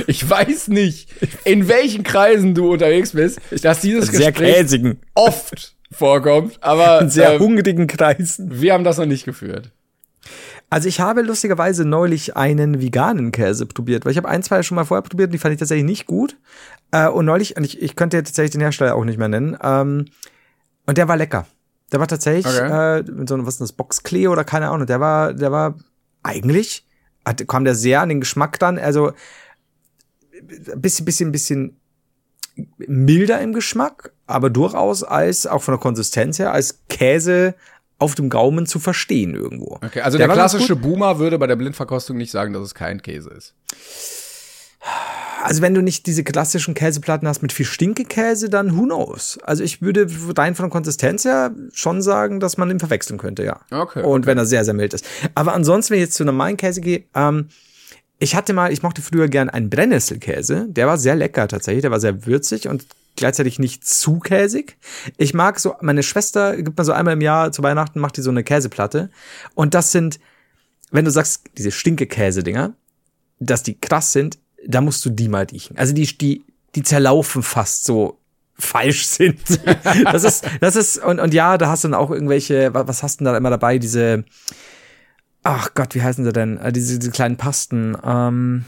[0.08, 1.10] ich weiß nicht,
[1.44, 5.00] in welchen Kreisen du unterwegs bist, dass dieses sehr Gespräch käsigen.
[5.14, 8.62] oft vorkommt, aber in sehr ähm, hungrigen Kreisen.
[8.62, 9.72] Wir haben das noch nicht geführt.
[10.70, 14.76] Also ich habe lustigerweise neulich einen veganen Käse probiert, weil ich habe ein, zwei schon
[14.76, 16.38] mal vorher probiert und die fand ich tatsächlich nicht gut.
[16.92, 19.58] Äh, und neulich, und ich, ich könnte jetzt tatsächlich den Hersteller auch nicht mehr nennen,
[19.62, 20.06] ähm,
[20.86, 21.46] und der war lecker.
[21.92, 23.00] Der war tatsächlich okay.
[23.00, 25.76] äh, mit so einem, was ist das, Boxklee oder keine Ahnung, der war, der war
[26.24, 26.86] eigentlich
[27.26, 29.14] hat, kam der sehr an den Geschmack dann, also
[30.76, 31.78] bisschen, bisschen, bisschen
[32.78, 37.56] milder im Geschmack, aber durchaus als, auch von der Konsistenz her, als Käse
[38.00, 39.80] auf dem Gaumen zu verstehen irgendwo.
[39.84, 43.02] Okay, also der, der klassische Boomer würde bei der Blindverkostung nicht sagen, dass es kein
[43.02, 43.56] Käse ist.
[45.42, 49.38] Also wenn du nicht diese klassischen Käseplatten hast mit viel Stinkekäse, dann who knows?
[49.44, 53.44] Also ich würde rein von der Konsistenz her schon sagen, dass man ihn verwechseln könnte,
[53.44, 53.60] ja.
[53.72, 54.04] Okay.
[54.04, 54.28] Und okay.
[54.28, 55.06] wenn er sehr, sehr mild ist.
[55.36, 57.50] Aber ansonsten, wenn ich jetzt zu normalen Käse gehe, ähm,
[58.24, 60.68] ich hatte mal, ich mochte früher gern einen Brennnesselkäse.
[60.70, 61.82] Der war sehr lecker tatsächlich.
[61.82, 62.86] Der war sehr würzig und
[63.18, 64.78] gleichzeitig nicht zu käsig.
[65.18, 68.22] Ich mag so, meine Schwester gibt mir so einmal im Jahr zu Weihnachten, macht die
[68.22, 69.10] so eine Käseplatte.
[69.56, 70.22] Und das sind,
[70.90, 72.74] wenn du sagst, diese Stinkekäse-Dinger,
[73.40, 75.78] dass die krass sind, da musst du die mal riechen.
[75.78, 76.46] Also die, die,
[76.76, 78.20] die zerlaufen fast so
[78.54, 79.42] falsch sind.
[80.06, 83.20] das ist, das ist, und, und ja, da hast du dann auch irgendwelche, was hast
[83.20, 83.80] du denn da immer dabei?
[83.80, 84.24] Diese,
[85.44, 86.58] ach Gott, wie heißen sie denn?
[86.58, 88.66] Äh, diese, diese kleinen Pasten, ähm,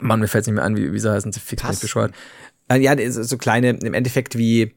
[0.00, 2.12] Mann, mir fällt nicht mehr an, wie, wie sie heißen, sie fix nicht bescheuert.
[2.68, 4.74] Äh, ja, so kleine, im Endeffekt wie,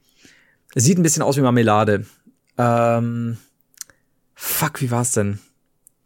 [0.76, 2.06] sieht ein bisschen aus wie Marmelade.
[2.58, 3.38] Ähm,
[4.36, 5.40] fuck, wie war's denn?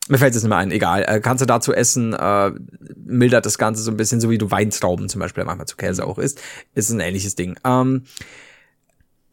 [0.09, 1.05] Mir fällt es nicht mehr ein, egal.
[1.07, 2.51] Äh, kannst du dazu essen, äh,
[2.95, 6.05] mildert das Ganze so ein bisschen, so wie du Weintrauben zum Beispiel manchmal zu Käse
[6.05, 6.41] auch isst.
[6.73, 7.57] Ist ein ähnliches Ding.
[7.63, 8.03] Ähm,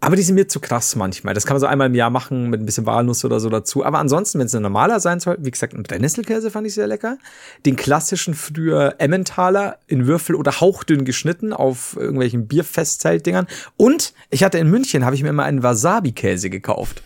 [0.00, 1.34] Aber die sind mir zu krass manchmal.
[1.34, 3.84] Das kann man so einmal im Jahr machen mit ein bisschen Walnuss oder so dazu.
[3.84, 6.86] Aber ansonsten, wenn es ein normaler sein soll, wie gesagt, ein Brennnesselkäse fand ich sehr
[6.86, 7.18] lecker.
[7.66, 13.48] Den klassischen früher Emmentaler in Würfel oder hauchdünn geschnitten auf irgendwelchen Bierfestzeltdingern.
[13.76, 17.02] Und ich hatte in München, habe ich mir mal einen Wasabi-Käse gekauft.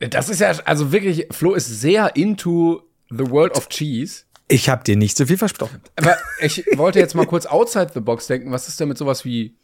[0.00, 4.24] Das ist ja, also wirklich, Flo ist sehr into the world of cheese.
[4.48, 5.80] Ich habe dir nicht so viel versprochen.
[5.94, 8.50] Aber ich wollte jetzt mal kurz outside the box denken.
[8.50, 9.54] Was ist denn mit sowas wie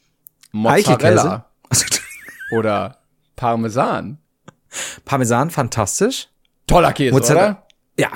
[0.53, 1.47] Mozzarella
[2.53, 2.99] oder
[3.37, 4.19] Parmesan?
[5.05, 6.29] Parmesan, fantastisch.
[6.67, 7.47] Toller Käse, Mozzarella.
[7.51, 7.67] oder?
[7.99, 8.11] Ja.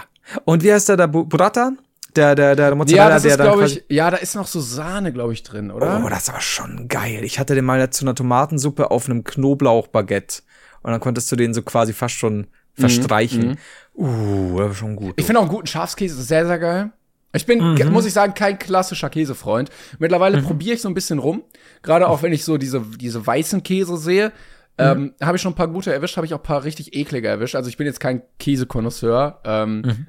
[0.44, 1.72] Und wie heißt der, der Burrata?
[2.16, 4.34] Der, der, der Mozzarella, Ja, das der ist, dann glaube quasi- ich, ja, da ist
[4.34, 6.02] noch so Sahne, glaube ich, drin, oder?
[6.04, 7.22] Oh, das war schon geil.
[7.24, 10.42] Ich hatte den mal zu einer Tomatensuppe auf einem Knoblauchbaguette.
[10.82, 13.58] Und dann konntest du den so quasi fast schon verstreichen.
[13.94, 15.14] Uh, das war schon gut.
[15.16, 16.90] Ich finde auch einen guten Schafskäse sehr, sehr geil.
[17.32, 17.92] Ich bin, Mhm.
[17.92, 19.70] muss ich sagen, kein klassischer Käsefreund.
[19.98, 21.44] Mittlerweile probiere ich so ein bisschen rum.
[21.82, 24.32] Gerade auch wenn ich so diese, diese weißen Käse sehe,
[24.78, 27.28] ähm, habe ich schon ein paar gute erwischt, habe ich auch ein paar richtig eklige
[27.28, 27.54] erwischt.
[27.54, 29.40] Also ich bin jetzt kein Käsekonnoisseur.
[29.44, 30.06] Ähm,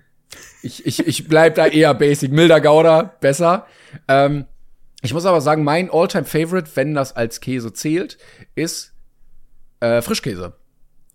[0.63, 2.31] Ich, ich, ich bleib da eher basic.
[2.31, 3.65] Milder Gouda, besser.
[4.07, 4.45] Ähm,
[5.01, 8.17] ich muss aber sagen, mein Alltime favorite wenn das als Käse zählt,
[8.55, 8.93] ist
[9.81, 10.53] äh, Frischkäse.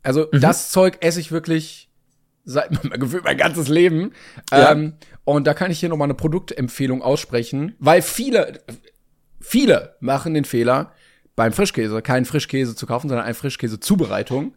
[0.03, 1.89] Also das Zeug esse ich wirklich
[2.45, 4.13] seit gefühlt mein ganzes Leben.
[4.53, 4.73] Ja.
[4.73, 4.95] Ähm,
[5.27, 8.61] und da kann ich hier noch mal eine Produktempfehlung aussprechen, weil viele,
[9.41, 10.93] viele machen den Fehler,
[11.35, 14.55] beim Frischkäse keinen Frischkäse zu kaufen, sondern eine Frischkäse-Zubereitung,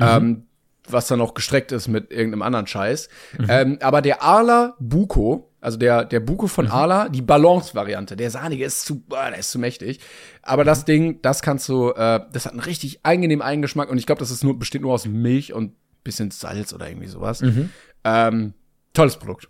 [0.00, 0.46] ähm,
[0.88, 3.08] was dann noch gestreckt ist mit irgendeinem anderen Scheiß.
[3.48, 8.64] Ähm, aber der Arla Buko, also der, der Buko von Arla, die Balance-Variante, der sahnige
[8.64, 9.98] ist zu, boah, der ist zu mächtig.
[10.42, 14.06] Aber das Ding, das kannst du, äh, das hat einen richtig angenehmen Eigengeschmack und ich
[14.06, 15.72] glaube, das ist nur, besteht nur aus Milch und
[16.04, 17.42] bisschen Salz oder irgendwie sowas.
[18.04, 18.54] Ähm,
[18.92, 19.48] tolles Produkt.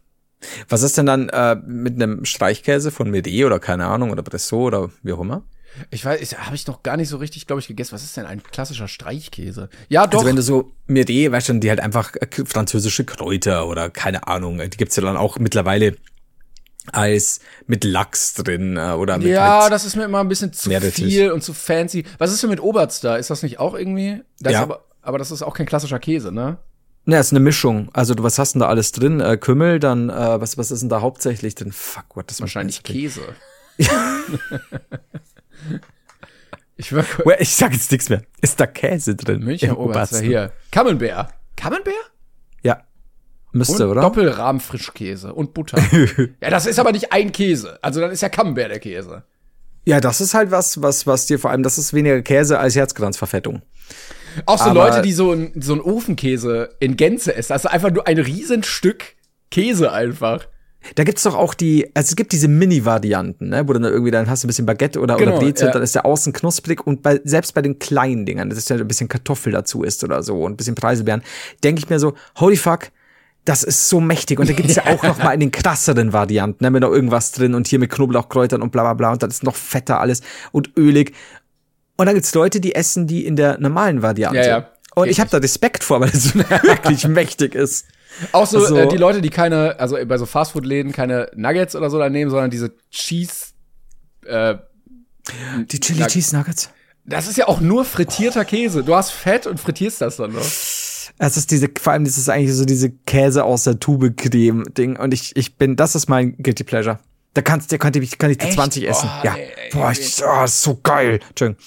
[0.69, 4.75] Was ist denn dann äh, mit einem Streichkäse von Mede oder keine Ahnung oder Bressot
[4.75, 5.43] oder wie auch immer?
[5.91, 7.93] Ich weiß, habe ich noch gar nicht so richtig, glaube ich, gegessen.
[7.93, 9.69] Was ist denn ein klassischer Streichkäse?
[9.89, 10.19] Ja, doch.
[10.19, 14.27] Also wenn du so Mede, weißt du, die halt einfach äh, französische Kräuter oder keine
[14.29, 15.97] Ahnung, die gibt's ja dann auch mittlerweile
[16.93, 20.53] als mit Lachs drin äh, oder mit ja, halt, das ist mir immer ein bisschen
[20.53, 22.05] zu viel und zu fancy.
[22.19, 23.17] Was ist denn mit Oberst da?
[23.17, 24.23] Ist das nicht auch irgendwie?
[24.39, 24.63] Das Ja.
[24.63, 26.59] aber, aber das ist auch kein klassischer Käse, ne?
[27.07, 27.91] Ne, ist eine Mischung.
[27.93, 29.21] Also du, was hast denn da alles drin?
[29.21, 31.71] Äh, Kümmel, dann äh, was was ist denn da hauptsächlich drin?
[31.73, 33.21] Fuck, what das Wahrscheinlich Käse.
[36.77, 38.23] ich war Well, ich sag jetzt nichts mehr.
[38.41, 39.43] Ist da Käse drin?
[39.43, 40.53] Münchner Im Oberster hier.
[40.71, 41.35] Camembert.
[41.57, 41.95] Camembert?
[42.63, 42.85] Ja.
[43.53, 44.01] Müsste, Und oder?
[44.01, 45.79] Doppelrahmfrischkäse und Butter.
[46.41, 47.79] ja, das ist aber nicht ein Käse.
[47.83, 49.25] Also dann ist ja Camembert der Käse.
[49.85, 52.75] Ja, das ist halt was, was, was dir vor allem, das ist weniger Käse als
[52.75, 53.61] Herzkranzverfettung.
[54.47, 57.53] Auch so Aber- Leute, die so ein, so ein Ofenkäse in Gänze essen.
[57.53, 59.15] Also einfach nur ein Riesenstück
[59.51, 60.47] Käse einfach.
[60.97, 64.11] Da gibt's doch auch die, also es gibt diese Mini-Varianten, ne, wo du dann irgendwie,
[64.11, 65.73] dann hast du ein bisschen Baguette oder, Genau, oder Brezel, ja.
[65.73, 68.77] dann ist der außen knusprig und bei, selbst bei den kleinen Dingern, das ist ja
[68.77, 71.23] ein bisschen Kartoffel dazu ist oder so und ein bisschen Preiselbeeren,
[71.63, 72.91] denke ich mir so, holy fuck,
[73.47, 74.39] das ist so mächtig.
[74.41, 77.33] Und da gibt's ja auch noch mal in den krasseren Varianten, ne, mit noch irgendwas
[77.33, 80.21] drin und hier mit Knoblauchkräutern und bla bla bla und dann ist noch fetter alles
[80.53, 81.13] und ölig.
[81.97, 84.39] Und dann gibt's Leute, die essen die in der normalen Variante.
[84.39, 84.71] Ja, ja.
[84.97, 87.87] Und ich habe da Respekt vor, weil es wirklich mächtig ist.
[88.33, 91.91] Auch so Also- äh, die Leute, die keine, also bei so Fastfood-Läden keine Nuggets oder
[91.91, 93.47] so da nehmen, sondern diese Cheese.
[94.25, 94.57] Äh,
[95.71, 96.71] Die Chili Na- Cheese Nuggets.
[97.05, 98.85] das ist ja auch nur frittierter Käse.
[98.85, 100.41] Du hast Fett und frittierst das dann noch.
[101.19, 104.65] Es ist diese, vor allem, das ist eigentlich so diese Käse aus der Tube Creme
[104.77, 104.97] Ding.
[104.97, 106.99] Und ich, ich bin, das ist mein Guilty Pleasure.
[107.35, 108.55] Da kannst, der könnte ich, kann ich zu Echt?
[108.55, 109.11] 20 essen.
[109.13, 109.35] Oh, ja.
[109.35, 111.21] nee, ey, Boah, ich, oh, so geil.
[111.29, 111.63] Entschuldigung.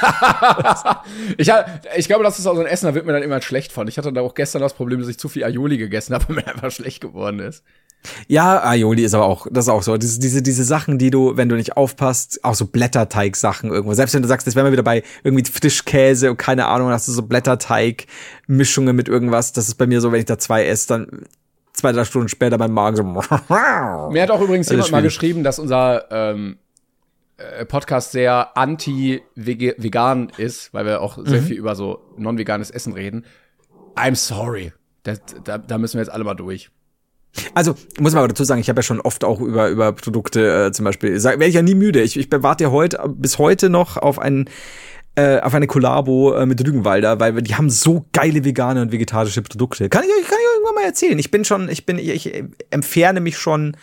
[1.36, 1.50] Ich,
[1.96, 3.86] ich glaube, das ist auch so ein Essen, da wird mir dann immer schlecht von.
[3.88, 6.36] Ich hatte da auch gestern das Problem, dass ich zu viel Aioli gegessen habe und
[6.36, 7.62] mir einfach schlecht geworden ist.
[8.26, 9.96] Ja, Aioli ist aber auch, das ist auch so.
[9.96, 13.94] Diese, diese, diese Sachen, die du, wenn du nicht aufpasst, auch so Blätterteig-Sachen irgendwo.
[13.94, 17.08] Selbst wenn du sagst, das wären wir wieder bei irgendwie Frischkäse und keine Ahnung, hast
[17.08, 19.52] du so Blätterteig-Mischungen mit irgendwas.
[19.52, 21.26] Das ist bei mir so, wenn ich da zwei esse, dann
[21.72, 23.02] zwei, drei Stunden später mein Magen so.
[24.10, 26.58] Mir hat auch übrigens jemand mal geschrieben, dass unser ähm,
[27.38, 31.46] äh, Podcast sehr anti-vegan ist, weil wir auch sehr Mhm.
[31.46, 33.24] viel über so non-veganes Essen reden.
[33.96, 34.72] I'm sorry.
[35.02, 36.70] Das, da, da müssen wir jetzt alle mal durch.
[37.54, 40.66] Also, muss man aber dazu sagen, ich habe ja schon oft auch über, über Produkte
[40.66, 42.02] äh, zum Beispiel, werde ich ja nie müde.
[42.02, 44.50] Ich, ich warte ja heute, bis heute noch auf einen
[45.14, 48.92] äh, auf eine Kollabo äh, mit Rügenwalder, weil wir, die haben so geile vegane und
[48.92, 49.90] vegetarische Produkte.
[49.90, 51.18] Kann ich euch, kann ich irgendwann mal erzählen.
[51.18, 53.76] Ich bin schon, ich bin, ich, ich entferne mich schon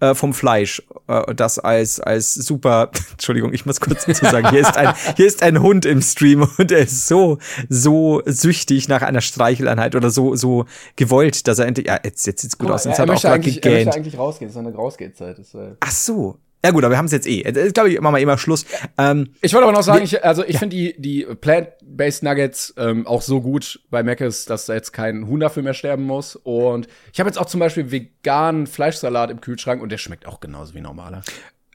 [0.00, 0.82] äh, vom Fleisch.
[1.06, 5.26] Äh, das als, als super, Entschuldigung, ich muss kurz dazu sagen, hier ist ein, hier
[5.26, 10.10] ist ein Hund im Stream und er ist so, so süchtig nach einer Streicheleinheit oder
[10.10, 10.66] so, so
[10.96, 13.20] gewollt, dass er endlich, ja, jetzt, jetzt sieht's gut aus, jetzt er, hat er auch
[13.20, 13.96] gerade eigentlich, er möchte gegähnt.
[13.96, 14.48] eigentlich rausgehen.
[14.48, 15.38] Das ist eine Rausgehzeit.
[15.38, 16.38] Äh, Ach so.
[16.64, 17.46] Ja gut, aber wir haben es jetzt eh.
[17.46, 18.64] Ich glaube, ich machen wir immer Schluss.
[18.96, 20.60] Ähm, ich wollte aber noch sagen, ich, also ich ja.
[20.60, 25.26] finde die, die Plant-Based Nuggets ähm, auch so gut bei Mc's, dass da jetzt kein
[25.26, 26.36] Huhn dafür mehr sterben muss.
[26.36, 30.40] Und ich habe jetzt auch zum Beispiel veganen Fleischsalat im Kühlschrank und der schmeckt auch
[30.40, 31.20] genauso wie normaler.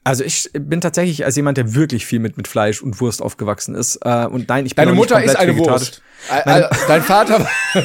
[0.02, 3.76] Also ich bin tatsächlich als jemand, der wirklich viel mit, mit Fleisch und Wurst aufgewachsen
[3.76, 4.00] ist.
[4.02, 6.02] Äh, und nein, ich bin Deine Mutter ist eine Wurst.
[6.44, 7.46] Meine Dein Vater.
[7.74, 7.82] du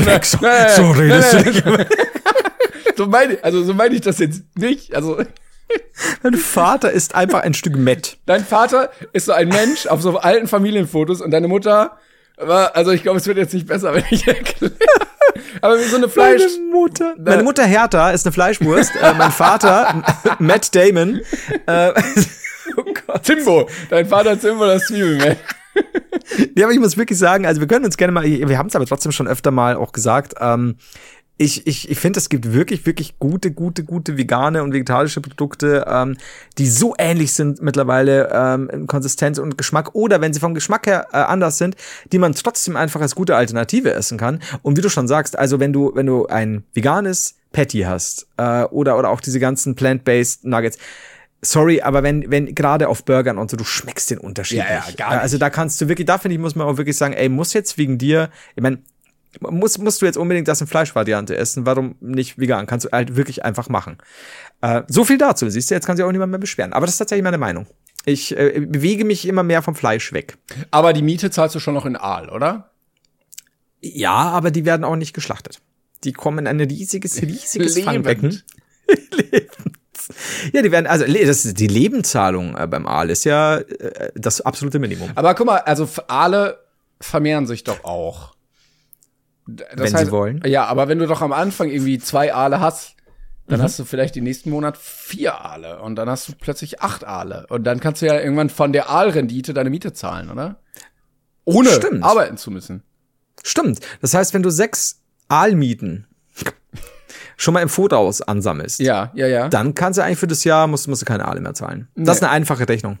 [0.00, 0.38] Dreck, so,
[0.76, 1.64] so redest du nicht.
[2.96, 4.94] So meine, also so meine ich das jetzt nicht.
[4.94, 5.22] Also
[6.22, 8.18] Dein Vater ist einfach ein Stück Mett.
[8.26, 11.96] Dein Vater ist so ein Mensch auf so alten Familienfotos und deine Mutter
[12.36, 14.72] war, also ich glaube, es wird jetzt nicht besser, wenn ich erkläre.
[15.60, 16.42] Aber wie so eine Fleisch.
[16.42, 18.92] Meine Mutter, meine Mutter Hertha ist eine Fleischwurst.
[19.00, 20.02] äh, mein Vater
[20.38, 21.20] Matt Damon.
[21.66, 21.92] Äh,
[22.76, 23.22] oh Gott.
[23.22, 25.36] Timbo, dein Vater Timbo, das Zwiebelmehl.
[26.56, 28.76] ja, aber ich muss wirklich sagen, also wir können uns gerne mal, wir haben es
[28.76, 30.76] aber trotzdem schon öfter mal auch gesagt, ähm,
[31.42, 35.84] ich, ich, ich finde, es gibt wirklich, wirklich gute, gute, gute vegane und vegetarische Produkte,
[35.88, 36.16] ähm,
[36.58, 40.86] die so ähnlich sind mittlerweile ähm, in Konsistenz und Geschmack oder wenn sie vom Geschmack
[40.86, 41.76] her äh, anders sind,
[42.12, 44.40] die man trotzdem einfach als gute Alternative essen kann.
[44.62, 48.62] Und wie du schon sagst, also wenn du, wenn du ein veganes Patty hast äh,
[48.64, 50.78] oder, oder auch diese ganzen plant-based Nuggets,
[51.42, 54.98] sorry, aber wenn, wenn gerade auf Burgern und so, du schmeckst den Unterschied ja, nicht.
[54.98, 55.22] Ja, gar nicht.
[55.22, 57.52] Also da kannst du wirklich, da finde ich, muss man auch wirklich sagen, ey, muss
[57.52, 58.78] jetzt wegen dir, ich meine,
[59.40, 61.66] muss, musst du jetzt unbedingt das in Fleischvariante essen?
[61.66, 62.66] Warum nicht vegan?
[62.66, 63.98] Kannst du halt wirklich einfach machen.
[64.60, 65.48] Äh, so viel dazu.
[65.48, 66.72] Siehst du, jetzt kann sich auch niemand mehr beschweren.
[66.72, 67.66] Aber das ist tatsächlich meine Meinung.
[68.04, 70.36] Ich äh, bewege mich immer mehr vom Fleisch weg.
[70.70, 72.70] Aber die Miete zahlst du schon noch in Aal, oder?
[73.80, 75.60] Ja, aber die werden auch nicht geschlachtet.
[76.04, 77.84] Die kommen in ein riesiges, riesiges Lebend.
[77.84, 78.42] Fangbecken.
[80.52, 84.40] Ja, die werden, also das ist die Lebenszahlung äh, beim Aal ist ja äh, das
[84.40, 85.10] absolute Minimum.
[85.14, 86.58] Aber guck mal, also Aale
[87.00, 88.34] vermehren sich doch auch.
[89.46, 90.42] Das wenn heißt, sie wollen.
[90.46, 92.96] Ja, aber wenn du doch am Anfang irgendwie zwei Aale hast,
[93.48, 93.64] dann mhm.
[93.64, 97.46] hast du vielleicht den nächsten Monat vier Aale und dann hast du plötzlich acht Aale
[97.48, 100.60] und dann kannst du ja irgendwann von der Aalrendite deine Miete zahlen, oder?
[101.44, 102.04] Ohne Stimmt.
[102.04, 102.82] arbeiten zu müssen.
[103.42, 103.80] Stimmt.
[104.00, 106.06] Das heißt, wenn du sechs Aalmieten
[107.36, 110.68] schon mal im Voraus ansammelst, ja, ja, ja, dann kannst du eigentlich für das Jahr
[110.68, 111.88] musst, musst du keine Aale mehr zahlen.
[111.96, 112.12] Das nee.
[112.12, 113.00] ist eine einfache Rechnung.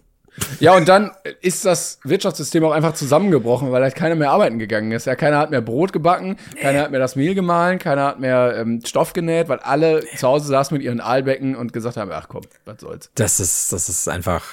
[0.60, 1.10] Ja, und dann
[1.40, 5.06] ist das Wirtschaftssystem auch einfach zusammengebrochen, weil halt keiner mehr arbeiten gegangen ist.
[5.06, 8.56] Ja, keiner hat mehr Brot gebacken, keiner hat mehr das Mehl gemahlen, keiner hat mehr
[8.56, 12.28] ähm, Stoff genäht, weil alle zu Hause saßen mit ihren Aalbecken und gesagt haben, ach
[12.28, 13.10] komm, was soll's.
[13.14, 14.44] Das ist, das ist einfach,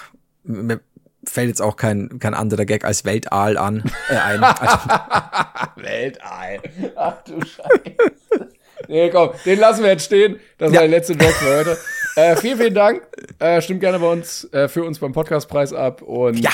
[0.43, 0.82] mir
[1.23, 4.41] fällt jetzt auch kein, kein anderer Gag als Weltaal an, äh, ein.
[5.75, 6.59] Weltaal.
[6.95, 8.49] Ach du Scheiße.
[8.88, 10.39] Nee, komm, den lassen wir jetzt stehen.
[10.57, 10.80] Das ja.
[10.80, 11.77] war der letzte Joke für heute.
[12.16, 13.03] Äh, vielen, vielen Dank.
[13.39, 16.01] Äh, stimmt gerne bei uns, äh, für uns beim Podcastpreis ab.
[16.01, 16.51] Und ja.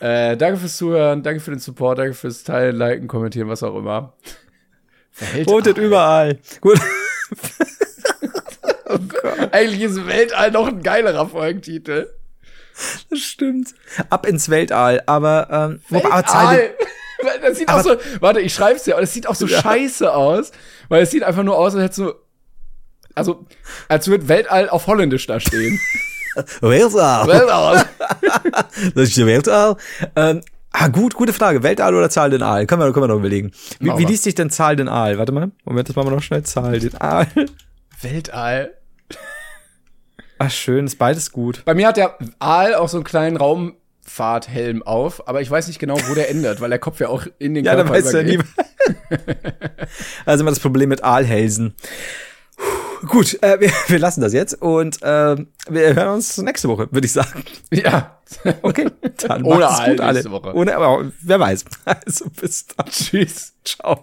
[0.00, 3.76] äh, danke fürs Zuhören, danke für den Support, danke fürs Teilen, Liken, Kommentieren, was auch
[3.76, 4.14] immer.
[5.46, 6.38] Votet überall.
[6.60, 6.80] Gut.
[8.88, 8.98] oh
[9.52, 12.08] Eigentlich ist Weltall noch ein geilerer Folgentitel.
[13.10, 13.74] Das stimmt.
[14.08, 16.22] Ab ins Weltall, aber ähm, Weltall.
[16.22, 16.58] aber
[17.42, 19.60] das sieht aber, auch so, warte, ich schreib's dir, aber das sieht auch so ja.
[19.60, 20.52] scheiße aus,
[20.88, 22.14] weil es sieht einfach nur aus, als hättest du
[23.18, 23.44] also,
[23.88, 25.78] als würde Weltall auf Holländisch da stehen.
[26.60, 27.26] Weltall.
[27.26, 27.84] Weltall.
[28.94, 29.76] das ist der Weltall.
[30.14, 30.40] Ähm,
[30.70, 31.62] ah, gut, gute Frage.
[31.62, 32.66] Weltall oder Zahl den Aal?
[32.66, 33.52] Können wir, können wir noch überlegen.
[33.80, 35.18] Wie, wie liest sich denn Zahl den Aal?
[35.18, 35.50] Warte mal.
[35.64, 36.44] Moment, das machen wir noch schnell.
[36.44, 37.26] Zahl den Aal.
[38.00, 38.74] Weltall.
[40.38, 40.86] Ach, schön.
[40.86, 41.64] Ist beides gut.
[41.64, 45.80] Bei mir hat der Aal auch so einen kleinen Raumfahrthelm auf, aber ich weiß nicht
[45.80, 48.04] genau, wo der endet, weil der Kopf ja auch in den ja, Körper Ja, da
[48.04, 48.38] weißt du ja nie.
[50.24, 51.74] also immer das Problem mit Aalhälsen.
[53.06, 55.36] Gut, äh, wir, wir lassen das jetzt und äh,
[55.68, 57.44] wir hören uns nächste Woche, würde ich sagen.
[57.70, 58.14] Ja.
[58.60, 58.90] Okay.
[59.26, 60.30] Dann Ohne gut alle.
[60.30, 60.54] Woche.
[60.54, 61.64] Ohne, aber wer weiß.
[61.86, 62.86] Also bis dann.
[62.86, 63.54] Tschüss.
[63.64, 64.02] Ciao.